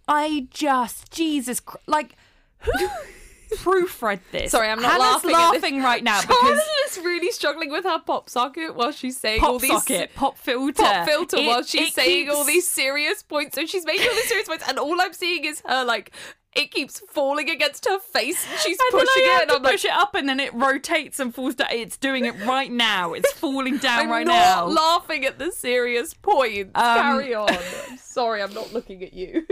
I 0.08 0.48
just 0.50 1.12
Jesus 1.12 1.60
Christ, 1.60 1.88
like 1.88 2.16
who 2.60 2.90
proofread 3.58 4.20
this. 4.32 4.52
Sorry, 4.52 4.68
I'm 4.68 4.82
not 4.82 4.92
Hannah's 4.92 5.24
laughing. 5.24 5.32
laughing 5.32 5.84
right 5.84 6.04
now 6.04 6.22
because 6.22 6.60
is 6.92 6.98
really 7.04 7.32
struggling 7.32 7.72
with 7.72 7.84
her 7.84 8.00
pop 8.00 8.30
socket 8.30 8.76
while 8.76 8.92
she's 8.92 9.18
saying 9.18 9.44
all 9.44 9.60
these 9.60 9.72
socket, 9.72 10.12
pop 10.16 10.38
filter, 10.38 10.84
pop 10.84 11.06
filter 11.08 11.38
It- 11.38 11.48
while 11.48 11.64
she's 11.64 11.94
saying 11.94 12.30
all 12.30 12.44
these 12.44 12.68
serious 12.68 13.24
points. 13.24 13.56
So 13.56 13.66
she's 13.66 13.86
making 13.86 14.08
all 14.08 14.16
these 14.16 14.28
serious 14.28 14.48
points, 14.48 14.66
and 14.68 14.80
all 14.80 15.00
I'm 15.00 15.14
seeing 15.14 15.46
is 15.46 15.62
her 15.66 15.84
like 15.84 16.12
it 16.54 16.72
keeps 16.72 17.00
falling 17.10 17.50
against 17.50 17.86
her 17.86 18.00
face, 18.00 18.46
and 18.50 18.60
she's 18.60 18.78
And 18.80 18.92
pushing 18.92 19.24
it, 19.24 19.42
and 19.44 19.52
I'm 19.52 19.64
like, 19.64 19.74
push 19.74 19.86
it 19.86 19.92
up, 19.92 20.16
and 20.16 20.28
then 20.28 20.40
it 20.40 20.54
rotates 20.54 21.20
and 21.20 21.34
falls 21.34 21.56
down. 21.56 21.68
It's 21.72 21.98
doing 21.98 22.26
it 22.26 22.36
right 22.46 22.72
now. 22.72 23.14
It's 23.14 23.32
falling 23.34 23.78
down 23.78 24.00
I'm 24.02 24.10
right 24.10 24.28
not 24.28 24.34
now. 24.34 24.66
laughing 24.68 25.26
at 25.26 25.40
the 25.40 25.52
serious 25.52 26.14
point 26.14 26.72
Um, 26.76 26.98
Carry 26.98 27.34
on. 27.34 27.50
I'm 27.90 27.98
sorry, 27.98 28.42
I'm 28.42 28.54
not 28.54 28.74
looking 28.74 29.02
at 29.04 29.14
you. 29.14 29.48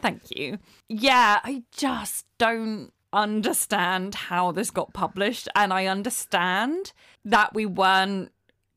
Thank 0.00 0.22
you. 0.30 0.58
Yeah, 0.88 1.40
I 1.44 1.62
just 1.72 2.26
don't 2.38 2.90
understand 3.12 4.14
how 4.14 4.50
this 4.52 4.70
got 4.70 4.92
published. 4.92 5.48
And 5.54 5.72
I 5.72 5.86
understand 5.86 6.92
that 7.24 7.54
we 7.54 7.66
weren't 7.66 8.32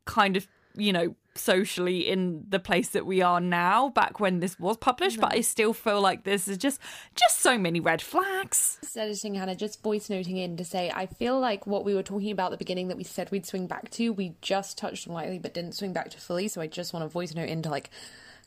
kind 0.06 0.36
of, 0.36 0.48
you 0.76 0.92
know, 0.94 1.16
socially 1.36 2.08
in 2.08 2.46
the 2.48 2.60
place 2.60 2.90
that 2.90 3.06
we 3.06 3.22
are 3.22 3.40
now 3.40 3.90
back 3.90 4.20
when 4.20 4.40
this 4.40 4.60
was 4.60 4.78
published, 4.78 5.20
but 5.20 5.32
I 5.32 5.38
mm-hmm. 5.38 5.42
still 5.44 5.74
feel 5.74 6.02
like 6.02 6.24
this 6.24 6.48
is 6.48 6.58
just 6.58 6.80
just 7.16 7.40
so 7.40 7.58
many 7.58 7.80
red 7.80 8.02
flags. 8.02 8.78
Just 8.82 8.98
editing 8.98 9.36
Hannah, 9.36 9.56
just 9.56 9.82
voice 9.82 10.10
noting 10.10 10.38
in 10.38 10.58
to 10.58 10.66
say, 10.66 10.92
I 10.94 11.06
feel 11.06 11.40
like 11.40 11.66
what 11.66 11.86
we 11.86 11.94
were 11.94 12.04
talking 12.04 12.32
about 12.32 12.48
at 12.48 12.52
the 12.52 12.58
beginning 12.58 12.88
that 12.90 12.98
we 12.98 13.04
said 13.04 13.32
we'd 13.32 13.46
swing 13.46 13.68
back 13.68 13.90
to, 13.92 14.14
we 14.14 14.36
just 14.42 14.78
touched 14.78 15.08
on 15.08 15.14
lightly 15.14 15.40
but 15.40 15.54
didn't 15.54 15.74
swing 15.74 15.94
back 15.94 16.10
to 16.12 16.20
fully. 16.20 16.48
So 16.48 16.62
I 16.62 16.68
just 16.68 16.94
want 16.94 17.04
to 17.04 17.10
voice 17.10 17.34
note 17.34 17.50
in 17.50 17.62
to 17.64 17.70
like 17.70 17.90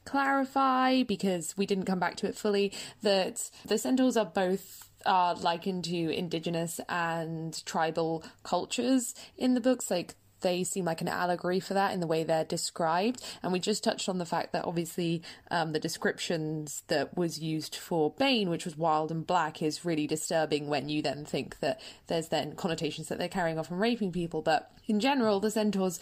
clarify 0.05 1.03
because 1.03 1.57
we 1.57 1.67
didn't 1.67 1.85
come 1.85 1.99
back 1.99 2.17
to 2.17 2.27
it 2.27 2.37
fully 2.37 2.73
that 3.03 3.51
the 3.67 3.77
centaurs 3.77 4.17
are 4.17 4.25
both 4.25 4.89
are 5.05 5.35
likened 5.35 5.85
to 5.85 6.11
indigenous 6.11 6.81
and 6.89 7.65
tribal 7.65 8.25
cultures 8.43 9.15
in 9.37 9.55
the 9.55 9.61
books 9.61 9.91
like 9.91 10.15
they 10.41 10.65
seem 10.65 10.85
like 10.85 11.01
an 11.01 11.09
allegory 11.09 11.61
for 11.61 11.75
that 11.75 11.93
in 11.93 12.01
the 12.01 12.07
way 12.07 12.25
they're 12.25 12.45
described. 12.45 13.23
And 13.43 13.53
we 13.53 13.61
just 13.61 13.83
touched 13.85 14.09
on 14.09 14.19
the 14.19 14.27
fact 14.27 14.53
that 14.53 14.65
obviously 14.65 15.23
um, 15.51 15.73
the 15.73 15.81
descriptions 15.81 16.83
that 16.89 17.17
was 17.17 17.39
used 17.39 17.77
for 17.77 18.11
Bane, 18.13 18.51
which 18.51 18.65
was 18.65 18.77
wild 18.77 19.11
and 19.11 19.27
black, 19.27 19.63
is 19.63 19.85
really 19.85 20.07
disturbing 20.07 20.69
when 20.69 20.89
you 20.89 21.03
then 21.03 21.25
think 21.25 21.61
that 21.61 21.81
there's 22.07 22.29
then 22.29 22.55
connotations 22.55 23.09
that 23.09 23.19
they're 23.19 23.29
carrying 23.29 23.59
off 23.59 23.71
and 23.71 23.81
raping 23.81 24.13
people. 24.13 24.43
But 24.43 24.71
in 24.87 25.01
general, 25.01 25.41
the 25.41 25.51
centaurs 25.51 26.01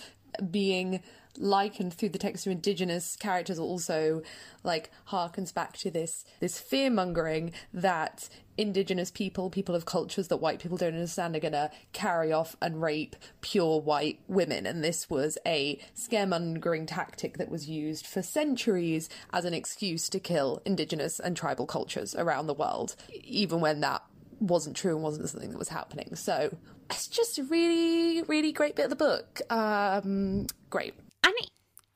being 0.50 1.00
likened 1.38 1.92
through 1.92 2.10
the 2.10 2.18
text 2.18 2.44
to 2.44 2.50
indigenous 2.50 3.16
characters 3.16 3.58
also 3.58 4.22
like 4.62 4.90
harkens 5.08 5.52
back 5.52 5.76
to 5.76 5.90
this 5.90 6.24
this 6.40 6.60
fear 6.60 6.88
mongering 6.90 7.52
that 7.72 8.28
indigenous 8.56 9.10
people 9.10 9.50
people 9.50 9.74
of 9.74 9.84
cultures 9.84 10.28
that 10.28 10.36
white 10.36 10.60
people 10.60 10.76
don't 10.76 10.94
understand 10.94 11.34
are 11.34 11.40
going 11.40 11.52
to 11.52 11.70
carry 11.92 12.32
off 12.32 12.56
and 12.62 12.80
rape 12.80 13.16
pure 13.40 13.80
white 13.80 14.20
women. 14.28 14.64
And 14.64 14.84
this 14.84 15.10
was 15.10 15.36
a 15.44 15.80
scaremongering 15.96 16.86
tactic 16.86 17.36
that 17.38 17.50
was 17.50 17.68
used 17.68 18.06
for 18.06 18.22
centuries 18.22 19.08
as 19.32 19.44
an 19.44 19.54
excuse 19.54 20.08
to 20.10 20.20
kill 20.20 20.62
indigenous 20.64 21.18
and 21.18 21.36
tribal 21.36 21.66
cultures 21.66 22.14
around 22.14 22.46
the 22.46 22.54
world 22.54 22.94
even 23.24 23.60
when 23.60 23.80
that 23.80 24.02
wasn't 24.40 24.76
true 24.76 24.94
and 24.94 25.02
wasn't 25.02 25.28
something 25.28 25.50
that 25.50 25.58
was 25.58 25.68
happening. 25.68 26.14
So 26.14 26.56
it's 26.90 27.06
just 27.08 27.38
a 27.38 27.44
really 27.44 28.22
really 28.22 28.52
great 28.52 28.76
bit 28.76 28.84
of 28.84 28.90
the 28.90 28.96
book 28.96 29.40
um 29.50 30.46
great 30.70 30.94
And 31.22 31.32
it, 31.38 31.50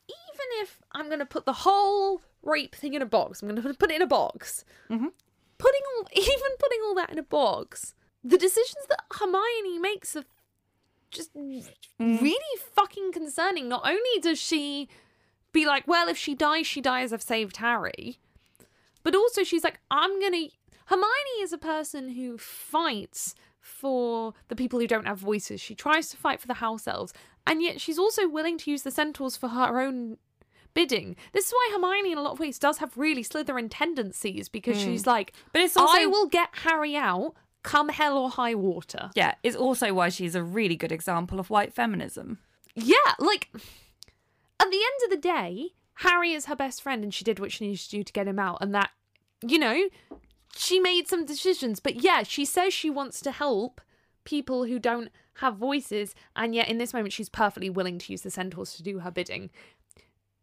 even 0.09 0.62
if 0.62 0.80
I'm 0.93 1.07
going 1.07 1.18
to 1.18 1.26
put 1.26 1.45
the 1.45 1.53
whole 1.53 2.20
rape 2.43 2.74
thing 2.74 2.95
in 2.95 3.03
a 3.03 3.07
box, 3.07 3.43
I'm 3.43 3.49
going 3.49 3.62
to 3.62 3.74
put 3.74 3.91
it 3.91 3.97
in 3.97 4.03
a 4.03 4.07
box. 4.07 4.64
Mm-hmm. 4.91 5.09
Putting 5.59 5.80
all, 5.97 6.09
even 6.16 6.51
putting 6.59 6.78
all 6.84 6.95
that 6.95 7.11
in 7.11 7.18
a 7.18 7.22
box, 7.22 7.95
the 8.24 8.39
decisions 8.39 8.86
that 8.89 9.03
Hermione 9.12 9.78
makes 9.78 10.16
are 10.16 10.24
just 11.11 11.30
really 11.34 12.34
fucking 12.74 13.12
concerning. 13.12 13.68
Not 13.68 13.82
only 13.84 14.20
does 14.20 14.39
she 14.39 14.89
be 15.53 15.66
like, 15.66 15.86
well, 15.86 16.09
if 16.09 16.16
she 16.16 16.34
dies, 16.34 16.66
she 16.66 16.80
dies. 16.80 17.12
I've 17.12 17.22
saved 17.22 17.59
Harry, 17.59 18.18
but 19.03 19.14
also 19.14 19.45
she's 19.45 19.64
like, 19.64 19.80
I'm 19.91 20.20
gonna. 20.20 20.49
Hermione 20.86 21.43
is 21.43 21.53
a 21.53 21.59
person 21.59 22.11
who 22.11 22.39
fights 22.39 23.34
for 23.69 24.35
the 24.49 24.57
people 24.57 24.81
who 24.81 24.87
don't 24.87 25.07
have 25.07 25.19
voices. 25.19 25.61
She 25.61 25.75
tries 25.75 26.09
to 26.11 26.16
fight 26.16 26.41
for 26.41 26.47
the 26.47 26.55
house 26.55 26.89
elves, 26.89 27.12
and 27.47 27.62
yet 27.62 27.81
she's 27.81 27.99
also 27.99 28.29
willing 28.29 28.59
to 28.59 28.71
use 28.71 28.83
the 28.83 28.91
centaurs 28.91 29.37
for 29.37 29.49
her 29.49 29.81
own 29.81 30.16
bidding. 30.75 31.16
This 31.33 31.47
is 31.47 31.53
why 31.53 31.71
Hermione, 31.73 32.12
in 32.12 32.19
a 32.19 32.23
lot 32.23 32.33
of 32.33 32.41
ways, 32.41 32.59
does 32.59 32.79
have 32.79 32.97
really 32.97 33.23
Slytherin 33.23 33.69
tendencies 33.71 34.49
because 34.49 34.79
she's 34.79 35.05
hmm. 35.05 35.11
like, 35.11 35.33
But 35.53 35.62
it's 35.62 35.77
also 35.77 35.99
I 35.99 36.07
will 36.07 36.27
get 36.27 36.49
Harry 36.62 36.97
out, 36.97 37.35
come 37.62 37.89
hell 37.89 38.16
or 38.16 38.31
high 38.31 38.55
water. 38.55 39.11
yeah, 39.14 39.35
it's 39.43 39.57
also 39.57 39.93
why 39.93 40.09
she's 40.09 40.35
a 40.35 40.43
really 40.43 40.77
good 40.77 40.93
example 40.93 41.39
of 41.39 41.51
white 41.51 41.75
feminism. 41.75 42.39
Yeah, 42.75 42.97
like 43.19 43.49
at 44.61 44.71
the 44.71 44.77
end 44.77 45.05
of 45.05 45.11
the 45.11 45.16
day, 45.16 45.71
Harry 45.95 46.33
is 46.33 46.47
her 46.47 46.57
best 46.57 46.81
friend 46.81 47.03
and 47.03 47.12
she 47.12 47.25
did 47.25 47.41
what 47.41 47.51
she 47.51 47.66
needed 47.66 47.81
to 47.81 47.91
do 47.91 48.03
to 48.05 48.12
get 48.12 48.29
him 48.29 48.39
out. 48.39 48.59
And 48.61 48.75
that, 48.75 48.91
you 49.43 49.59
know, 49.59 49.89
she 50.57 50.78
made 50.78 51.09
some 51.09 51.24
decisions. 51.24 51.80
But 51.80 52.03
yeah, 52.03 52.22
she 52.22 52.44
says 52.44 52.72
she 52.72 52.90
wants 52.90 53.20
to 53.22 53.30
help 53.30 53.80
people 54.24 54.64
who 54.64 54.78
don't 54.78 55.11
have 55.34 55.57
voices. 55.57 56.14
And 56.36 56.55
yet 56.55 56.68
in 56.68 56.78
this 56.78 56.92
moment, 56.92 57.12
she's 57.12 57.28
perfectly 57.28 57.70
willing 57.70 57.99
to 57.99 58.12
use 58.12 58.22
the 58.22 58.30
centaurs 58.30 58.74
to 58.74 58.82
do 58.82 59.01
her 59.01 59.11
bidding. 59.11 59.51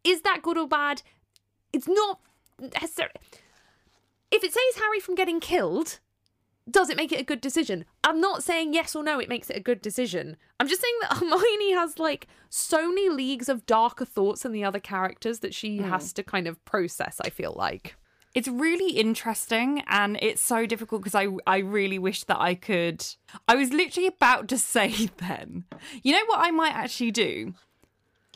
Is 0.04 0.22
that 0.22 0.42
good 0.42 0.58
or 0.58 0.68
bad? 0.68 1.02
It's 1.72 1.88
not 1.88 2.20
necessary. 2.58 3.10
If 4.30 4.42
it 4.42 4.52
saves 4.52 4.84
Harry 4.84 5.00
from 5.00 5.14
getting 5.14 5.40
killed, 5.40 6.00
does 6.68 6.90
it 6.90 6.96
make 6.96 7.12
it 7.12 7.20
a 7.20 7.24
good 7.24 7.40
decision? 7.40 7.84
I'm 8.02 8.20
not 8.20 8.42
saying 8.42 8.74
yes 8.74 8.96
or 8.96 9.04
no, 9.04 9.20
it 9.20 9.28
makes 9.28 9.50
it 9.50 9.56
a 9.56 9.60
good 9.60 9.80
decision. 9.80 10.36
I'm 10.58 10.68
just 10.68 10.80
saying 10.80 10.98
that 11.02 11.16
Hermione 11.18 11.72
has 11.72 11.98
like 11.98 12.26
so 12.48 12.88
many 12.88 13.08
leagues 13.08 13.48
of 13.48 13.66
darker 13.66 14.04
thoughts 14.04 14.42
than 14.42 14.52
the 14.52 14.64
other 14.64 14.80
characters 14.80 15.40
that 15.40 15.54
she 15.54 15.78
hmm. 15.78 15.84
has 15.84 16.12
to 16.14 16.22
kind 16.22 16.48
of 16.48 16.64
process, 16.64 17.20
I 17.24 17.30
feel 17.30 17.54
like. 17.56 17.96
It's 18.36 18.48
really 18.48 18.90
interesting 18.90 19.82
and 19.88 20.18
it's 20.20 20.42
so 20.42 20.66
difficult 20.66 21.00
because 21.00 21.14
I 21.14 21.28
I 21.46 21.58
really 21.58 21.98
wish 21.98 22.24
that 22.24 22.38
I 22.38 22.54
could 22.54 23.02
I 23.48 23.54
was 23.56 23.72
literally 23.72 24.08
about 24.08 24.46
to 24.48 24.58
say 24.74 25.08
then. 25.16 25.64
You 26.02 26.12
know 26.12 26.24
what 26.26 26.40
I 26.40 26.50
might 26.50 26.74
actually 26.74 27.12
do? 27.12 27.54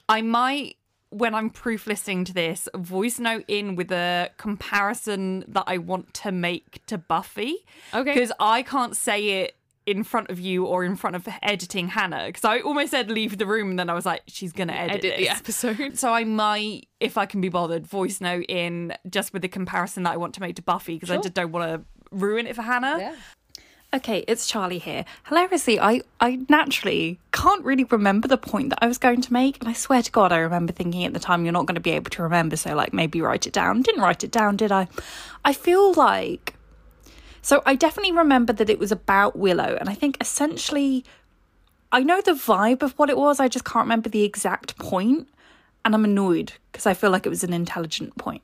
I 0.08 0.22
might 0.22 0.76
when 1.10 1.34
I'm 1.34 1.50
proof 1.50 1.86
listening 1.86 2.24
to 2.26 2.32
this, 2.32 2.68
voice 2.74 3.18
note 3.18 3.44
in 3.46 3.76
with 3.76 3.92
a 3.92 4.30
comparison 4.38 5.44
that 5.48 5.64
I 5.66 5.76
want 5.76 6.14
to 6.14 6.32
make 6.32 6.80
to 6.86 6.96
Buffy. 6.96 7.56
Okay. 7.92 8.14
Because 8.14 8.32
I 8.40 8.62
can't 8.62 8.96
say 8.96 9.42
it 9.42 9.56
in 9.86 10.04
front 10.04 10.30
of 10.30 10.38
you 10.38 10.66
or 10.66 10.84
in 10.84 10.96
front 10.96 11.16
of 11.16 11.28
editing 11.42 11.88
Hannah. 11.88 12.26
Because 12.26 12.44
I 12.44 12.60
almost 12.60 12.90
said 12.90 13.10
leave 13.10 13.38
the 13.38 13.46
room 13.46 13.70
and 13.70 13.78
then 13.78 13.90
I 13.90 13.94
was 13.94 14.06
like, 14.06 14.22
she's 14.26 14.52
gonna 14.52 14.72
edit, 14.72 15.04
Edit 15.04 15.18
the 15.18 15.28
episode. 15.28 15.98
So 15.98 16.12
I 16.12 16.24
might, 16.24 16.88
if 17.00 17.18
I 17.18 17.26
can 17.26 17.40
be 17.40 17.48
bothered, 17.48 17.86
voice 17.86 18.20
note 18.20 18.46
in 18.48 18.94
just 19.08 19.32
with 19.32 19.42
the 19.42 19.48
comparison 19.48 20.02
that 20.04 20.12
I 20.12 20.16
want 20.16 20.34
to 20.34 20.40
make 20.40 20.56
to 20.56 20.62
Buffy 20.62 20.94
because 20.94 21.10
I 21.10 21.16
just 21.16 21.34
don't 21.34 21.52
want 21.52 21.70
to 21.70 21.84
ruin 22.10 22.46
it 22.46 22.54
for 22.56 22.62
Hannah. 22.62 22.98
Okay, 23.92 24.24
it's 24.28 24.46
Charlie 24.46 24.78
here. 24.78 25.04
Hilariously, 25.26 25.80
I, 25.80 26.02
I 26.20 26.38
naturally 26.48 27.18
can't 27.32 27.64
really 27.64 27.82
remember 27.82 28.28
the 28.28 28.38
point 28.38 28.70
that 28.70 28.78
I 28.80 28.86
was 28.86 28.98
going 28.98 29.20
to 29.20 29.32
make. 29.32 29.58
And 29.58 29.68
I 29.68 29.72
swear 29.72 30.00
to 30.00 30.10
God, 30.12 30.30
I 30.30 30.38
remember 30.38 30.72
thinking 30.72 31.04
at 31.04 31.12
the 31.12 31.18
time, 31.18 31.44
you're 31.44 31.52
not 31.52 31.66
going 31.66 31.74
to 31.74 31.80
be 31.80 31.90
able 31.90 32.08
to 32.10 32.22
remember. 32.22 32.56
So, 32.56 32.72
like, 32.76 32.92
maybe 32.92 33.20
write 33.20 33.48
it 33.48 33.52
down. 33.52 33.82
Didn't 33.82 34.00
write 34.00 34.22
it 34.22 34.30
down, 34.30 34.56
did 34.56 34.70
I? 34.70 34.86
I 35.44 35.52
feel 35.52 35.92
like. 35.94 36.54
So, 37.42 37.62
I 37.66 37.74
definitely 37.74 38.12
remember 38.12 38.52
that 38.52 38.70
it 38.70 38.78
was 38.78 38.92
about 38.92 39.36
Willow. 39.36 39.76
And 39.78 39.88
I 39.88 39.94
think 39.94 40.16
essentially, 40.20 41.04
I 41.92 42.02
know 42.02 42.20
the 42.20 42.32
vibe 42.32 42.82
of 42.82 42.92
what 42.92 43.10
it 43.10 43.16
was. 43.16 43.40
I 43.40 43.48
just 43.48 43.64
can't 43.64 43.84
remember 43.84 44.08
the 44.08 44.24
exact 44.24 44.78
point 44.78 45.28
and 45.84 45.94
I'm 45.94 46.04
annoyed 46.04 46.52
because 46.70 46.86
I 46.86 46.94
feel 46.94 47.10
like 47.10 47.26
it 47.26 47.30
was 47.30 47.44
an 47.44 47.52
intelligent 47.52 48.16
point. 48.16 48.42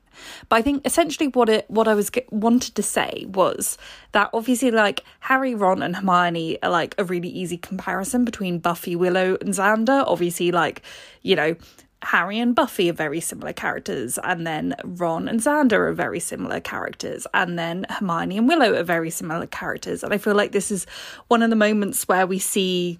But 0.48 0.56
I 0.56 0.62
think 0.62 0.86
essentially 0.86 1.28
what 1.28 1.48
it 1.48 1.70
what 1.70 1.86
I 1.88 1.94
was 1.94 2.10
get, 2.10 2.30
wanted 2.32 2.74
to 2.74 2.82
say 2.82 3.26
was 3.28 3.76
that 4.12 4.30
obviously 4.32 4.70
like 4.70 5.04
Harry, 5.20 5.54
Ron, 5.54 5.82
and 5.82 5.96
Hermione 5.96 6.60
are 6.62 6.70
like 6.70 6.94
a 6.98 7.04
really 7.04 7.28
easy 7.28 7.58
comparison 7.58 8.24
between 8.24 8.58
Buffy, 8.58 8.96
Willow, 8.96 9.36
and 9.40 9.50
Xander. 9.50 10.04
Obviously, 10.06 10.50
like 10.52 10.82
you 11.22 11.36
know. 11.36 11.56
Harry 12.02 12.38
and 12.38 12.54
Buffy 12.54 12.90
are 12.90 12.94
very 12.94 13.20
similar 13.20 13.52
characters, 13.52 14.18
and 14.22 14.46
then 14.46 14.74
Ron 14.84 15.28
and 15.28 15.40
Xander 15.40 15.88
are 15.88 15.92
very 15.92 16.20
similar 16.20 16.60
characters, 16.60 17.26
and 17.34 17.58
then 17.58 17.86
Hermione 17.88 18.38
and 18.38 18.48
Willow 18.48 18.74
are 18.74 18.82
very 18.82 19.10
similar 19.10 19.46
characters. 19.46 20.04
And 20.04 20.12
I 20.12 20.18
feel 20.18 20.34
like 20.34 20.52
this 20.52 20.70
is 20.70 20.86
one 21.28 21.42
of 21.42 21.50
the 21.50 21.56
moments 21.56 22.06
where 22.06 22.26
we 22.26 22.38
see 22.38 22.98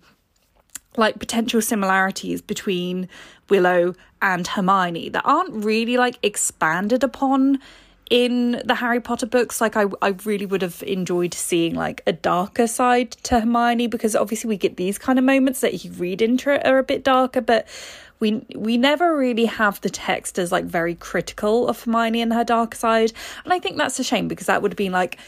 like 0.96 1.18
potential 1.18 1.60
similarities 1.60 2.40
between 2.40 3.08
Willow 3.50 3.94
and 4.22 4.46
Hermione 4.46 5.10
that 5.10 5.22
aren't 5.24 5.52
really 5.52 5.96
like 5.96 6.18
expanded 6.22 7.04
upon 7.04 7.60
in 8.10 8.62
the 8.64 8.76
Harry 8.76 9.00
Potter 9.00 9.26
books. 9.26 9.60
Like 9.60 9.76
I 9.76 9.86
I 10.00 10.14
really 10.24 10.46
would 10.46 10.62
have 10.62 10.82
enjoyed 10.86 11.34
seeing 11.34 11.74
like 11.74 12.02
a 12.06 12.12
darker 12.12 12.66
side 12.66 13.12
to 13.24 13.40
Hermione 13.40 13.88
because 13.88 14.16
obviously 14.16 14.48
we 14.48 14.56
get 14.56 14.76
these 14.76 14.98
kind 14.98 15.18
of 15.18 15.24
moments 15.24 15.60
that 15.60 15.84
you 15.84 15.92
read 15.92 16.22
into 16.22 16.50
it 16.50 16.64
are 16.64 16.78
a 16.78 16.84
bit 16.84 17.04
darker, 17.04 17.40
but 17.40 17.66
we 18.20 18.46
we 18.54 18.76
never 18.76 19.16
really 19.16 19.46
have 19.46 19.80
the 19.80 19.90
text 19.90 20.38
as 20.38 20.52
like 20.52 20.64
very 20.64 20.94
critical 20.94 21.68
of 21.68 21.82
Hermione 21.82 22.22
and 22.22 22.32
her 22.32 22.44
dark 22.44 22.74
side. 22.74 23.12
And 23.44 23.52
I 23.52 23.58
think 23.58 23.76
that's 23.76 23.98
a 23.98 24.04
shame 24.04 24.28
because 24.28 24.46
that 24.46 24.62
would 24.62 24.72
have 24.72 24.76
been 24.76 24.92
like 24.92 25.18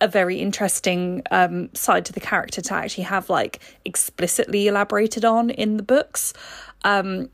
a 0.00 0.08
very 0.08 0.38
interesting 0.38 1.22
um, 1.30 1.72
side 1.74 2.04
to 2.06 2.12
the 2.12 2.20
character 2.20 2.60
to 2.60 2.74
actually 2.74 3.04
have 3.04 3.30
like 3.30 3.60
explicitly 3.84 4.66
elaborated 4.66 5.24
on 5.24 5.50
in 5.50 5.76
the 5.76 5.82
books. 5.82 6.32
Um, 6.84 7.28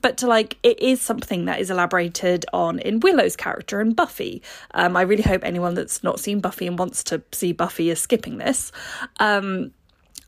but 0.00 0.16
to 0.18 0.26
like 0.26 0.58
it 0.62 0.80
is 0.80 1.00
something 1.00 1.44
that 1.44 1.60
is 1.60 1.70
elaborated 1.70 2.44
on 2.52 2.78
in 2.80 3.00
Willow's 3.00 3.36
character 3.36 3.80
and 3.80 3.94
Buffy. 3.94 4.42
Um, 4.72 4.96
I 4.96 5.02
really 5.02 5.22
hope 5.22 5.44
anyone 5.44 5.74
that's 5.74 6.02
not 6.02 6.18
seen 6.18 6.40
Buffy 6.40 6.66
and 6.66 6.78
wants 6.78 7.04
to 7.04 7.22
see 7.32 7.52
Buffy 7.52 7.90
is 7.90 8.00
skipping 8.00 8.38
this. 8.38 8.72
Um, 9.20 9.72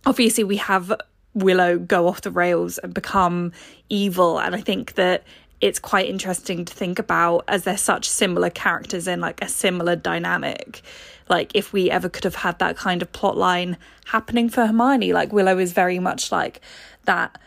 obviously, 0.04 0.44
we 0.44 0.56
have 0.58 0.92
Willow 1.36 1.78
go 1.78 2.08
off 2.08 2.22
the 2.22 2.30
rails 2.30 2.78
and 2.78 2.94
become 2.94 3.52
evil, 3.90 4.40
and 4.40 4.54
I 4.54 4.60
think 4.60 4.94
that 4.94 5.22
it's 5.60 5.78
quite 5.78 6.08
interesting 6.08 6.64
to 6.64 6.72
think 6.72 6.98
about 6.98 7.44
as 7.48 7.64
they're 7.64 7.76
such 7.76 8.08
similar 8.08 8.50
characters 8.50 9.06
in 9.06 9.20
like 9.20 9.42
a 9.42 9.48
similar 9.48 9.96
dynamic. 9.96 10.82
Like 11.28 11.50
if 11.54 11.72
we 11.72 11.90
ever 11.90 12.08
could 12.08 12.24
have 12.24 12.36
had 12.36 12.58
that 12.58 12.76
kind 12.76 13.02
of 13.02 13.12
plot 13.12 13.36
line 13.36 13.76
happening 14.06 14.48
for 14.48 14.66
Hermione, 14.66 15.12
like 15.12 15.32
Willow 15.32 15.58
is 15.58 15.72
very 15.72 15.98
much 15.98 16.32
like 16.32 16.60
that 17.04 17.38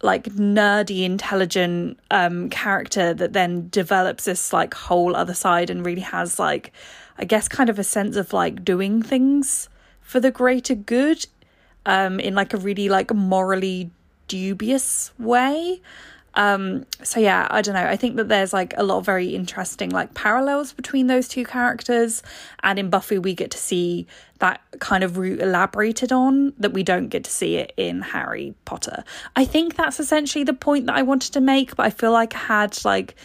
like 0.00 0.24
nerdy 0.24 1.04
intelligent 1.04 1.98
um 2.12 2.48
character 2.50 3.12
that 3.12 3.32
then 3.32 3.68
develops 3.70 4.26
this 4.26 4.52
like 4.52 4.72
whole 4.72 5.16
other 5.16 5.34
side 5.34 5.70
and 5.70 5.84
really 5.84 6.02
has 6.02 6.38
like 6.38 6.72
I 7.18 7.24
guess 7.24 7.48
kind 7.48 7.68
of 7.68 7.80
a 7.80 7.84
sense 7.84 8.14
of 8.14 8.32
like 8.32 8.64
doing 8.64 9.02
things 9.02 9.68
for 10.00 10.20
the 10.20 10.30
greater 10.30 10.76
good 10.76 11.26
um 11.86 12.20
in 12.20 12.34
like 12.34 12.54
a 12.54 12.58
really 12.58 12.88
like 12.88 13.12
morally 13.14 13.90
dubious 14.26 15.12
way 15.18 15.80
um, 16.38 16.86
so 17.02 17.18
yeah, 17.18 17.48
I 17.50 17.62
don't 17.62 17.74
know. 17.74 17.84
I 17.84 17.96
think 17.96 18.14
that 18.16 18.28
there's 18.28 18.52
like 18.52 18.72
a 18.76 18.84
lot 18.84 18.98
of 18.98 19.04
very 19.04 19.34
interesting 19.34 19.90
like 19.90 20.14
parallels 20.14 20.72
between 20.72 21.08
those 21.08 21.26
two 21.26 21.44
characters. 21.44 22.22
And 22.62 22.78
in 22.78 22.90
Buffy, 22.90 23.18
we 23.18 23.34
get 23.34 23.50
to 23.50 23.58
see 23.58 24.06
that 24.38 24.60
kind 24.78 25.02
of 25.02 25.18
route 25.18 25.40
elaborated 25.40 26.12
on 26.12 26.52
that 26.58 26.72
we 26.72 26.84
don't 26.84 27.08
get 27.08 27.24
to 27.24 27.30
see 27.30 27.56
it 27.56 27.72
in 27.76 28.02
Harry 28.02 28.54
Potter. 28.64 29.02
I 29.34 29.44
think 29.44 29.74
that's 29.74 29.98
essentially 29.98 30.44
the 30.44 30.54
point 30.54 30.86
that 30.86 30.94
I 30.94 31.02
wanted 31.02 31.32
to 31.32 31.40
make, 31.40 31.74
but 31.74 31.86
I 31.86 31.90
feel 31.90 32.12
like 32.12 32.36
I 32.36 32.38
had 32.38 32.84
like 32.84 33.16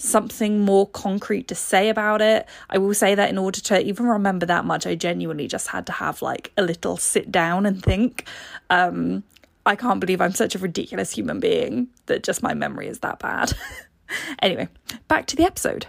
something 0.00 0.60
more 0.60 0.86
concrete 0.88 1.48
to 1.48 1.54
say 1.54 1.88
about 1.88 2.22
it. 2.22 2.48
I 2.70 2.78
will 2.78 2.94
say 2.94 3.14
that 3.14 3.28
in 3.28 3.38
order 3.38 3.60
to 3.60 3.84
even 3.84 4.06
remember 4.06 4.46
that 4.46 4.64
much, 4.64 4.86
I 4.86 4.94
genuinely 4.94 5.46
just 5.46 5.68
had 5.68 5.86
to 5.86 5.92
have 5.92 6.22
like 6.22 6.52
a 6.56 6.62
little 6.62 6.96
sit 6.96 7.30
down 7.30 7.66
and 7.66 7.82
think. 7.82 8.26
Um, 8.70 9.22
I 9.66 9.76
can't 9.76 10.00
believe 10.00 10.20
I'm 10.20 10.32
such 10.32 10.54
a 10.54 10.58
ridiculous 10.58 11.12
human 11.12 11.38
being 11.38 11.88
that 12.06 12.22
just 12.22 12.42
my 12.42 12.54
memory 12.54 12.88
is 12.88 13.00
that 13.00 13.18
bad. 13.18 13.52
anyway, 14.42 14.68
back 15.06 15.26
to 15.26 15.36
the 15.36 15.44
episode. 15.44 15.86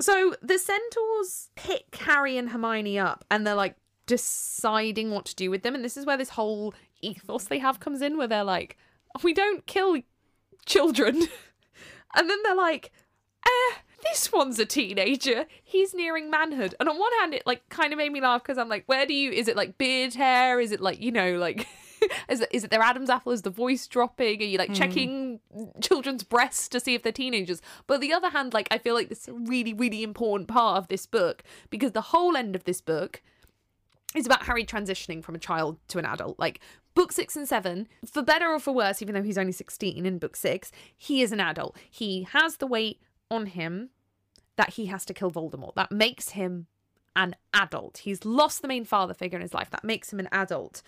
So 0.00 0.34
the 0.40 0.58
centaurs 0.58 1.50
pick 1.56 1.94
Harry 1.96 2.38
and 2.38 2.50
Hermione 2.50 2.98
up 2.98 3.24
and 3.30 3.46
they're 3.46 3.54
like 3.54 3.76
deciding 4.06 5.10
what 5.10 5.24
to 5.26 5.34
do 5.34 5.50
with 5.50 5.62
them. 5.62 5.74
And 5.74 5.84
this 5.84 5.96
is 5.96 6.06
where 6.06 6.16
this 6.16 6.30
whole 6.30 6.72
ethos 7.02 7.44
they 7.44 7.58
have 7.58 7.80
comes 7.80 8.00
in, 8.00 8.16
where 8.16 8.28
they're 8.28 8.44
like, 8.44 8.76
we 9.22 9.34
don't 9.34 9.66
kill 9.66 9.98
children. 10.66 11.16
and 12.14 12.30
then 12.30 12.38
they're 12.42 12.56
like, 12.56 12.92
eh, 13.50 13.74
this 14.02 14.32
one's 14.32 14.58
a 14.58 14.66
teenager. 14.66 15.46
He's 15.62 15.94
nearing 15.94 16.30
manhood. 16.30 16.74
And 16.80 16.88
on 16.88 16.98
one 16.98 17.12
hand, 17.20 17.34
it 17.34 17.42
like 17.46 17.68
kind 17.68 17.92
of 17.92 17.98
made 17.98 18.12
me 18.12 18.20
laugh 18.20 18.42
because 18.42 18.58
I'm 18.58 18.68
like, 18.68 18.84
where 18.86 19.06
do 19.06 19.14
you, 19.14 19.30
is 19.30 19.48
it 19.48 19.56
like 19.56 19.78
beard 19.78 20.14
hair? 20.14 20.60
Is 20.60 20.72
it 20.72 20.80
like, 20.80 21.00
you 21.00 21.12
know, 21.12 21.36
like. 21.36 21.66
is, 22.28 22.40
it, 22.40 22.48
is 22.50 22.64
it 22.64 22.70
their 22.70 22.80
Adam's 22.80 23.10
apple? 23.10 23.32
Is 23.32 23.42
the 23.42 23.50
voice 23.50 23.86
dropping? 23.86 24.40
Are 24.40 24.44
you 24.44 24.58
like 24.58 24.72
checking 24.72 25.40
children's 25.82 26.22
breasts 26.22 26.68
to 26.68 26.80
see 26.80 26.94
if 26.94 27.02
they're 27.02 27.12
teenagers? 27.12 27.60
But 27.86 27.94
on 27.94 28.00
the 28.00 28.12
other 28.12 28.30
hand, 28.30 28.54
like 28.54 28.68
I 28.70 28.78
feel 28.78 28.94
like 28.94 29.08
this 29.08 29.22
is 29.22 29.28
a 29.28 29.34
really, 29.34 29.74
really 29.74 30.02
important 30.02 30.48
part 30.48 30.78
of 30.78 30.88
this 30.88 31.04
book 31.06 31.42
because 31.68 31.92
the 31.92 32.00
whole 32.00 32.36
end 32.36 32.56
of 32.56 32.64
this 32.64 32.80
book 32.80 33.22
is 34.14 34.26
about 34.26 34.44
Harry 34.44 34.64
transitioning 34.64 35.22
from 35.22 35.34
a 35.34 35.38
child 35.38 35.78
to 35.88 35.98
an 35.98 36.06
adult. 36.06 36.38
Like 36.38 36.60
book 36.94 37.12
six 37.12 37.36
and 37.36 37.48
seven, 37.48 37.88
for 38.06 38.22
better 38.22 38.48
or 38.48 38.58
for 38.58 38.72
worse, 38.72 39.02
even 39.02 39.14
though 39.14 39.22
he's 39.22 39.38
only 39.38 39.52
16 39.52 40.04
in 40.04 40.18
book 40.18 40.36
six, 40.36 40.72
he 40.96 41.22
is 41.22 41.32
an 41.32 41.40
adult. 41.40 41.76
He 41.90 42.26
has 42.32 42.56
the 42.56 42.66
weight 42.66 43.00
on 43.30 43.46
him 43.46 43.90
that 44.56 44.70
he 44.74 44.86
has 44.86 45.04
to 45.06 45.14
kill 45.14 45.30
Voldemort. 45.30 45.74
That 45.74 45.90
makes 45.92 46.30
him 46.30 46.66
an 47.16 47.34
adult. 47.54 47.98
He's 47.98 48.24
lost 48.24 48.62
the 48.62 48.68
main 48.68 48.84
father 48.84 49.14
figure 49.14 49.36
in 49.36 49.42
his 49.42 49.54
life. 49.54 49.70
That 49.70 49.84
makes 49.84 50.12
him 50.12 50.20
an 50.20 50.28
adult. 50.32 50.82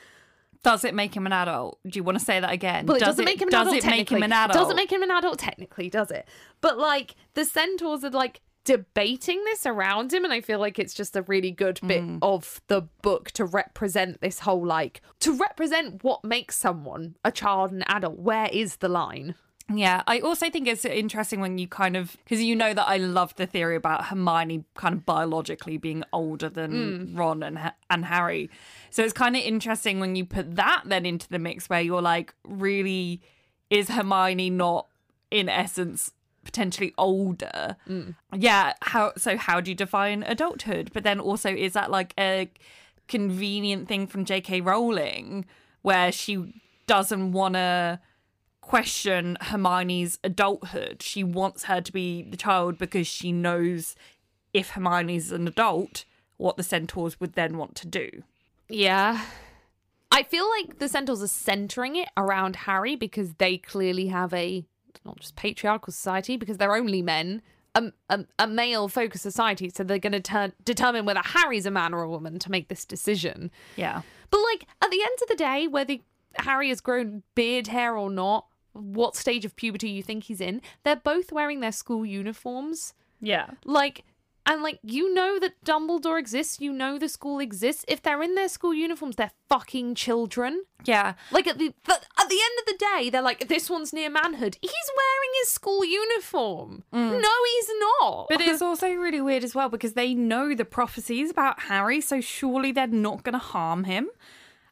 Does 0.62 0.84
it 0.84 0.94
make 0.94 1.16
him 1.16 1.26
an 1.26 1.32
adult? 1.32 1.78
Do 1.86 1.98
you 1.98 2.04
want 2.04 2.18
to 2.18 2.24
say 2.24 2.38
that 2.38 2.52
again? 2.52 2.86
Well, 2.86 2.96
it 2.96 3.00
does 3.00 3.10
doesn't 3.16 3.24
make 3.24 3.40
him 3.40 3.48
an 3.48 3.52
does 3.52 3.66
adult. 3.68 3.84
it 3.84 3.86
make 3.90 4.10
him 4.12 4.22
an 4.22 4.32
adult? 4.32 4.52
Doesn't 4.52 4.76
make 4.76 4.92
him 4.92 5.02
an 5.02 5.10
adult 5.10 5.38
technically, 5.38 5.90
does 5.90 6.10
it? 6.10 6.28
But 6.60 6.78
like 6.78 7.16
the 7.34 7.44
centaurs 7.44 8.04
are 8.04 8.10
like 8.10 8.40
debating 8.64 9.42
this 9.44 9.66
around 9.66 10.12
him, 10.12 10.22
and 10.22 10.32
I 10.32 10.40
feel 10.40 10.60
like 10.60 10.78
it's 10.78 10.94
just 10.94 11.16
a 11.16 11.22
really 11.22 11.50
good 11.50 11.80
bit 11.84 12.02
Mm. 12.04 12.18
of 12.22 12.60
the 12.68 12.82
book 13.02 13.32
to 13.32 13.44
represent 13.44 14.20
this 14.20 14.40
whole 14.40 14.64
like 14.64 15.00
to 15.20 15.32
represent 15.32 16.04
what 16.04 16.22
makes 16.22 16.56
someone 16.56 17.16
a 17.24 17.32
child 17.32 17.72
and 17.72 17.82
an 17.82 17.88
adult. 17.96 18.18
Where 18.18 18.48
is 18.52 18.76
the 18.76 18.88
line? 18.88 19.34
Yeah, 19.68 20.02
I 20.06 20.18
also 20.20 20.50
think 20.50 20.66
it's 20.66 20.84
interesting 20.84 21.40
when 21.40 21.58
you 21.58 21.68
kind 21.68 21.96
of 21.96 22.16
because 22.24 22.42
you 22.42 22.56
know 22.56 22.74
that 22.74 22.88
I 22.88 22.96
love 22.96 23.34
the 23.36 23.46
theory 23.46 23.76
about 23.76 24.06
Hermione 24.06 24.64
kind 24.74 24.94
of 24.94 25.06
biologically 25.06 25.76
being 25.76 26.02
older 26.12 26.48
than 26.48 26.72
mm. 26.72 27.18
Ron 27.18 27.42
and 27.42 27.72
and 27.88 28.04
Harry. 28.04 28.50
So 28.90 29.02
it's 29.02 29.12
kind 29.12 29.36
of 29.36 29.42
interesting 29.42 30.00
when 30.00 30.16
you 30.16 30.24
put 30.24 30.56
that 30.56 30.82
then 30.86 31.06
into 31.06 31.28
the 31.28 31.38
mix 31.38 31.70
where 31.70 31.80
you're 31.80 32.02
like, 32.02 32.34
really, 32.44 33.20
is 33.70 33.88
Hermione 33.88 34.50
not 34.50 34.88
in 35.30 35.48
essence 35.48 36.12
potentially 36.44 36.92
older? 36.98 37.76
Mm. 37.88 38.16
Yeah. 38.36 38.74
How 38.82 39.12
so? 39.16 39.36
How 39.36 39.60
do 39.60 39.70
you 39.70 39.76
define 39.76 40.24
adulthood? 40.24 40.90
But 40.92 41.04
then 41.04 41.20
also, 41.20 41.50
is 41.50 41.74
that 41.74 41.90
like 41.90 42.14
a 42.18 42.50
convenient 43.08 43.88
thing 43.88 44.06
from 44.06 44.24
J.K. 44.24 44.60
Rowling 44.60 45.44
where 45.82 46.12
she 46.12 46.62
doesn't 46.86 47.32
want 47.32 47.54
to 47.54 48.00
question 48.62 49.36
Hermione's 49.42 50.18
adulthood. 50.24 51.02
She 51.02 51.22
wants 51.22 51.64
her 51.64 51.82
to 51.82 51.92
be 51.92 52.22
the 52.22 52.38
child 52.38 52.78
because 52.78 53.06
she 53.06 53.30
knows 53.30 53.94
if 54.54 54.70
Hermione's 54.70 55.30
an 55.30 55.46
adult, 55.46 56.06
what 56.38 56.56
the 56.56 56.62
centaurs 56.62 57.20
would 57.20 57.34
then 57.34 57.58
want 57.58 57.74
to 57.76 57.86
do. 57.86 58.22
Yeah. 58.68 59.20
I 60.10 60.22
feel 60.22 60.48
like 60.58 60.78
the 60.78 60.88
centaurs 60.88 61.22
are 61.22 61.28
centering 61.28 61.96
it 61.96 62.08
around 62.16 62.56
Harry 62.56 62.96
because 62.96 63.34
they 63.34 63.58
clearly 63.58 64.06
have 64.08 64.32
a 64.32 64.64
not 65.04 65.18
just 65.20 65.36
patriarchal 65.36 65.92
society 65.92 66.36
because 66.36 66.58
they're 66.58 66.76
only 66.76 67.02
men, 67.02 67.42
a, 67.74 67.84
a, 68.08 68.24
a 68.38 68.46
male 68.46 68.88
focused 68.88 69.22
society. 69.22 69.70
So 69.74 69.84
they're 69.84 69.98
going 69.98 70.12
to 70.12 70.20
turn 70.20 70.52
determine 70.64 71.04
whether 71.04 71.22
Harry's 71.24 71.66
a 71.66 71.70
man 71.70 71.94
or 71.94 72.02
a 72.02 72.10
woman 72.10 72.38
to 72.40 72.50
make 72.50 72.68
this 72.68 72.84
decision. 72.84 73.50
Yeah. 73.76 74.02
But 74.30 74.40
like 74.52 74.66
at 74.82 74.90
the 74.90 75.02
end 75.02 75.18
of 75.22 75.28
the 75.28 75.34
day, 75.36 75.66
whether 75.66 75.96
Harry 76.36 76.68
has 76.68 76.80
grown 76.80 77.22
beard 77.34 77.68
hair 77.68 77.96
or 77.96 78.10
not, 78.10 78.46
what 78.72 79.16
stage 79.16 79.44
of 79.44 79.56
puberty 79.56 79.90
you 79.90 80.02
think 80.02 80.24
he's 80.24 80.40
in, 80.40 80.60
they're 80.84 80.96
both 80.96 81.32
wearing 81.32 81.60
their 81.60 81.72
school 81.72 82.04
uniforms. 82.04 82.94
Yeah. 83.20 83.50
Like, 83.64 84.04
and 84.44 84.62
like, 84.62 84.80
you 84.82 85.14
know 85.14 85.38
that 85.38 85.62
Dumbledore 85.64 86.18
exists, 86.18 86.60
you 86.60 86.72
know 86.72 86.98
the 86.98 87.08
school 87.08 87.38
exists. 87.38 87.84
If 87.86 88.02
they're 88.02 88.22
in 88.22 88.34
their 88.34 88.48
school 88.48 88.74
uniforms, 88.74 89.16
they're 89.16 89.30
fucking 89.48 89.94
children. 89.94 90.64
Yeah. 90.84 91.14
Like, 91.30 91.46
at 91.46 91.58
the, 91.58 91.72
but 91.86 92.06
at 92.18 92.28
the 92.28 92.40
end 92.40 92.58
of 92.58 92.66
the 92.66 92.78
day, 92.78 93.10
they're 93.10 93.22
like, 93.22 93.46
this 93.48 93.70
one's 93.70 93.92
near 93.92 94.10
manhood. 94.10 94.58
He's 94.60 94.72
wearing 94.72 95.30
his 95.40 95.50
school 95.50 95.84
uniform. 95.84 96.82
Mm. 96.92 97.22
No, 97.22 97.30
he's 97.54 97.70
not. 98.00 98.26
But 98.28 98.40
it's 98.40 98.62
also 98.62 98.88
really 98.88 99.20
weird 99.20 99.44
as 99.44 99.54
well 99.54 99.68
because 99.68 99.92
they 99.92 100.12
know 100.12 100.54
the 100.54 100.64
prophecies 100.64 101.30
about 101.30 101.62
Harry, 101.62 102.00
so 102.00 102.20
surely 102.20 102.72
they're 102.72 102.88
not 102.88 103.22
going 103.22 103.34
to 103.34 103.38
harm 103.38 103.84
him. 103.84 104.08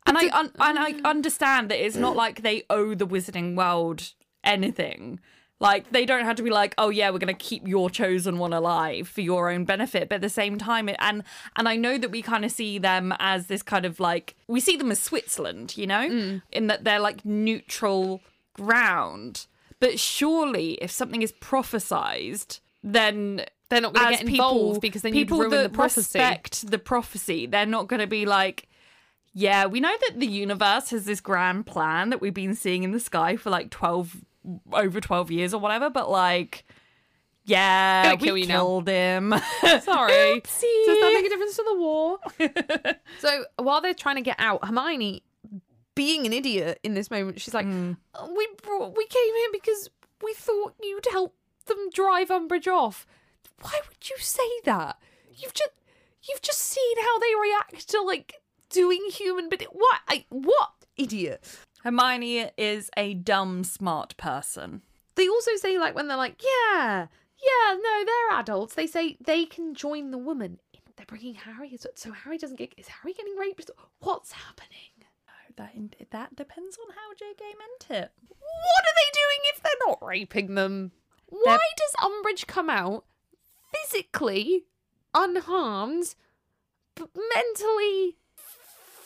And 0.07 0.19
I 0.19 0.29
un- 0.31 0.53
and 0.59 0.79
I 0.79 0.95
understand 1.05 1.71
that 1.71 1.85
it's 1.85 1.97
not 1.97 2.17
like 2.17 2.43
they 2.43 2.65
owe 2.71 2.95
the 2.95 3.07
Wizarding 3.07 3.55
World 3.55 4.13
anything. 4.43 5.21
Like 5.61 5.93
they 5.93 6.07
don't 6.07 6.25
have 6.25 6.37
to 6.37 6.43
be 6.43 6.49
like, 6.51 6.75
oh 6.79 6.89
yeah, 6.89 7.11
we're 7.11 7.19
going 7.19 7.29
to 7.29 7.35
keep 7.35 7.69
your 7.69 7.91
chosen 7.91 8.39
one 8.39 8.55
alive 8.55 9.07
for 9.07 9.21
your 9.21 9.51
own 9.51 9.67
benefit. 9.67 10.09
But 10.09 10.17
at 10.17 10.21
the 10.23 10.31
same 10.31 10.57
time, 10.57 10.89
it, 10.89 10.97
and 11.01 11.23
and 11.55 11.69
I 11.69 11.77
know 11.77 11.99
that 11.99 12.11
we 12.11 12.23
kind 12.23 12.47
of 12.47 12.51
see 12.51 12.79
them 12.79 13.15
as 13.19 13.49
this 13.49 13.63
kind 13.63 13.85
of 13.85 14.01
like 14.01 14.37
we 14.49 14.59
see 14.59 14.77
them 14.77 14.91
as 14.91 15.01
Switzerland, 15.01 15.77
you 15.77 15.87
know, 15.87 16.09
mm. 16.09 16.43
in 16.51 16.67
that 16.69 16.85
they're 16.85 16.99
like 16.99 17.27
neutral 17.27 18.23
ground. 18.55 19.47
But 19.81 20.01
surely, 20.01 20.73
if 20.75 20.91
something 20.91 21.21
is 21.21 21.33
prophesized, 21.33 22.61
then 22.83 23.45
They're 23.69 23.81
not 23.81 23.95
gonna 23.95 24.17
get 24.17 24.23
involved 24.23 24.81
because 24.81 25.03
then 25.03 25.15
you'd 25.15 25.29
people 25.29 25.41
ruin 25.41 25.51
that 25.51 25.63
the 25.65 25.69
prophecy. 25.69 26.19
respect 26.19 26.71
the 26.71 26.79
prophecy, 26.79 27.47
they're 27.47 27.67
not 27.67 27.87
going 27.87 28.01
to 28.01 28.07
be 28.07 28.27
like, 28.27 28.69
yeah, 29.33 29.67
we 29.67 29.81
know 29.81 29.95
that 30.09 30.19
the 30.19 30.27
universe 30.27 30.91
has 30.91 31.05
this 31.05 31.21
grand 31.21 31.67
plan 31.67 32.11
that 32.11 32.21
we've 32.21 32.35
been 32.35 32.55
seeing 32.55 32.83
in 32.83 32.93
the 32.93 33.01
sky 33.01 33.37
for 33.37 33.51
like 33.51 33.71
twelve 33.71 34.17
over 34.73 35.01
twelve 35.01 35.31
years 35.31 35.55
or 35.55 35.61
whatever, 35.61 35.91
but 35.91 36.11
like, 36.11 36.65
yeah, 37.45 38.15
we 38.15 38.43
you 38.43 38.47
now. 38.49 38.55
killed 38.55 38.89
him. 38.89 39.35
Sorry. 39.83 40.41
Does 40.41 41.01
that 41.01 41.13
make 41.15 41.27
a 41.27 41.29
difference 41.29 41.57
to 41.57 41.65
the 41.65 41.77
war? 41.77 42.19
so 43.21 43.45
while 43.57 43.81
they're 43.81 43.95
trying 43.95 44.17
to 44.17 44.23
get 44.23 44.37
out, 44.39 44.65
Hermione, 44.65 45.23
being 45.95 46.27
an 46.27 46.33
idiot 46.33 46.81
in 46.83 46.95
this 46.95 47.11
moment, 47.11 47.41
she's 47.41 47.55
like, 47.55 47.67
"Oh, 48.15 48.35
"We 48.37 48.49
brought, 48.63 48.97
we 48.97 49.07
came 49.07 49.35
here 49.37 49.49
because 49.53 49.91
we 50.23 50.35
thought 50.35 50.75
you'd 50.83 51.07
help 51.11 51.37
them 51.67 51.89
drive 51.93 52.29
Umbridge 52.29 52.67
off." 52.67 53.07
Why 53.63 53.79
would 53.89 54.09
you 54.09 54.17
say 54.19 54.49
that? 54.65 54.99
You've 55.37 55.55
just 55.55 55.71
You've 56.23 56.43
just 56.43 56.61
seen 56.61 56.97
how 57.01 57.19
they 57.19 57.35
react 57.41 57.89
to 57.91 58.03
like 58.03 58.35
doing 58.71 59.01
human 59.11 59.49
but 59.49 59.63
what 59.73 60.01
I 60.09 60.25
what 60.31 60.71
idiot. 60.97 61.45
Hermione 61.85 62.51
is 62.59 62.91
a 62.97 63.15
dumb, 63.15 63.65
smart 63.65 64.17
person. 64.17 64.83
They 65.15 65.29
also 65.29 65.53
say 65.57 65.79
like 65.79 65.95
when 65.95 66.09
they're 66.09 66.17
like, 66.17 66.43
yeah, 66.43 67.07
yeah, 67.43 67.75
no, 67.75 68.05
they're 68.05 68.39
adults. 68.39 68.75
They 68.75 68.87
say 68.87 69.17
they 69.25 69.45
can 69.47 69.75
join 69.75 70.11
the 70.11 70.19
woman. 70.19 70.59
They're 70.97 71.07
bringing 71.07 71.35
Harry, 71.35 71.77
so- 71.79 71.89
so 71.95 72.13
Harry 72.13 72.37
doesn't 72.37 72.57
get. 72.57 72.75
Is 72.77 72.89
Harry 72.89 73.15
getting 73.15 73.35
raped? 73.37 73.71
What's 74.01 74.33
happening? 74.33 74.69
That 75.57 75.75
that 76.11 76.37
depends 76.37 76.79
on 76.79 76.95
how 76.95 77.13
JK 77.13 77.41
meant 77.59 78.03
it. 78.03 78.11
What 78.29 78.85
are 78.85 78.97
they 78.97 79.11
doing 79.13 79.41
if 79.55 79.63
they're 79.63 79.87
not 79.89 79.99
raping 80.03 80.55
them? 80.55 80.93
Why 81.27 81.59
does 81.77 81.93
Umbridge 82.11 82.47
come 82.47 82.71
out 82.71 83.05
physically 83.75 84.65
unharmed, 85.15 86.15
but 86.95 87.11
mentally 87.35 88.17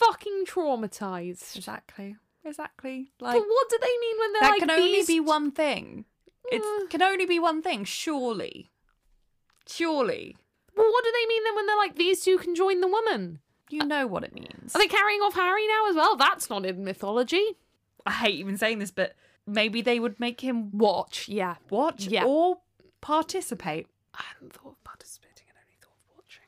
fucking 0.06 0.44
traumatized? 0.46 1.56
Exactly. 1.56 2.16
Exactly. 2.44 3.10
Like, 3.20 3.34
But 3.34 3.46
what 3.48 3.68
do 3.70 3.78
they 3.80 3.98
mean 4.00 4.18
when 4.20 4.32
they're 4.32 4.40
that 4.42 4.50
like 4.50 4.60
can 4.60 4.70
only 4.70 4.92
these 4.92 5.06
be 5.06 5.20
one 5.20 5.50
thing. 5.50 6.04
It 6.52 6.60
Uh. 6.62 6.86
can 6.88 7.02
only 7.02 7.24
be 7.26 7.38
one 7.38 7.62
thing, 7.62 7.84
surely. 7.84 8.70
Surely. 9.66 10.36
Well, 10.76 10.90
what 10.90 11.04
do 11.04 11.12
they 11.12 11.26
mean 11.26 11.44
then 11.44 11.54
when 11.56 11.66
they're 11.66 11.76
like 11.76 11.96
these 11.96 12.20
two 12.22 12.38
can 12.38 12.54
join 12.54 12.80
the 12.80 12.88
woman? 12.88 13.40
You 13.70 13.84
know 13.84 14.06
what 14.06 14.24
it 14.24 14.34
means. 14.34 14.74
Are 14.74 14.78
they 14.78 14.86
carrying 14.88 15.20
off 15.20 15.34
Harry 15.34 15.66
now 15.66 15.88
as 15.88 15.96
well? 15.96 16.16
That's 16.16 16.50
not 16.50 16.66
in 16.66 16.84
mythology. 16.84 17.56
I 18.04 18.12
hate 18.12 18.34
even 18.38 18.58
saying 18.58 18.78
this, 18.78 18.90
but 18.90 19.14
maybe 19.46 19.80
they 19.80 19.98
would 19.98 20.20
make 20.20 20.42
him 20.42 20.70
Watch, 20.76 21.28
yeah. 21.28 21.56
watch 21.70 22.06
Yeah. 22.06 22.24
or 22.24 22.58
participate. 23.00 23.86
I 24.12 24.22
hadn't 24.34 24.52
thought 24.52 24.72
of 24.72 24.84
participating, 24.84 25.46
I 25.48 25.58
only 25.64 25.78
thought 25.80 25.96
of 25.96 26.16
watching. 26.16 26.44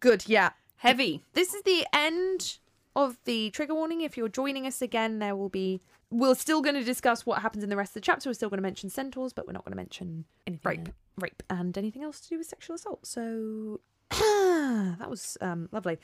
Good, 0.00 0.26
yeah. 0.26 0.50
Heavy. 0.76 1.22
This 1.34 1.52
is 1.54 1.62
the 1.62 1.86
end 1.92 2.58
of 2.96 3.18
the 3.24 3.50
trigger 3.50 3.74
warning. 3.74 4.00
If 4.00 4.16
you're 4.16 4.28
joining 4.28 4.66
us 4.66 4.80
again, 4.82 5.18
there 5.18 5.36
will 5.36 5.48
be. 5.48 5.80
We're 6.10 6.34
still 6.36 6.62
going 6.62 6.76
to 6.76 6.84
discuss 6.84 7.26
what 7.26 7.42
happens 7.42 7.64
in 7.64 7.70
the 7.70 7.76
rest 7.76 7.90
of 7.90 7.94
the 7.94 8.00
chapter. 8.02 8.28
We're 8.28 8.34
still 8.34 8.48
going 8.50 8.58
to 8.58 8.62
mention 8.62 8.88
centaurs, 8.90 9.32
but 9.32 9.46
we're 9.46 9.52
not 9.52 9.64
going 9.64 9.72
to 9.72 9.76
mention 9.76 10.24
anything 10.46 10.84
Rape. 10.84 10.88
rape, 11.18 11.42
and 11.50 11.76
anything 11.76 12.02
else 12.04 12.20
to 12.20 12.28
do 12.28 12.38
with 12.38 12.46
sexual 12.46 12.76
assault. 12.76 13.04
So 13.06 13.80
that 14.10 15.10
was 15.10 15.36
um, 15.40 15.68
lovely. 15.72 15.98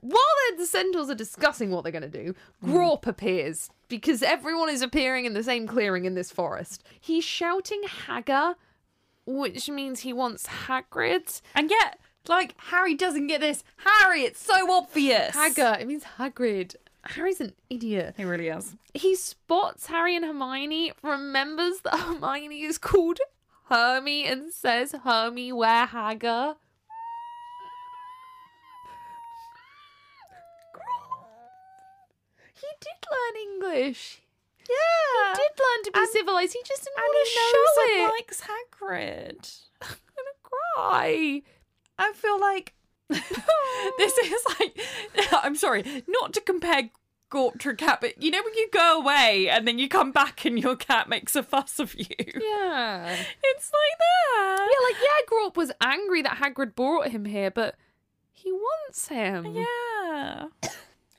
While 0.00 0.18
the- 0.58 0.66
centaurs 0.66 1.08
are 1.10 1.14
discussing 1.14 1.70
what 1.70 1.82
they're 1.82 1.92
going 1.92 2.02
to 2.02 2.24
do, 2.24 2.34
Grawp 2.62 3.06
appears 3.06 3.70
because 3.88 4.22
everyone 4.22 4.68
is 4.68 4.82
appearing 4.82 5.24
in 5.24 5.32
the 5.34 5.42
same 5.42 5.66
clearing 5.66 6.04
in 6.04 6.14
this 6.14 6.30
forest. 6.30 6.84
He's 7.00 7.24
shouting 7.24 7.82
Hagger, 8.06 8.54
which 9.26 9.68
means 9.68 10.00
he 10.00 10.12
wants 10.12 10.46
Hagrid. 10.66 11.40
And 11.54 11.70
yet, 11.70 11.98
like, 12.28 12.54
Harry 12.58 12.94
doesn't 12.94 13.26
get 13.26 13.40
this. 13.40 13.64
Harry, 13.78 14.22
it's 14.22 14.42
so 14.42 14.70
obvious. 14.72 15.34
Hagger, 15.34 15.76
it 15.80 15.86
means 15.86 16.04
Hagrid. 16.18 16.76
Harry's 17.04 17.40
an 17.40 17.52
idiot. 17.68 18.14
He 18.16 18.24
really 18.24 18.48
is. 18.48 18.74
He 18.94 19.14
spots 19.14 19.86
Harry 19.86 20.16
and 20.16 20.24
Hermione, 20.24 20.92
remembers 21.02 21.80
that 21.80 21.98
Hermione 21.98 22.62
is 22.62 22.78
called 22.78 23.18
Hermy, 23.68 24.24
and 24.26 24.52
says, 24.52 24.92
Hermy, 25.04 25.52
where 25.52 25.84
Hagger? 25.86 26.54
He 32.54 32.66
did 32.80 32.98
learn 33.10 33.42
English. 33.52 34.20
Yeah. 34.68 35.34
He 35.34 35.42
did 35.42 35.60
learn 35.62 35.84
to 35.84 35.90
be 35.92 36.00
And- 36.00 36.08
civilized. 36.10 36.52
He 36.54 36.62
just 36.64 36.84
didn't 36.84 36.96
want 36.96 37.16
he 37.16 37.24
to 37.24 37.30
show 37.30 37.82
and 37.82 37.90
it. 38.00 38.12
likes 38.14 38.40
Hagrid. 38.42 39.60
I'm 39.82 39.88
gonna 40.16 40.38
cry. 40.42 41.42
I 41.98 42.12
feel 42.14 42.40
like 42.40 42.74
this 43.08 44.18
is 44.18 44.44
like 44.58 44.78
I'm 45.32 45.56
sorry, 45.56 46.04
not 46.08 46.32
to 46.34 46.40
compare 46.40 46.90
Grawp 47.30 47.58
to 47.60 47.70
a 47.70 47.74
cat, 47.74 48.00
but 48.00 48.22
you 48.22 48.30
know 48.30 48.42
when 48.44 48.54
you 48.54 48.68
go 48.72 49.00
away 49.00 49.48
and 49.48 49.66
then 49.66 49.78
you 49.78 49.88
come 49.88 50.12
back 50.12 50.44
and 50.44 50.58
your 50.58 50.76
cat 50.76 51.08
makes 51.08 51.34
a 51.34 51.42
fuss 51.42 51.78
of 51.78 51.94
you. 51.94 52.06
Yeah. 52.16 53.16
It's 53.56 53.70
like 53.70 53.98
that. 53.98 54.68
Yeah, 54.70 54.86
like, 54.86 54.96
yeah, 55.02 55.30
Grawp 55.30 55.56
was 55.56 55.70
angry 55.80 56.22
that 56.22 56.38
Hagrid 56.38 56.74
brought 56.74 57.08
him 57.08 57.24
here, 57.24 57.50
but 57.50 57.76
he 58.32 58.50
wants 58.52 59.08
him. 59.08 59.46
Yeah. 59.46 60.46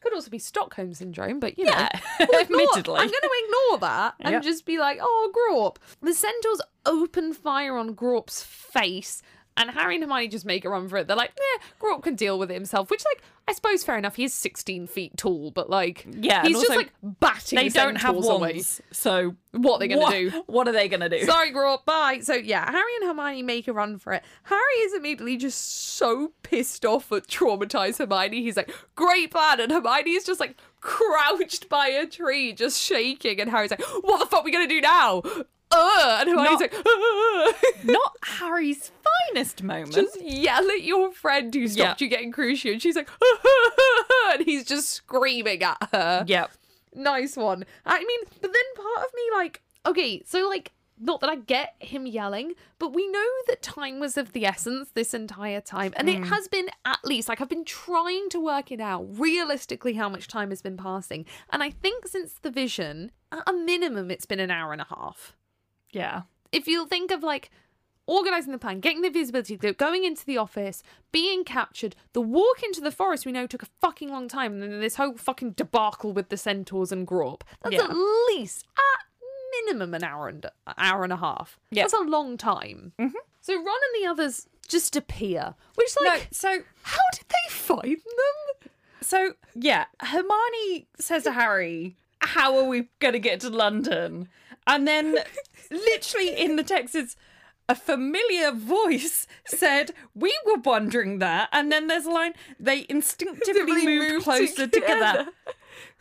Could 0.02 0.14
also 0.14 0.30
be 0.30 0.38
Stockholm 0.38 0.94
syndrome, 0.94 1.40
but 1.40 1.58
you 1.58 1.66
know. 1.66 1.72
Yeah. 1.72 2.00
We'll 2.20 2.42
Admittedly. 2.42 3.00
I'm 3.00 3.08
going 3.08 3.10
to 3.10 3.30
ignore 3.46 3.80
that 3.80 4.16
and 4.20 4.34
Yep. 4.34 4.44
just 4.44 4.66
be 4.66 4.78
like, 4.78 5.00
oh, 5.02 5.32
Grawp. 5.34 5.78
The 6.02 6.14
centaurs 6.14 6.62
open 6.86 7.34
fire 7.34 7.76
on 7.76 7.96
Grawp's 7.96 8.44
face, 8.44 9.22
and 9.58 9.70
Harry 9.72 9.96
and 9.96 10.04
Hermione 10.04 10.28
just 10.28 10.46
make 10.46 10.66
a 10.66 10.70
run 10.70 10.88
for 10.90 10.98
it. 10.98 11.08
They're 11.08 11.16
like, 11.16 11.32
yeah, 11.38 11.66
Grawp 11.80 12.04
can 12.04 12.16
deal 12.16 12.38
with 12.38 12.52
it 12.52 12.56
himself, 12.56 12.90
which, 12.90 13.04
like, 13.06 13.22
I 13.48 13.54
suppose 13.54 13.84
fair 13.84 13.98
enough. 13.98 14.16
He's 14.16 14.34
16 14.34 14.88
feet 14.88 15.16
tall, 15.18 15.52
but, 15.52 15.70
like, 15.70 16.06
Yeah, 16.10 16.44
he's 16.44 16.58
just, 16.60 16.76
like, 16.76 16.92
batting 17.02 17.58
They 17.58 17.70
don't 17.70 17.96
have 17.96 18.16
centaurs 18.16 18.28
away. 18.28 18.62
so 18.92 19.36
What 19.52 19.76
are 19.76 19.80
they 19.80 19.88
going 19.88 20.12
to 20.12 20.32
do? 20.32 20.44
What 20.48 20.68
are 20.68 20.72
they 20.74 20.90
gonna 20.90 21.08
do? 21.10 21.22
Sorry, 21.24 21.54
Grawp, 21.54 21.86
bye. 21.86 22.20
So, 22.22 22.34
yeah, 22.34 22.70
Harry 22.70 22.96
and 23.00 23.08
Hermione 23.08 23.44
make 23.44 23.68
a 23.68 23.74
run 23.74 23.98
for 23.98 24.14
it. 24.14 24.24
Harry 24.44 24.76
is 24.82 24.94
immediately 24.94 25.38
just 25.38 25.96
so 25.96 26.34
pissed 26.44 26.86
off 26.86 27.12
at 27.12 27.28
traumatized 27.28 28.00
Hermione. 28.00 28.42
He's 28.42 28.58
like, 28.58 28.72
great 28.96 29.32
plan. 29.32 29.60
And 29.62 29.72
Hermione 29.72 30.12
is 30.12 30.26
just 30.26 30.40
like 30.40 30.58
crouched 30.82 31.70
by 31.70 31.88
a 31.88 32.06
tree, 32.06 32.52
just 32.54 32.82
shaking. 32.82 33.40
And 33.40 33.50
Harry's 33.50 33.72
like, 33.72 33.84
what 34.02 34.20
the 34.20 34.26
fuck 34.26 34.42
are 34.42 34.44
we 34.44 34.52
going 34.52 34.68
to 34.68 34.74
do 34.74 34.82
now? 34.82 35.22
Uh, 35.72 36.18
and 36.22 36.30
Hermione's 36.30 36.60
Not- 36.60 36.74
like, 36.74 36.74
uh, 36.74 37.54
Not 37.84 38.16
Harry's 38.24 38.92
finest 39.34 39.62
moment. 39.64 39.94
just 39.94 40.22
yell 40.22 40.70
at 40.70 40.84
your 40.84 41.12
friend 41.12 41.54
who 41.54 41.68
stopped 41.68 42.00
Yeah. 42.02 42.06
you 42.06 42.10
getting 42.10 42.32
Crucio. 42.32 42.74
And 42.74 42.82
she's 42.82 42.96
like, 42.96 43.10
and 44.34 44.44
he's 44.46 44.64
just 44.66 44.90
screaming 44.90 45.64
at 45.64 45.78
her. 45.92 46.24
yep. 46.28 46.52
Nice 46.94 47.36
one. 47.36 47.66
I 47.86 48.00
mean, 48.00 48.20
but 48.42 48.54
then 48.54 48.64
part 48.76 49.06
of 49.06 49.14
me, 49.14 49.22
like, 49.36 49.62
okay, 49.86 50.24
so, 50.26 50.48
like, 50.48 50.72
not 50.98 51.20
that 51.20 51.30
I 51.30 51.36
get 51.36 51.76
him 51.80 52.06
yelling, 52.06 52.54
but 52.80 52.94
we 52.94 53.06
know 53.10 53.26
that 53.48 53.62
time 53.62 54.00
was 54.00 54.16
of 54.16 54.32
the 54.32 54.46
essence 54.46 54.92
this 54.94 55.14
entire 55.14 55.60
time. 55.60 55.94
And 55.98 56.08
it 56.08 56.24
has 56.28 56.48
been 56.48 56.70
at 56.86 57.00
least, 57.04 57.28
like, 57.28 57.42
I've 57.42 57.50
been 57.50 57.66
trying 57.66 58.30
to 58.30 58.40
work 58.40 58.72
it 58.72 58.80
out 58.80 59.06
realistically 59.10 59.96
how 59.96 60.08
much 60.08 60.30
time 60.30 60.52
has 60.52 60.62
been 60.62 60.78
passing. 60.78 61.26
And 61.50 61.62
I 61.62 61.70
think 61.72 62.08
since 62.08 62.36
the 62.42 62.50
vision, 62.50 63.12
at 63.30 63.44
a 63.46 63.52
minimum, 63.52 64.10
it's 64.10 64.26
been 64.26 64.40
an 64.40 64.52
hour 64.52 64.72
and 64.72 64.82
a 64.82 64.88
half. 64.90 65.36
Yeah. 65.96 66.22
If 66.52 66.68
you 66.68 66.86
think 66.88 67.12
of, 67.12 67.24
like, 67.24 67.50
organizing 68.08 68.52
the 68.52 68.58
plan, 68.60 68.80
getting 68.80 69.02
the 69.02 69.10
visibility, 69.10 69.58
go- 69.58 69.74
going 69.74 70.06
into 70.06 70.26
the 70.26 70.38
office, 70.38 70.84
being 71.12 71.44
captured, 71.44 71.96
the 72.14 72.22
walk 72.22 72.62
into 72.64 72.82
the 72.82 72.92
forest 72.92 73.26
we 73.26 73.32
know 73.32 73.48
took 73.48 73.64
a 73.64 73.68
fucking 73.82 74.10
long 74.10 74.28
time, 74.28 74.54
and 74.54 74.62
then 74.62 74.80
this 74.80 74.96
whole 74.96 75.16
fucking 75.18 75.52
debacle 75.52 76.14
with 76.14 76.30
the 76.30 76.38
centaurs 76.38 76.92
and 76.92 77.08
Grawp. 77.08 77.42
That's 77.64 77.76
Yeah. 77.76 77.86
at 77.86 77.96
least, 78.30 78.66
at 78.78 79.06
minimum, 79.66 79.94
an 79.94 80.04
hour 80.04 80.28
and 80.28 80.46
hour 80.78 81.04
and 81.04 81.14
a 81.14 81.18
half. 81.18 81.58
Yeah. 81.72 81.84
That's 81.84 81.94
a 81.94 82.00
long 82.02 82.38
time. 82.38 82.92
Mm-hmm. 83.00 83.16
So 83.42 83.56
Ron 83.56 83.66
and 83.66 84.04
the 84.04 84.08
others 84.08 84.48
just 84.68 84.96
appear, 84.96 85.56
which 85.76 85.90
like, 86.04 86.20
no, 86.22 86.26
so 86.32 86.60
how 86.84 87.02
did 87.14 87.26
they 87.30 87.54
find 87.54 87.98
them? 87.98 88.70
So 89.02 89.34
yeah, 89.54 89.86
Hermione 90.02 90.88
says 91.00 91.24
to 91.24 91.32
Harry, 91.32 91.96
"How 92.22 92.58
are 92.58 92.64
we 92.66 92.90
going 93.00 93.14
to 93.14 93.20
get 93.20 93.40
to 93.42 93.50
London?" 93.50 94.28
And 94.68 94.88
then, 94.88 95.18
literally 95.70 96.36
in 96.36 96.56
the 96.56 96.64
text, 96.64 96.96
it's 96.96 97.16
a 97.68 97.76
familiar 97.76 98.52
voice 98.52 99.28
said, 99.46 99.92
"We 100.14 100.38
were 100.46 100.60
wondering 100.64 101.20
that." 101.20 101.50
And 101.52 101.72
then 101.72 101.88
there's 101.88 102.06
a 102.06 102.12
line: 102.12 102.34
"They 102.60 102.86
instinctively 102.90 103.86
moved 103.86 104.14
moved 104.14 104.24
closer 104.24 104.68
together. 104.68 104.72
together." 104.72 105.32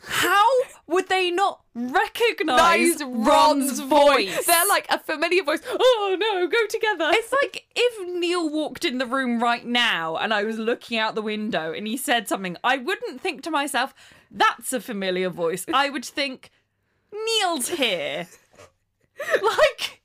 How 0.07 0.47
would 0.87 1.09
they 1.09 1.31
not 1.31 1.63
recognize 1.75 3.01
Nice 3.01 3.03
Ron's 3.03 3.81
voice? 3.81 4.45
They're 4.45 4.67
like 4.69 4.87
a 4.91 4.99
familiar 4.99 5.43
voice. 5.43 5.63
Oh 5.67 6.17
no, 6.19 6.47
go 6.47 6.67
together. 6.67 7.11
It's 7.13 7.33
like 7.33 7.65
if 7.75 8.09
Neil 8.09 8.49
walked 8.49 8.85
in 8.85 8.99
the 8.99 9.07
room 9.07 9.43
right 9.43 9.65
now 9.65 10.17
and 10.17 10.35
I 10.35 10.45
was 10.45 10.59
looking 10.59 10.99
out 10.99 11.15
the 11.15 11.23
window 11.23 11.73
and 11.73 11.87
he 11.87 11.97
said 11.97 12.29
something, 12.29 12.57
I 12.63 12.77
wouldn't 12.77 13.21
think 13.21 13.43
to 13.43 13.51
myself, 13.51 13.95
that's 14.31 14.73
a 14.75 14.81
familiar 14.81 15.31
voice. 15.31 15.65
I 15.73 15.89
would 15.89 16.05
think, 16.05 16.51
Neil's 17.11 17.69
here. 17.71 18.27
like, 19.43 20.03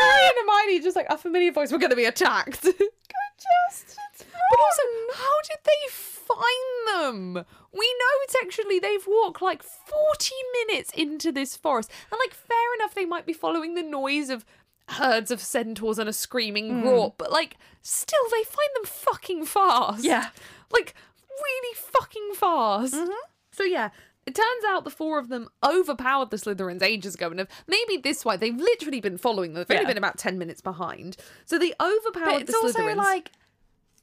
Harry 0.00 0.26
and 0.26 0.34
Hermione 0.38 0.80
just 0.80 0.96
like 0.96 1.06
a 1.10 1.18
familiar 1.18 1.52
voice. 1.52 1.72
We're 1.72 1.78
going 1.78 1.90
to 1.90 1.96
be 1.96 2.04
attacked. 2.04 2.62
just, 2.62 3.96
but 4.18 4.58
also, 4.58 4.82
how 5.14 5.34
did 5.48 5.58
they 5.64 5.90
find 5.90 7.34
them? 7.34 7.44
We 7.72 7.94
know 7.98 8.40
textually 8.40 8.78
they've 8.78 9.06
walked 9.06 9.42
like 9.42 9.62
forty 9.62 10.34
minutes 10.66 10.90
into 10.92 11.32
this 11.32 11.56
forest, 11.56 11.90
and 12.10 12.18
like 12.18 12.34
fair 12.34 12.74
enough, 12.78 12.94
they 12.94 13.04
might 13.04 13.26
be 13.26 13.32
following 13.32 13.74
the 13.74 13.82
noise 13.82 14.30
of 14.30 14.44
herds 14.88 15.30
of 15.30 15.40
centaurs 15.40 15.98
and 15.98 16.08
a 16.08 16.12
screaming 16.12 16.80
hmm. 16.80 16.86
roar. 16.86 17.14
but 17.16 17.32
like 17.32 17.56
still, 17.82 18.24
they 18.30 18.44
find 18.44 18.68
them 18.76 18.84
fucking 18.84 19.44
fast. 19.44 20.04
Yeah. 20.04 20.28
like 20.70 20.94
really 21.28 21.74
fucking 21.76 22.30
fast. 22.34 22.94
Mm-hmm. 22.94 23.12
So 23.52 23.64
yeah. 23.64 23.90
It 24.26 24.34
turns 24.34 24.64
out 24.68 24.84
the 24.84 24.90
four 24.90 25.18
of 25.18 25.28
them 25.28 25.48
overpowered 25.62 26.30
the 26.30 26.36
Slytherins 26.36 26.82
ages 26.82 27.14
ago, 27.14 27.28
and 27.30 27.38
have 27.38 27.48
maybe 27.66 27.96
this 27.96 28.24
way. 28.24 28.36
they've 28.36 28.56
literally 28.56 29.00
been 29.00 29.18
following 29.18 29.52
them. 29.54 29.64
They've 29.68 29.78
only 29.78 29.88
been 29.88 29.98
about 29.98 30.18
ten 30.18 30.38
minutes 30.38 30.60
behind, 30.60 31.16
so 31.44 31.58
they 31.58 31.72
overpowered 31.80 31.82
the 31.82 32.04
Slytherins. 32.12 32.24
but 32.24 32.40
it's 32.42 32.50
the 32.50 32.56
also 32.56 32.78
Slytherins. 32.80 32.96
like, 32.96 33.30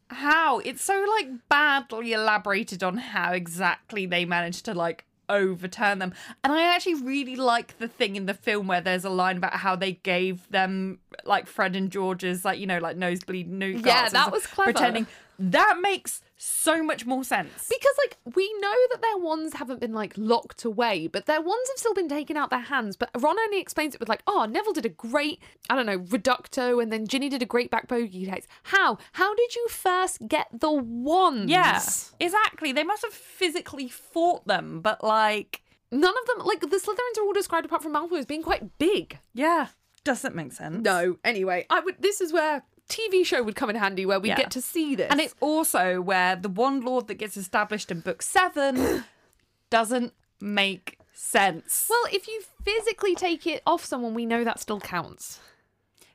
how 0.10 0.60
it's 0.60 0.84
so 0.84 1.06
like 1.18 1.30
badly 1.50 2.14
elaborated 2.14 2.84
on 2.84 2.98
how 2.98 3.32
exactly 3.32 4.06
they 4.06 4.26
managed 4.26 4.66
to 4.66 4.74
like 4.74 5.06
overturn 5.30 6.00
them. 6.00 6.14
And 6.44 6.52
I 6.52 6.76
actually 6.76 6.96
really 6.96 7.38
like 7.38 7.78
the 7.80 7.88
thing 7.88 8.16
in 8.18 8.26
the 8.26 8.34
film 8.34 8.68
where 8.68 8.82
there's 8.82 9.06
a 9.06 9.10
line 9.10 9.38
about 9.38 9.54
how 9.54 9.76
they 9.76 9.94
gave 9.94 10.48
them 10.50 11.00
like 11.24 11.48
Fred 11.48 11.76
and 11.76 11.90
George's 11.90 12.44
like 12.44 12.60
you 12.60 12.68
know 12.68 12.80
like 12.80 12.98
nosebleed 12.98 13.50
new 13.50 13.82
Yeah, 13.84 14.10
that 14.10 14.32
was 14.32 14.46
clever. 14.46 14.74
Pretending 14.74 15.08
that 15.40 15.80
makes 15.82 16.22
so 16.42 16.84
much 16.84 17.06
more 17.06 17.24
sense. 17.24 17.68
Because 17.70 17.96
like 18.00 18.18
we 18.36 18.52
know 18.60 18.74
that 18.92 19.02
their 19.02 19.18
wands 19.18 19.56
haven't 19.56 19.80
been 19.80 19.94
like 19.94 20.14
locked 20.18 20.64
away, 20.66 21.08
but 21.08 21.26
their 21.26 21.42
wands 21.42 21.70
have 21.70 21.78
still 21.78 21.94
been 21.94 22.10
taken 22.10 22.36
out 22.38 22.50
their 22.50 22.60
hands. 22.60 22.96
But 22.98 23.12
Ron 23.18 23.40
only 23.40 23.60
explains 23.60 23.94
it 23.94 24.00
with 24.00 24.10
like, 24.10 24.24
oh, 24.28 24.46
Neville 24.50 24.74
did 24.74 24.86
a 24.86 24.90
great, 24.90 25.40
I 25.70 25.76
don't 25.76 25.86
know, 25.86 26.00
reducto, 26.00 26.82
and 26.82 26.92
then 26.92 27.08
Ginny 27.08 27.30
did 27.30 27.42
a 27.42 27.46
great 27.46 27.70
bat 27.70 27.88
bogey 27.88 28.26
hex. 28.26 28.48
How? 28.64 28.98
How 29.14 29.36
did 29.36 29.56
you 29.56 29.68
first 29.70 30.28
get 30.28 30.48
the 30.52 30.72
wands? 30.72 31.50
Yeah, 31.52 31.82
exactly. 32.20 32.72
They 32.72 32.84
must 32.84 33.04
have 33.04 33.14
physically 33.14 33.88
fought 33.88 34.48
them, 34.48 34.82
but 34.82 35.04
like, 35.04 35.62
None 35.94 36.14
of 36.18 36.26
them, 36.38 36.46
like 36.48 36.62
the 36.62 36.68
Slytherins 36.68 37.20
are 37.20 37.26
all 37.26 37.34
described 37.34 37.66
apart 37.66 37.84
from 37.84 37.94
Malfoy 37.94 38.20
as 38.20 38.26
being 38.26 38.44
quite 38.44 38.78
big. 38.78 39.20
yeah, 39.34 39.68
doesn't 40.04 40.34
make 40.36 40.54
sense. 40.54 40.84
No. 40.84 41.18
Anyway, 41.24 41.66
I 41.70 41.80
would. 41.82 42.02
This 42.02 42.22
is 42.22 42.32
where 42.34 42.64
TV 42.92 43.26
show 43.26 43.42
would 43.42 43.56
come 43.56 43.70
in 43.70 43.76
handy, 43.76 44.06
where 44.06 44.20
we 44.20 44.28
Yeah. 44.30 44.36
get 44.36 44.52
to 44.52 44.62
see 44.62 44.96
this. 44.96 45.08
And 45.10 45.20
it's 45.20 45.36
also 45.40 46.02
where 46.02 46.36
the 46.36 46.50
wand 46.50 46.84
lore 46.84 47.02
that 47.04 47.16
gets 47.16 47.38
established 47.38 47.90
in 47.92 48.02
book 48.02 48.22
seven 48.22 49.04
doesn't 49.70 50.14
make 50.40 50.98
sense. 51.14 51.88
well, 51.90 52.04
if 52.12 52.28
you 52.28 52.42
physically 52.64 53.16
take 53.16 53.46
it 53.48 53.62
off 53.66 53.86
someone, 53.86 54.14
we 54.14 54.26
know 54.26 54.44
that 54.44 54.60
still 54.60 54.80
counts. 54.80 55.40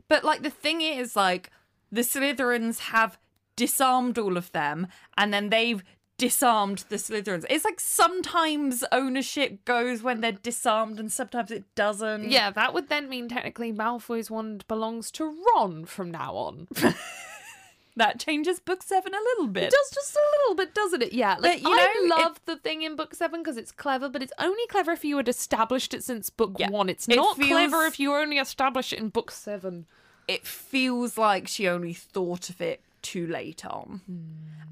But 0.09 0.25
like 0.25 0.43
the 0.43 0.51
thing 0.51 0.81
is, 0.81 1.17
like 1.17 1.51
the 1.91 2.03
Slytherins 2.03 2.79
have 2.91 3.19
disarmed 3.57 4.19
all 4.19 4.37
of 4.37 4.53
them, 4.53 4.87
and 5.17 5.33
then 5.33 5.49
they've 5.49 5.83
disarmed 6.19 6.85
the 6.89 6.97
Slytherins. 6.97 7.45
It's 7.51 7.65
like 7.65 7.79
sometimes 7.81 8.85
ownership 8.93 9.65
goes 9.65 10.03
when 10.03 10.21
they're 10.21 10.33
disarmed, 10.33 10.99
and 10.99 11.13
sometimes 11.13 11.51
it 11.51 11.65
doesn't. 11.75 12.31
Yeah, 12.31 12.51
that 12.51 12.73
would 12.75 12.89
then 12.89 13.09
mean 13.09 13.29
technically 13.29 13.73
Malfoy's 13.73 14.31
wand 14.31 14.67
belongs 14.69 15.11
to 15.13 15.35
Ron 15.55 15.85
from 15.85 16.11
now 16.11 16.35
on. 16.35 16.69
that 17.97 18.21
changes 18.21 18.61
book 18.61 18.83
seven 18.83 19.15
a 19.15 19.19
little 19.19 19.47
bit. 19.47 19.65
It 19.65 19.71
does 19.71 19.91
just 19.95 20.15
a 20.17 20.21
little 20.43 20.55
bit, 20.55 20.75
doesn't 20.75 21.03
it? 21.03 21.13
Yeah. 21.15 21.37
Like, 21.39 21.63
But, 21.63 21.63
you 21.63 21.69
I 21.75 21.95
know, 22.09 22.17
love 22.17 22.41
the 22.45 22.57
thing 22.57 22.83
in 22.83 22.95
book 22.95 23.15
seven 23.15 23.41
because 23.43 23.57
it's 23.57 23.73
clever, 23.73 24.09
but 24.11 24.23
it's 24.23 24.35
only 24.39 24.67
clever 24.69 24.93
if 24.93 25.05
you 25.05 25.17
had 25.17 25.29
established 25.29 25.95
it 25.95 26.05
since 26.05 26.29
book 26.29 26.57
Yeah. 26.59 26.69
one. 26.71 26.89
It's 26.91 27.09
It 27.09 27.17
not 27.17 27.37
feels- 27.37 27.49
clever 27.49 27.87
if 27.87 27.99
you 27.99 28.15
only 28.15 28.39
establish 28.39 28.93
it 28.93 28.99
in 28.99 29.09
book 29.09 29.31
seven. 29.31 29.87
it 30.29 30.45
feels 30.47 31.17
like 31.17 31.47
she 31.47 31.69
only 31.69 31.95
thought 31.95 32.51
of 32.51 32.61
it 32.61 32.81
too 33.07 33.27
late 33.29 33.65
on. 33.65 34.01
Hmm. 34.07 34.17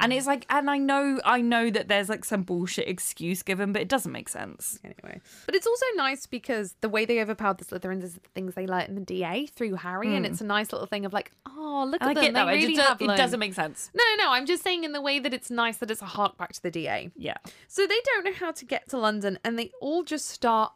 And 0.01 0.13
it's 0.13 0.27
like 0.27 0.45
and 0.51 0.69
I 0.69 0.77
know 0.77 1.21
I 1.25 1.41
know 1.41 1.71
that 1.71 1.87
there's 1.87 2.09
like 2.09 2.25
some 2.25 2.43
bullshit 2.43 2.89
excuse 2.89 3.45
given, 3.45 3.73
but 3.73 3.81
it 3.81 3.89
doesn't 3.89 4.11
make 4.11 4.29
sense. 4.29 4.81
Anyway. 4.83 5.21
But 5.47 5.55
it's 5.55 5.69
also 5.69 5.87
nice 5.95 6.27
because 6.27 6.75
the 6.81 6.89
way 6.89 7.05
they 7.05 7.21
overpowered 7.21 7.59
the 7.59 7.65
Slytherins 7.65 8.03
is 8.03 8.15
the 8.15 8.21
things 8.35 8.55
they 8.55 8.67
learnt 8.67 8.89
in 8.89 8.97
the 8.97 9.01
DA 9.01 9.47
through 9.47 9.77
Harry, 9.77 10.17
and 10.17 10.27
it's 10.27 10.41
a 10.41 10.45
nice 10.45 10.73
little 10.73 10.89
thing 10.89 11.05
of 11.05 11.13
like, 11.13 11.31
oh, 11.47 11.87
look 11.89 12.03
And 12.03 12.11
at 12.11 12.19
I 12.19 12.33
them. 12.33 12.35
They 12.35 12.41
it, 12.41 12.67
really 12.67 12.77
have 12.77 13.01
it 13.01 13.17
doesn't 13.17 13.39
make 13.39 13.55
sense. 13.55 13.91
No, 13.95 14.03
no, 14.17 14.25
no. 14.25 14.31
I'm 14.33 14.47
just 14.47 14.65
saying 14.65 14.83
in 14.83 14.91
the 14.93 15.01
way 15.01 15.21
that 15.21 15.33
it's 15.33 15.51
nice 15.51 15.77
that 15.77 15.91
it's 15.93 16.03
a 16.03 16.07
hark 16.07 16.37
back 16.37 16.53
to 16.55 16.63
the 16.63 16.73
DA. 16.73 17.11
Yeah. 17.17 17.37
So 17.69 17.87
they 17.87 18.01
don't 18.05 18.25
know 18.25 18.33
how 18.33 18.51
to 18.51 18.65
get 18.65 18.89
to 18.89 18.99
London 18.99 19.39
and 19.45 19.57
they 19.57 19.71
all 19.81 20.03
just 20.03 20.29
start 20.29 20.73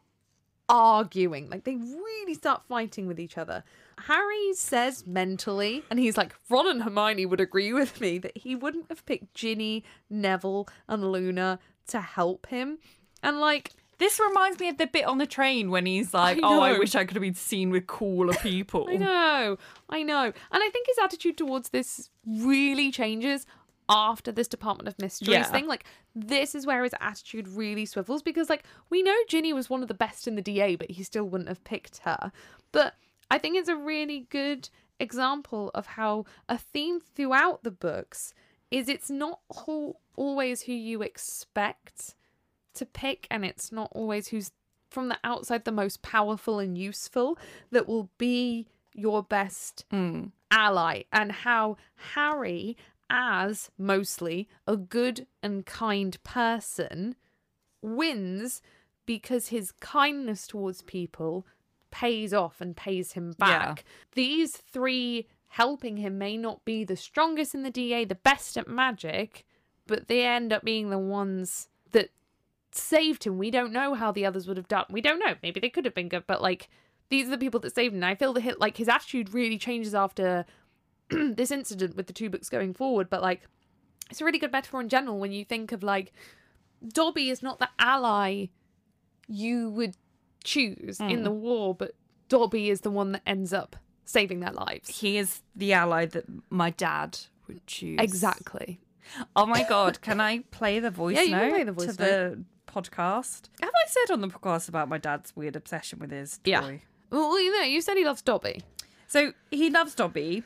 arguing. 0.68 1.50
Like 1.50 1.64
they 1.64 1.76
really 1.76 2.34
start 2.34 2.62
fighting 2.68 3.06
with 3.06 3.18
each 3.18 3.36
other. 3.36 3.64
Harry 4.06 4.52
says 4.54 5.06
mentally, 5.06 5.82
and 5.90 5.98
he's 5.98 6.16
like, 6.16 6.34
Ron 6.48 6.68
and 6.68 6.82
Hermione 6.82 7.26
would 7.26 7.40
agree 7.40 7.72
with 7.72 8.00
me 8.00 8.18
that 8.18 8.36
he 8.36 8.54
wouldn't 8.54 8.86
have 8.88 9.04
picked 9.06 9.34
Ginny, 9.34 9.84
Neville, 10.08 10.68
and 10.88 11.10
Luna 11.12 11.58
to 11.88 12.00
help 12.00 12.46
him. 12.46 12.78
And 13.22 13.40
like, 13.40 13.72
This 13.98 14.20
reminds 14.20 14.60
me 14.60 14.68
of 14.68 14.78
the 14.78 14.86
bit 14.86 15.04
on 15.06 15.18
the 15.18 15.26
train 15.26 15.70
when 15.70 15.84
he's 15.86 16.14
like, 16.14 16.38
I 16.38 16.40
"Oh, 16.44 16.60
I 16.60 16.78
wish 16.78 16.94
I 16.94 17.04
could 17.04 17.16
have 17.16 17.22
been 17.22 17.34
seen 17.34 17.70
with 17.70 17.86
cooler 17.88 18.34
people." 18.42 18.86
I 18.88 18.94
know, 18.96 19.58
I 19.90 20.02
know. 20.04 20.24
And 20.24 20.34
I 20.52 20.68
think 20.70 20.86
his 20.86 20.98
attitude 21.02 21.36
towards 21.36 21.70
this 21.70 22.08
really 22.24 22.92
changes 22.92 23.44
after 23.88 24.30
this 24.30 24.46
Department 24.46 24.86
of 24.86 24.98
Mysteries 25.00 25.30
Yeah. 25.30 25.42
thing. 25.50 25.66
Like, 25.66 25.84
this 26.14 26.54
is 26.54 26.64
where 26.66 26.84
his 26.84 26.94
attitude 27.00 27.48
really 27.48 27.86
swivels 27.86 28.22
because, 28.22 28.48
like, 28.50 28.62
we 28.90 29.02
know 29.02 29.16
Ginny 29.28 29.52
was 29.52 29.68
one 29.70 29.82
of 29.82 29.88
the 29.88 29.94
best 29.94 30.28
in 30.28 30.36
the 30.36 30.42
DA, 30.42 30.76
but 30.76 30.90
he 30.90 31.02
still 31.02 31.24
wouldn't 31.24 31.48
have 31.48 31.64
picked 31.64 31.98
her. 32.04 32.30
But 32.70 32.94
I 33.30 33.38
think 33.38 33.56
it's 33.56 33.68
a 33.68 33.76
really 33.76 34.26
good 34.30 34.68
example 35.00 35.70
of 35.74 35.86
how 35.86 36.24
a 36.48 36.58
theme 36.58 37.00
throughout 37.00 37.62
the 37.62 37.70
books 37.70 38.34
is 38.70 38.88
it's 38.88 39.10
not 39.10 39.40
al- 39.66 40.00
always 40.16 40.62
who 40.62 40.72
you 40.72 41.02
expect 41.02 42.14
to 42.74 42.86
pick, 42.86 43.26
and 43.30 43.44
it's 43.44 43.72
not 43.72 43.88
always 43.92 44.28
who's 44.28 44.52
from 44.90 45.08
the 45.08 45.18
outside 45.24 45.64
the 45.64 45.72
most 45.72 46.02
powerful 46.02 46.58
and 46.58 46.78
useful 46.78 47.38
that 47.70 47.86
will 47.86 48.08
be 48.18 48.66
your 48.94 49.22
best 49.22 49.84
mm. 49.92 50.30
ally, 50.50 51.02
and 51.12 51.32
how 51.32 51.76
Harry, 52.14 52.76
as 53.10 53.70
mostly 53.78 54.48
a 54.66 54.76
good 54.76 55.26
and 55.42 55.66
kind 55.66 56.22
person, 56.24 57.14
wins 57.82 58.60
because 59.06 59.48
his 59.48 59.72
kindness 59.72 60.46
towards 60.46 60.82
people 60.82 61.46
pays 61.90 62.32
off 62.34 62.60
and 62.60 62.76
pays 62.76 63.12
him 63.12 63.34
back. 63.38 63.84
These 64.14 64.56
three 64.56 65.28
helping 65.48 65.96
him 65.96 66.18
may 66.18 66.36
not 66.36 66.64
be 66.64 66.84
the 66.84 66.96
strongest 66.96 67.54
in 67.54 67.62
the 67.62 67.70
DA, 67.70 68.04
the 68.04 68.14
best 68.14 68.56
at 68.56 68.68
magic, 68.68 69.46
but 69.86 70.08
they 70.08 70.26
end 70.26 70.52
up 70.52 70.62
being 70.62 70.90
the 70.90 70.98
ones 70.98 71.68
that 71.92 72.10
saved 72.70 73.24
him. 73.24 73.38
We 73.38 73.50
don't 73.50 73.72
know 73.72 73.94
how 73.94 74.12
the 74.12 74.26
others 74.26 74.46
would 74.46 74.56
have 74.56 74.68
done. 74.68 74.84
We 74.90 75.00
don't 75.00 75.18
know. 75.18 75.34
Maybe 75.42 75.60
they 75.60 75.70
could 75.70 75.84
have 75.84 75.94
been 75.94 76.08
good, 76.08 76.24
but 76.26 76.42
like 76.42 76.68
these 77.08 77.26
are 77.26 77.30
the 77.30 77.38
people 77.38 77.60
that 77.60 77.74
saved 77.74 77.94
him. 77.94 78.02
And 78.02 78.04
I 78.04 78.14
feel 78.14 78.32
that 78.34 78.42
hit 78.42 78.60
like 78.60 78.76
his 78.76 78.88
attitude 78.88 79.32
really 79.32 79.58
changes 79.58 79.94
after 79.94 80.44
this 81.10 81.50
incident 81.50 81.96
with 81.96 82.06
the 82.06 82.12
two 82.12 82.28
books 82.28 82.48
going 82.50 82.74
forward. 82.74 83.08
But 83.08 83.22
like 83.22 83.42
it's 84.10 84.20
a 84.20 84.24
really 84.24 84.38
good 84.38 84.52
metaphor 84.52 84.80
in 84.80 84.88
general 84.88 85.18
when 85.18 85.32
you 85.32 85.44
think 85.44 85.72
of 85.72 85.82
like 85.82 86.12
Dobby 86.86 87.30
is 87.30 87.42
not 87.42 87.58
the 87.58 87.68
ally 87.78 88.46
you 89.28 89.70
would 89.70 89.94
choose 90.48 90.98
in 91.00 91.22
the 91.24 91.30
war, 91.30 91.74
but 91.74 91.92
Dobby 92.28 92.70
is 92.70 92.80
the 92.80 92.90
one 92.90 93.12
that 93.12 93.22
ends 93.26 93.52
up 93.52 93.76
saving 94.04 94.40
their 94.40 94.52
lives. 94.52 94.88
He 95.00 95.18
is 95.18 95.42
the 95.54 95.72
ally 95.74 96.06
that 96.06 96.24
my 96.50 96.70
dad 96.70 97.18
would 97.46 97.66
choose. 97.66 97.98
Exactly. 98.00 98.80
Oh 99.36 99.46
my 99.46 99.64
god, 99.68 100.00
can 100.00 100.20
I 100.20 100.40
play 100.50 100.80
the 100.80 100.90
voice 100.90 101.16
Yeah, 101.16 101.22
you 101.22 101.30
can 101.30 101.50
play 101.50 101.64
the 101.64 101.72
voice 101.72 101.86
to 101.86 101.92
the 101.96 102.44
podcast? 102.66 103.48
Have 103.60 103.70
I 103.74 103.88
said 103.88 104.12
on 104.12 104.20
the 104.20 104.28
podcast 104.28 104.68
about 104.68 104.88
my 104.88 104.98
dad's 104.98 105.34
weird 105.34 105.56
obsession 105.56 105.98
with 105.98 106.10
his 106.10 106.38
toy? 106.38 106.50
Yeah. 106.50 106.70
Well, 107.10 107.40
you 107.40 107.56
know, 107.56 107.64
you 107.64 107.80
said 107.80 107.96
he 107.96 108.04
loves 108.04 108.22
Dobby. 108.22 108.62
So 109.06 109.32
he 109.50 109.70
loves 109.70 109.94
Dobby, 109.94 110.42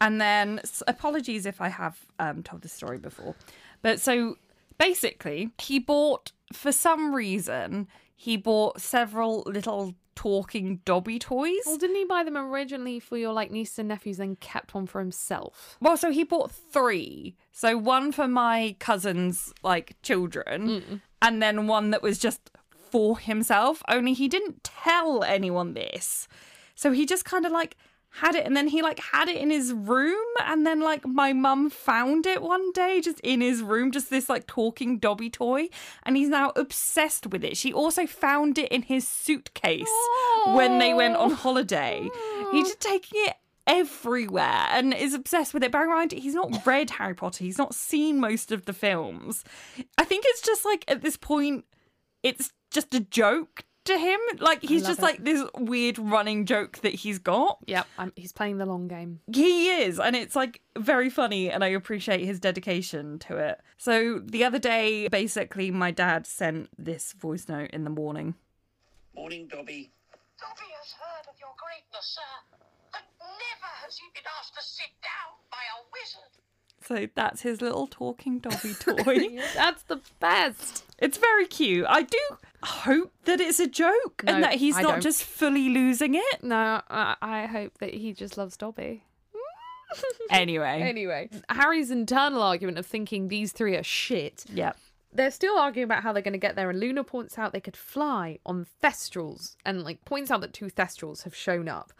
and 0.00 0.20
then 0.20 0.60
apologies 0.86 1.46
if 1.46 1.60
I 1.60 1.68
have 1.68 1.98
um, 2.18 2.42
told 2.42 2.62
this 2.62 2.72
story 2.72 2.98
before, 2.98 3.34
but 3.80 4.00
so 4.00 4.36
basically 4.78 5.50
he 5.58 5.78
bought 5.78 6.32
for 6.52 6.72
some 6.72 7.14
reason 7.14 7.88
he 8.22 8.36
bought 8.36 8.80
several 8.80 9.42
little 9.46 9.96
talking 10.14 10.78
Dobby 10.84 11.18
toys. 11.18 11.58
Well, 11.66 11.76
didn't 11.76 11.96
he 11.96 12.04
buy 12.04 12.22
them 12.22 12.36
originally 12.36 13.00
for 13.00 13.16
your 13.16 13.32
like 13.32 13.50
nieces 13.50 13.80
and 13.80 13.88
nephews, 13.88 14.18
then 14.18 14.36
kept 14.36 14.74
one 14.74 14.86
for 14.86 15.00
himself? 15.00 15.76
Well, 15.80 15.96
so 15.96 16.12
he 16.12 16.22
bought 16.22 16.52
three. 16.52 17.34
So 17.50 17.76
one 17.76 18.12
for 18.12 18.28
my 18.28 18.76
cousin's 18.78 19.52
like 19.64 19.96
children, 20.02 20.68
mm. 20.68 21.00
and 21.20 21.42
then 21.42 21.66
one 21.66 21.90
that 21.90 22.00
was 22.00 22.16
just 22.16 22.52
for 22.72 23.18
himself. 23.18 23.82
Only 23.88 24.12
he 24.12 24.28
didn't 24.28 24.62
tell 24.62 25.24
anyone 25.24 25.74
this. 25.74 26.28
So 26.76 26.92
he 26.92 27.06
just 27.06 27.24
kind 27.24 27.44
of 27.44 27.50
like 27.50 27.76
had 28.14 28.34
it 28.34 28.44
and 28.44 28.56
then 28.56 28.68
he 28.68 28.82
like 28.82 28.98
had 28.98 29.28
it 29.28 29.36
in 29.36 29.50
his 29.50 29.72
room 29.72 30.26
and 30.44 30.66
then 30.66 30.80
like 30.80 31.06
my 31.06 31.32
mum 31.32 31.70
found 31.70 32.26
it 32.26 32.42
one 32.42 32.70
day 32.72 33.00
just 33.00 33.18
in 33.20 33.40
his 33.40 33.62
room 33.62 33.90
just 33.90 34.10
this 34.10 34.28
like 34.28 34.46
talking 34.46 34.98
dobby 34.98 35.30
toy 35.30 35.68
and 36.02 36.16
he's 36.16 36.28
now 36.28 36.52
obsessed 36.54 37.26
with 37.28 37.42
it 37.42 37.56
she 37.56 37.72
also 37.72 38.06
found 38.06 38.58
it 38.58 38.70
in 38.70 38.82
his 38.82 39.08
suitcase 39.08 39.88
when 40.48 40.78
they 40.78 40.92
went 40.92 41.16
on 41.16 41.30
holiday 41.30 42.06
he's 42.50 42.68
just 42.68 42.80
taking 42.80 43.20
it 43.24 43.36
everywhere 43.66 44.66
and 44.70 44.92
is 44.92 45.14
obsessed 45.14 45.54
with 45.54 45.62
it. 45.62 45.72
Bear 45.72 45.84
in 45.84 45.90
mind, 45.90 46.12
he's 46.12 46.34
not 46.34 46.66
read 46.66 46.90
Harry 46.90 47.14
Potter. 47.14 47.44
He's 47.44 47.58
not 47.58 47.74
seen 47.74 48.18
most 48.18 48.50
of 48.50 48.64
the 48.64 48.72
films. 48.72 49.44
I 49.96 50.04
think 50.04 50.24
it's 50.26 50.42
just 50.42 50.64
like 50.64 50.84
at 50.88 51.02
this 51.02 51.16
point, 51.16 51.64
it's 52.22 52.50
just 52.70 52.94
a 52.94 53.00
joke 53.00 53.64
to 53.84 53.98
him. 53.98 54.18
Like 54.38 54.62
he's 54.62 54.84
just 54.84 54.98
it. 54.98 55.02
like 55.02 55.24
this 55.24 55.44
weird 55.56 55.98
running 55.98 56.46
joke 56.46 56.78
that 56.78 56.94
he's 56.94 57.18
got. 57.18 57.58
Yep, 57.66 57.86
I'm, 57.98 58.12
he's 58.16 58.32
playing 58.32 58.58
the 58.58 58.66
long 58.66 58.88
game. 58.88 59.20
He 59.32 59.68
is, 59.68 59.98
and 59.98 60.16
it's 60.16 60.36
like 60.36 60.60
very 60.78 61.10
funny, 61.10 61.50
and 61.50 61.64
I 61.64 61.68
appreciate 61.68 62.24
his 62.24 62.40
dedication 62.40 63.18
to 63.20 63.36
it. 63.36 63.60
So 63.76 64.20
the 64.20 64.44
other 64.44 64.58
day, 64.58 65.08
basically, 65.08 65.70
my 65.70 65.90
dad 65.90 66.26
sent 66.26 66.68
this 66.78 67.12
voice 67.12 67.48
note 67.48 67.70
in 67.70 67.84
the 67.84 67.90
morning. 67.90 68.34
Morning, 69.14 69.46
Dobby. 69.46 69.90
Dobby 70.40 70.68
has 70.80 70.92
heard 70.98 71.28
of 71.28 71.38
your 71.38 71.54
greatness, 71.60 72.18
sir, 72.18 72.58
but 72.92 73.02
never 73.20 73.70
has 73.84 73.98
he 73.98 74.06
been 74.14 74.26
asked 74.40 74.54
to 74.54 74.62
sit 74.64 74.90
down 75.02 75.36
by 75.50 75.62
a 75.62 75.78
wizard. 75.92 76.32
So 76.86 77.08
that's 77.14 77.42
his 77.42 77.60
little 77.60 77.86
talking 77.86 78.38
Dobby 78.38 78.74
toy. 78.80 79.38
That's 79.54 79.82
the 79.84 80.00
best. 80.20 80.84
it's 80.98 81.18
very 81.18 81.46
cute. 81.46 81.86
I 81.88 82.02
do 82.02 82.18
hope 82.62 83.12
that 83.24 83.40
it's 83.40 83.60
a 83.60 83.66
joke 83.68 84.22
No, 84.24 84.34
and 84.34 84.44
that 84.44 84.54
he's 84.54 84.76
I 84.76 84.82
not 84.82 84.90
don't. 84.92 85.00
just 85.02 85.22
fully 85.24 85.68
losing 85.68 86.14
it. 86.14 86.42
No, 86.42 86.80
I, 86.90 87.16
I 87.22 87.46
hope 87.46 87.78
that 87.78 87.94
he 87.94 88.12
just 88.12 88.36
loves 88.36 88.56
Dobby. 88.56 89.04
Anyway. 90.30 90.80
Anyway, 90.82 91.28
Harry's 91.50 91.90
internal 91.90 92.42
argument 92.42 92.78
of 92.78 92.86
thinking 92.86 93.28
these 93.28 93.52
three 93.52 93.76
are 93.76 93.82
shit. 93.82 94.44
Yeah. 94.52 94.72
They're 95.12 95.30
still 95.30 95.58
arguing 95.58 95.84
about 95.84 96.02
how 96.02 96.14
they're 96.14 96.22
going 96.22 96.32
to 96.32 96.38
get 96.38 96.56
there, 96.56 96.70
and 96.70 96.80
Luna 96.80 97.04
points 97.04 97.36
out 97.38 97.52
they 97.52 97.60
could 97.60 97.76
fly 97.76 98.38
on 98.46 98.66
Thestrals 98.82 99.56
and 99.66 99.82
like 99.84 100.02
points 100.06 100.30
out 100.30 100.40
that 100.40 100.54
two 100.54 100.66
Thestrals 100.70 101.24
have 101.24 101.34
shown 101.34 101.68
up. 101.68 101.92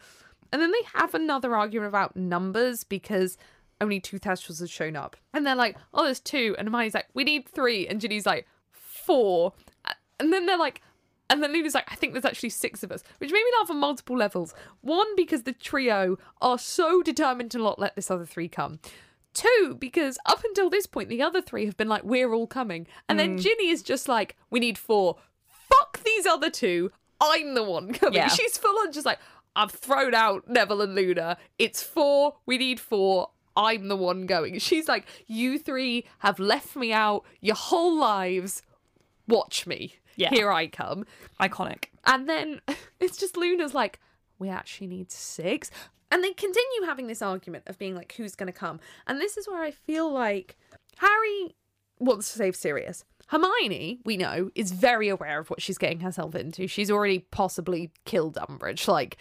And 0.50 0.62
then 0.62 0.72
they 0.72 0.82
have 0.98 1.14
another 1.14 1.54
argument 1.54 1.88
about 1.88 2.16
numbers 2.16 2.84
because 2.84 3.36
only 3.82 4.00
two 4.00 4.18
Thestrals 4.18 4.60
have 4.60 4.70
shown 4.70 4.96
up. 4.96 5.16
And 5.34 5.44
they're 5.44 5.54
like, 5.54 5.76
oh, 5.92 6.04
there's 6.04 6.20
two. 6.20 6.54
And 6.58 6.68
Hermione's 6.68 6.94
like, 6.94 7.08
we 7.14 7.24
need 7.24 7.48
three. 7.48 7.86
And 7.86 8.00
Ginny's 8.00 8.26
like, 8.26 8.46
four. 8.70 9.52
And 10.18 10.32
then 10.32 10.46
they're 10.46 10.58
like, 10.58 10.80
and 11.28 11.42
then 11.42 11.52
Luna's 11.52 11.74
like, 11.74 11.90
I 11.90 11.94
think 11.94 12.12
there's 12.12 12.24
actually 12.24 12.50
six 12.50 12.82
of 12.82 12.92
us, 12.92 13.02
which 13.18 13.32
made 13.32 13.38
me 13.38 13.52
laugh 13.58 13.70
on 13.70 13.78
multiple 13.78 14.16
levels. 14.16 14.54
One, 14.82 15.16
because 15.16 15.44
the 15.44 15.52
trio 15.52 16.18
are 16.40 16.58
so 16.58 17.02
determined 17.02 17.50
to 17.52 17.58
not 17.58 17.78
let 17.78 17.96
this 17.96 18.10
other 18.10 18.26
three 18.26 18.48
come. 18.48 18.80
Two, 19.34 19.76
because 19.78 20.18
up 20.26 20.44
until 20.44 20.68
this 20.68 20.86
point, 20.86 21.08
the 21.08 21.22
other 21.22 21.40
three 21.40 21.64
have 21.64 21.76
been 21.76 21.88
like, 21.88 22.04
we're 22.04 22.34
all 22.34 22.46
coming. 22.46 22.86
And 23.08 23.18
then 23.18 23.32
hmm. 23.32 23.38
Ginny 23.38 23.68
is 23.68 23.82
just 23.82 24.08
like, 24.08 24.36
we 24.50 24.60
need 24.60 24.76
four. 24.76 25.16
Fuck 25.48 26.02
these 26.04 26.26
other 26.26 26.50
two. 26.50 26.92
I'm 27.18 27.54
the 27.54 27.62
one 27.62 27.92
coming. 27.94 28.14
Yeah. 28.14 28.28
She's 28.28 28.58
full 28.58 28.78
on 28.80 28.92
just 28.92 29.06
like, 29.06 29.18
I've 29.56 29.70
thrown 29.70 30.14
out 30.14 30.48
Neville 30.48 30.82
and 30.82 30.94
Luna. 30.94 31.38
It's 31.58 31.82
four. 31.82 32.36
We 32.46 32.58
need 32.58 32.78
four. 32.78 33.30
I'm 33.56 33.88
the 33.88 33.96
one 33.96 34.26
going. 34.26 34.58
She's 34.58 34.88
like, 34.88 35.06
you 35.26 35.58
three 35.58 36.06
have 36.18 36.38
left 36.38 36.76
me 36.76 36.92
out 36.92 37.24
your 37.40 37.56
whole 37.56 37.96
lives. 37.96 38.62
Watch 39.28 39.66
me. 39.66 39.96
Yeah. 40.16 40.30
Here 40.30 40.50
I 40.50 40.66
come. 40.66 41.06
Iconic. 41.40 41.84
And 42.04 42.28
then 42.28 42.60
it's 43.00 43.16
just 43.16 43.36
Luna's 43.36 43.74
like, 43.74 44.00
we 44.38 44.48
actually 44.48 44.88
need 44.88 45.10
six. 45.10 45.70
And 46.10 46.22
they 46.22 46.32
continue 46.32 46.82
having 46.84 47.06
this 47.06 47.22
argument 47.22 47.64
of 47.66 47.78
being 47.78 47.94
like, 47.94 48.14
who's 48.16 48.34
going 48.34 48.52
to 48.52 48.58
come? 48.58 48.80
And 49.06 49.20
this 49.20 49.36
is 49.36 49.48
where 49.48 49.62
I 49.62 49.70
feel 49.70 50.12
like 50.12 50.56
Harry 50.98 51.54
wants 51.98 52.30
to 52.32 52.38
save 52.38 52.56
Sirius. 52.56 53.04
Hermione, 53.28 54.00
we 54.04 54.18
know, 54.18 54.50
is 54.54 54.72
very 54.72 55.08
aware 55.08 55.38
of 55.38 55.48
what 55.48 55.62
she's 55.62 55.78
getting 55.78 56.00
herself 56.00 56.34
into. 56.34 56.66
She's 56.66 56.90
already 56.90 57.20
possibly 57.30 57.92
killed 58.04 58.36
Umbridge. 58.36 58.88
Like, 58.88 59.16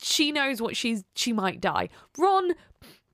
she 0.00 0.30
knows 0.30 0.60
what 0.60 0.76
she's 0.76 1.04
she 1.16 1.32
might 1.32 1.60
die. 1.60 1.88
Ron 2.18 2.52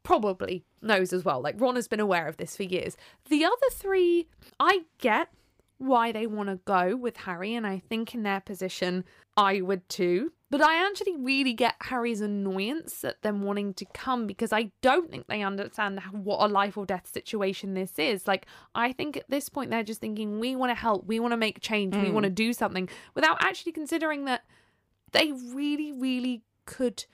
probably 0.08 0.64
knows 0.80 1.12
as 1.12 1.22
well. 1.22 1.38
Like 1.42 1.60
Ron 1.60 1.76
has 1.76 1.86
been 1.86 2.00
aware 2.00 2.28
of 2.28 2.38
this 2.38 2.56
for 2.56 2.62
years. 2.62 2.96
The 3.28 3.44
other 3.44 3.68
three, 3.70 4.26
I 4.58 4.84
get 4.96 5.28
why 5.76 6.12
they 6.12 6.26
want 6.26 6.48
to 6.48 6.58
go 6.64 6.96
with 6.96 7.18
Harry, 7.18 7.54
and 7.54 7.66
I 7.66 7.82
think 7.90 8.14
in 8.14 8.22
their 8.22 8.40
position, 8.40 9.04
I 9.36 9.60
would 9.60 9.86
too. 9.90 10.32
But 10.50 10.62
I 10.62 10.86
actually 10.86 11.14
really 11.18 11.52
get 11.52 11.74
Harry's 11.82 12.22
annoyance 12.22 13.04
at 13.04 13.20
them 13.20 13.42
wanting 13.42 13.74
to 13.74 13.84
come 13.92 14.26
because 14.26 14.50
I 14.50 14.70
don't 14.80 15.10
think 15.10 15.26
they 15.26 15.42
understand 15.42 16.00
what 16.10 16.40
a 16.40 16.48
life 16.50 16.78
or 16.78 16.86
death 16.86 17.06
situation 17.12 17.74
this 17.74 17.98
is. 17.98 18.26
Like, 18.26 18.46
I 18.74 18.92
think 18.92 19.18
at 19.18 19.28
this 19.28 19.50
point, 19.50 19.70
they're 19.70 19.82
just 19.82 20.00
thinking, 20.00 20.40
we 20.40 20.56
want 20.56 20.70
to 20.70 20.74
help, 20.74 21.04
we 21.04 21.20
want 21.20 21.32
to 21.32 21.36
make 21.36 21.60
change, 21.60 21.94
we 21.94 22.06
hmm. 22.06 22.14
want 22.14 22.24
to 22.24 22.30
do 22.30 22.54
something, 22.54 22.88
without 23.14 23.44
actually 23.44 23.72
considering 23.72 24.24
that 24.24 24.44
they 25.12 25.32
really, 25.52 25.92
really 25.92 26.44
could 26.64 27.04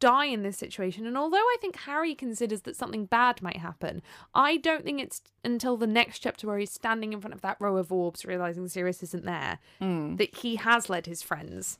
die 0.00 0.26
in 0.26 0.42
this 0.42 0.56
situation. 0.58 1.06
And 1.06 1.16
although 1.16 1.36
I 1.36 1.56
think 1.60 1.76
Harry 1.76 2.14
considers 2.14 2.62
that 2.62 2.76
something 2.76 3.06
bad 3.06 3.40
might 3.42 3.58
happen, 3.58 4.02
I 4.34 4.56
don't 4.56 4.84
think 4.84 5.00
it's 5.00 5.22
until 5.44 5.76
the 5.76 5.86
next 5.86 6.18
chapter 6.20 6.46
where 6.46 6.58
he's 6.58 6.72
standing 6.72 7.12
in 7.12 7.20
front 7.20 7.34
of 7.34 7.40
that 7.42 7.56
row 7.60 7.76
of 7.76 7.92
orbs, 7.92 8.24
realizing 8.24 8.68
Sirius 8.68 9.02
isn't 9.02 9.24
there, 9.24 9.58
hmm. 9.78 10.16
that 10.16 10.34
he 10.36 10.56
has 10.56 10.90
led 10.90 11.06
his 11.06 11.22
friends 11.22 11.78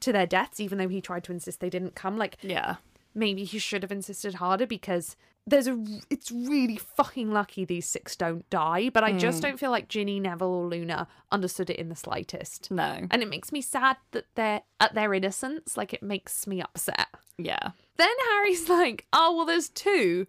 to 0.00 0.12
their 0.12 0.26
deaths, 0.26 0.60
even 0.60 0.78
though 0.78 0.88
he 0.88 1.00
tried 1.00 1.24
to 1.24 1.32
insist 1.32 1.60
they 1.60 1.70
didn't 1.70 1.94
come. 1.94 2.16
Like, 2.16 2.38
Yeah. 2.42 2.76
maybe 3.14 3.44
he 3.44 3.58
should 3.58 3.82
have 3.82 3.92
insisted 3.92 4.34
harder 4.34 4.66
because 4.66 5.16
there's 5.48 5.66
a 5.66 5.82
it's 6.10 6.30
really 6.30 6.76
fucking 6.76 7.32
lucky 7.32 7.64
these 7.64 7.86
six 7.86 8.14
don't 8.16 8.48
die 8.50 8.90
but 8.90 9.02
i 9.02 9.12
just 9.12 9.38
hmm. 9.38 9.48
don't 9.48 9.60
feel 9.60 9.70
like 9.70 9.88
ginny 9.88 10.20
neville 10.20 10.48
or 10.48 10.66
luna 10.66 11.08
understood 11.30 11.70
it 11.70 11.76
in 11.76 11.88
the 11.88 11.96
slightest. 11.96 12.70
No. 12.70 13.06
and 13.10 13.22
it 13.22 13.28
makes 13.28 13.52
me 13.52 13.60
sad 13.60 13.96
that 14.12 14.26
they're 14.34 14.62
at 14.80 14.94
their 14.94 15.12
innocence 15.14 15.76
like 15.76 15.92
it 15.92 16.02
makes 16.02 16.46
me 16.46 16.62
upset. 16.62 17.08
Yeah. 17.36 17.70
then 17.96 18.08
harry's 18.30 18.68
like 18.68 19.06
oh 19.12 19.36
well 19.36 19.46
there's 19.46 19.68
two. 19.68 20.26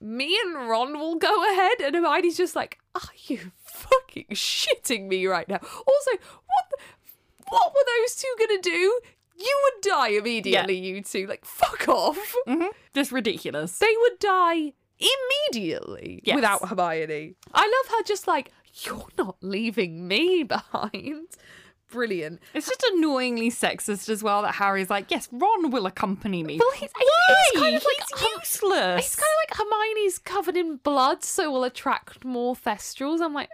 Me 0.00 0.38
and 0.44 0.68
ron 0.68 0.98
will 0.98 1.16
go 1.16 1.50
ahead. 1.50 1.80
And 1.80 1.94
hermione's 1.94 2.36
just 2.36 2.56
like 2.56 2.78
are 2.94 3.14
you 3.26 3.52
fucking 3.64 4.26
shitting 4.32 5.08
me 5.08 5.26
right 5.26 5.48
now? 5.48 5.60
Also 5.62 6.10
what 6.10 6.64
the, 6.70 6.76
what 7.48 7.72
were 7.74 7.84
those 8.02 8.14
two 8.16 8.34
gonna 8.38 8.60
do 8.60 9.00
you 9.36 9.60
would 9.64 9.82
die 9.82 10.08
immediately 10.08 10.76
you 10.76 11.02
two 11.02 11.26
like 11.26 11.44
fuck 11.44 11.88
off 11.88 12.34
Just 12.94 13.12
ridiculous. 13.12 13.78
they 13.78 13.94
would 14.02 14.18
die 14.18 14.72
immediately 14.98 16.20
Yes. 16.24 16.36
without 16.36 16.68
Hermione. 16.68 17.34
I 17.52 17.60
love 17.62 17.98
her 17.98 18.02
just 18.04 18.26
like, 18.26 18.50
you're 18.84 19.06
not 19.18 19.36
leaving 19.40 20.06
me 20.08 20.42
behind. 20.44 21.26
Brilliant. 21.90 22.40
It's 22.54 22.66
just 22.68 22.84
annoyingly 22.94 23.50
sexist 23.50 24.08
as 24.08 24.22
well 24.22 24.42
that 24.42 24.54
Harry's 24.56 24.90
like, 24.90 25.10
yes, 25.10 25.28
Ron 25.30 25.70
will 25.70 25.86
accompany 25.86 26.42
me. 26.42 26.58
Well, 26.58 26.70
he's, 26.72 26.90
Why? 26.96 27.36
kind 27.54 27.76
of 27.76 27.84
like 27.84 28.08
He's 28.18 28.28
useless. 28.38 29.06
It's 29.06 29.16
kind 29.16 29.28
of 29.30 29.50
like 29.50 29.58
Hermione's 29.58 30.18
covered 30.18 30.56
in 30.56 30.76
blood, 30.78 31.22
so 31.22 31.50
will 31.52 31.64
attract 31.64 32.24
more 32.24 32.54
Thestrals. 32.56 33.20
I'm 33.20 33.34
like, 33.34 33.50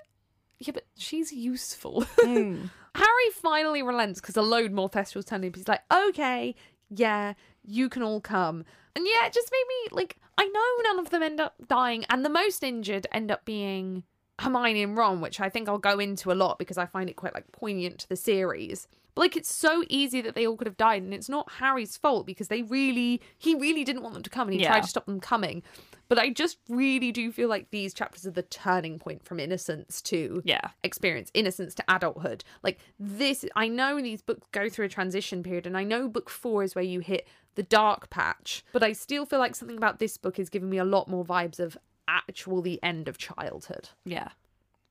yeah, 0.59 0.73
but 0.73 0.87
she's 0.97 1.33
useful. 1.33 2.05
Hmm. 2.21 2.67
Harry 2.95 3.31
finally 3.33 3.83
relents 3.83 4.21
because 4.21 4.37
a 4.37 4.43
load 4.43 4.73
more 4.73 4.91
Thestrals 4.91 5.27
turn 5.27 5.45
up. 5.45 5.55
He's 5.55 5.69
like, 5.69 5.83
okay, 5.93 6.55
yeah, 6.89 7.35
you 7.65 7.89
can 7.89 8.03
all 8.03 8.21
come. 8.21 8.65
And 8.97 9.07
yeah, 9.07 9.27
it 9.27 9.33
just 9.33 9.51
made 9.53 9.65
me 9.69 9.97
like, 9.97 10.17
I 10.37 10.47
know 10.47 10.83
none 10.91 10.99
of 10.99 11.11
them 11.11 11.23
end 11.23 11.41
up 11.41 11.55
dying, 11.69 12.05
and 12.09 12.25
the 12.25 12.31
most 12.31 12.63
injured 12.63 13.07
end 13.13 13.31
up 13.31 13.45
being 13.45 14.05
Hermione 14.41 14.83
and 14.83 14.97
Ron, 14.97 15.21
which 15.21 15.41
I 15.41 15.49
think 15.49 15.69
I'll 15.69 15.79
go 15.79 15.99
into 15.99 16.33
a 16.33 16.35
lot 16.35 16.59
because 16.59 16.79
I 16.79 16.87
find 16.87 17.11
it 17.11 17.17
quite 17.17 17.35
like 17.35 17.53
poignant 17.53 17.99
to 18.01 18.09
the 18.09 18.17
series. 18.17 18.89
Like 19.21 19.37
it's 19.37 19.55
so 19.55 19.85
easy 19.91 20.23
that 20.23 20.35
they 20.35 20.47
all 20.47 20.57
could 20.57 20.67
have 20.67 20.79
died, 20.79 21.03
and 21.03 21.13
it's 21.13 21.29
not 21.29 21.53
Harry's 21.59 21.99
fault 21.99 22.25
because 22.27 22.49
they 22.49 22.63
really 22.63 23.21
he 23.37 23.55
really 23.55 23.85
didn't 23.85 24.03
want 24.03 24.15
them 24.15 24.23
to 24.23 24.31
come 24.31 24.49
and 24.49 24.55
he 24.55 24.63
Yeah. 24.63 24.69
tried 24.69 24.83
to 24.85 24.89
stop 24.89 25.05
them 25.05 25.21
coming. 25.21 25.63
But 26.09 26.19
I 26.19 26.31
just 26.31 26.57
really 26.71 27.13
do 27.13 27.31
feel 27.31 27.49
like 27.51 27.71
these 27.71 27.93
chapters 27.93 28.27
are 28.27 28.31
the 28.31 28.43
turning 28.43 28.99
point 28.99 29.23
from 29.23 29.39
innocence 29.39 30.01
to 30.03 30.41
Yeah. 30.47 30.71
experience, 30.83 31.31
innocence 31.35 31.75
to 31.75 31.85
adulthood. 31.87 32.45
Like 32.63 32.79
this 32.99 33.45
I 33.55 33.69
know 33.69 34.01
these 34.01 34.23
books 34.23 34.47
go 34.53 34.71
through 34.71 34.87
a 34.87 34.89
transition 34.89 35.43
period, 35.43 35.67
and 35.67 35.77
I 35.77 35.85
know 35.85 36.09
book 36.09 36.31
four 36.31 36.63
is 36.63 36.75
where 36.75 36.83
you 36.83 37.01
hit 37.01 37.29
the 37.57 37.63
dark 37.63 38.09
patch, 38.09 38.65
but 38.73 38.83
I 38.83 38.93
still 38.95 39.27
feel 39.27 39.39
like 39.39 39.55
something 39.55 39.77
about 39.77 39.99
this 39.99 40.17
book 40.17 40.39
is 40.39 40.49
giving 40.49 40.71
me 40.71 40.79
a 40.79 40.85
lot 40.85 41.09
more 41.09 41.27
vibes 41.27 41.61
of 41.61 41.77
actual 42.09 42.63
the 42.63 42.83
end 42.83 43.07
of 43.07 43.19
childhood 43.19 43.91
Yeah. 44.07 44.31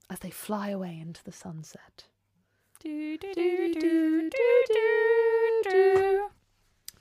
as 0.08 0.20
they 0.20 0.30
fly 0.30 0.70
away 0.70 1.00
into 1.00 1.24
the 1.24 1.32
sunset. 1.32 2.06
Do, 2.82 3.18
do, 3.18 3.34
do, 3.34 3.74
do, 3.74 4.30
do, 4.30 5.64
do. 5.70 6.30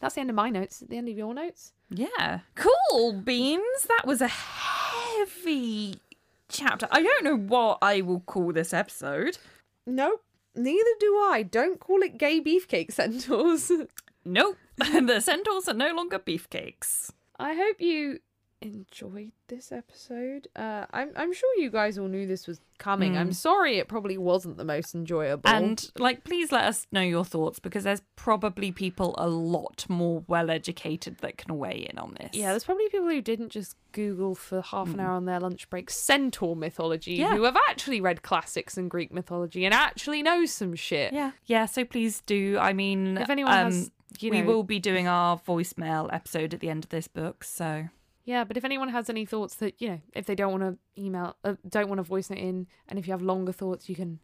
That's 0.01 0.17
the 0.17 0.21
end 0.23 0.31
of 0.31 0.35
my 0.35 0.51
notes. 0.51 0.81
The 0.81 0.97
end 0.97 1.09
of 1.09 1.17
your 1.17 1.33
notes? 1.33 1.73
Yeah. 1.89 2.41
Cool 2.57 3.13
beans. 3.13 3.87
That 3.87 4.05
was 4.05 4.21
a 4.21 4.27
heavy 4.27 6.01
chapter. 6.49 6.89
I 6.91 7.01
don't 7.01 7.23
know 7.23 7.37
what 7.37 7.79
I 7.81 8.01
will 8.01 8.21
call 8.21 8.53
this 8.53 8.75
episode. 8.75 9.39
Nope. 9.87 10.25
Neither 10.57 10.91
do 10.99 11.15
I. 11.15 11.45
Don't 11.49 11.79
call 11.79 12.03
it 12.03 12.19
gay 12.19 12.41
beefcake 12.41 12.93
centaurs. 12.93 13.71
Nope. 14.25 14.59
the 14.77 15.21
centaurs 15.21 15.69
are 15.69 15.75
no 15.75 15.95
longer 15.95 16.19
beefcakes. 16.19 17.13
I 17.39 17.55
hope 17.55 17.81
you 17.81 18.19
enjoyed 18.61 19.33
this 19.49 19.71
episode. 19.73 20.49
Uh, 20.57 20.85
I'm 20.93 21.11
I'm 21.17 21.33
sure 21.33 21.49
you 21.59 21.71
guys 21.71 21.97
all 21.99 22.09
knew 22.09 22.27
this 22.27 22.47
was 22.47 22.61
coming. 22.79 23.17
I'm 23.17 23.33
sorry 23.33 23.79
it 23.79 23.89
probably 23.89 24.19
wasn't 24.19 24.57
the 24.57 24.65
most 24.65 24.95
enjoyable. 24.95 25.49
And 25.49 25.91
like, 25.99 26.25
please 26.25 26.53
let 26.53 26.65
us 26.65 26.87
know 26.93 27.01
your 27.01 27.25
thoughts 27.25 27.59
because 27.59 27.85
there's 27.85 28.03
probably 28.17 28.71
people 28.73 29.15
a 29.19 29.29
lot 29.29 29.85
more 29.89 30.23
well 30.29 30.51
educated 30.51 31.19
that 31.19 31.39
can 31.39 31.57
weigh 31.59 31.89
in 31.91 31.99
on 31.99 32.17
this. 32.21 32.31
yeah, 32.35 32.51
there's 32.51 32.65
probably 32.65 32.89
people 32.89 33.09
who 33.09 33.21
didn't 33.23 33.51
just 33.51 33.75
Google 33.93 34.35
for 34.35 34.61
half 34.61 34.93
an 34.93 35.01
hour 35.01 35.13
on 35.13 35.25
their 35.25 35.41
lunch 35.41 35.69
break 35.71 35.91
centaur 35.91 36.55
mythology 36.55 37.15
Yeah. 37.15 37.35
who 37.37 37.45
have 37.45 37.57
actually 37.69 38.01
read 38.01 38.23
classics 38.23 38.77
and 38.77 38.91
Greek 38.91 39.13
mythology 39.13 39.65
and 39.65 39.75
actually 39.75 40.23
know 40.23 40.45
some 40.47 40.75
shit. 40.75 41.13
Yeah. 41.13 41.33
Yeah. 41.47 41.67
So 41.67 41.85
please 41.85 42.21
do. 42.23 42.59
I 42.61 42.73
mean, 42.73 43.19
If 43.19 43.31
anyone 43.31 43.53
um, 43.53 43.65
has, 43.73 43.91
you 44.21 44.31
we 44.31 44.43
will 44.43 44.63
be 44.63 44.79
doing 44.79 45.09
our 45.09 45.39
voicemail 45.39 46.13
episode 46.13 46.55
at 46.55 46.61
the 46.61 46.69
end 46.69 46.85
of 46.85 46.91
this 46.91 47.09
book. 47.09 47.45
So 47.45 47.89
Yeah, 48.29 48.45
but 48.45 48.59
if 48.59 48.65
anyone 48.67 48.91
has 48.91 49.09
any 49.09 49.25
thoughts 49.25 49.55
that 49.55 49.81
you 49.81 49.89
know, 49.89 50.01
if 50.13 50.27
they 50.27 50.35
don't 50.35 50.53
want 50.53 50.63
to 50.63 51.03
email, 51.03 51.37
uh, 51.45 51.55
don't 51.67 51.89
want 51.89 51.99
to 51.99 52.03
voice 52.03 52.29
note 52.29 52.39
in, 52.39 52.67
and 52.87 52.99
if 52.99 53.07
you 53.07 53.13
have 53.13 53.23
longer 53.23 53.53
thoughts, 53.53 53.89
you 53.89 53.97
can 53.97 54.19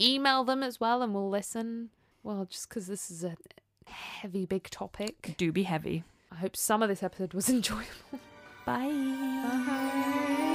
email 0.00 0.42
them 0.42 0.64
as 0.64 0.80
well, 0.80 1.00
and 1.00 1.14
we'll 1.14 1.30
listen. 1.30 1.90
Well, 2.24 2.44
just 2.50 2.68
because 2.68 2.88
this 2.88 3.08
is 3.08 3.22
a 3.22 3.36
heavy, 3.86 4.46
big 4.46 4.68
topic, 4.68 5.36
do 5.38 5.52
be 5.52 5.62
heavy. 5.62 6.02
I 6.32 6.38
hope 6.38 6.56
some 6.56 6.82
of 6.82 6.88
this 6.88 7.04
episode 7.04 7.32
was 7.32 7.48
enjoyable. 7.56 8.18
Bye. 8.66 8.88
Bye. 8.88 10.49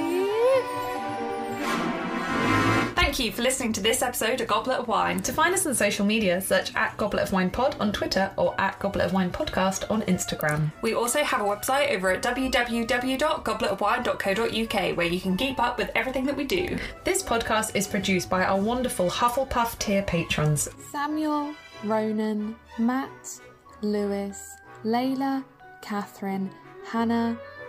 Thank 3.16 3.30
you 3.30 3.32
for 3.32 3.44
listening 3.44 3.72
to 3.72 3.80
this 3.80 4.02
episode 4.02 4.42
of 4.42 4.48
Goblet 4.48 4.76
of 4.76 4.88
Wine. 4.88 5.22
To 5.22 5.32
find 5.32 5.54
us 5.54 5.64
on 5.64 5.74
social 5.74 6.04
media, 6.04 6.38
search 6.38 6.74
at 6.74 6.94
Goblet 6.98 7.22
of 7.22 7.32
Wine 7.32 7.48
Pod 7.48 7.74
on 7.80 7.90
Twitter 7.90 8.30
or 8.36 8.54
at 8.60 8.78
Goblet 8.78 9.06
of 9.06 9.14
Wine 9.14 9.30
Podcast 9.30 9.90
on 9.90 10.02
Instagram. 10.02 10.70
We 10.82 10.92
also 10.92 11.24
have 11.24 11.40
a 11.40 11.44
website 11.44 11.92
over 11.92 12.10
at 12.10 12.22
www.gobletofwine.co.uk 12.22 14.96
where 14.98 15.06
you 15.06 15.18
can 15.18 15.38
keep 15.38 15.58
up 15.58 15.78
with 15.78 15.90
everything 15.94 16.26
that 16.26 16.36
we 16.36 16.44
do. 16.44 16.76
This 17.04 17.22
podcast 17.22 17.74
is 17.74 17.86
produced 17.86 18.28
by 18.28 18.44
our 18.44 18.60
wonderful 18.60 19.08
Hufflepuff 19.08 19.78
tier 19.78 20.02
patrons. 20.02 20.68
Samuel, 20.92 21.54
Ronan, 21.84 22.54
Matt, 22.78 23.40
Lewis, 23.80 24.56
Layla, 24.84 25.42
Catherine, 25.80 26.50
Hannah, 26.84 27.38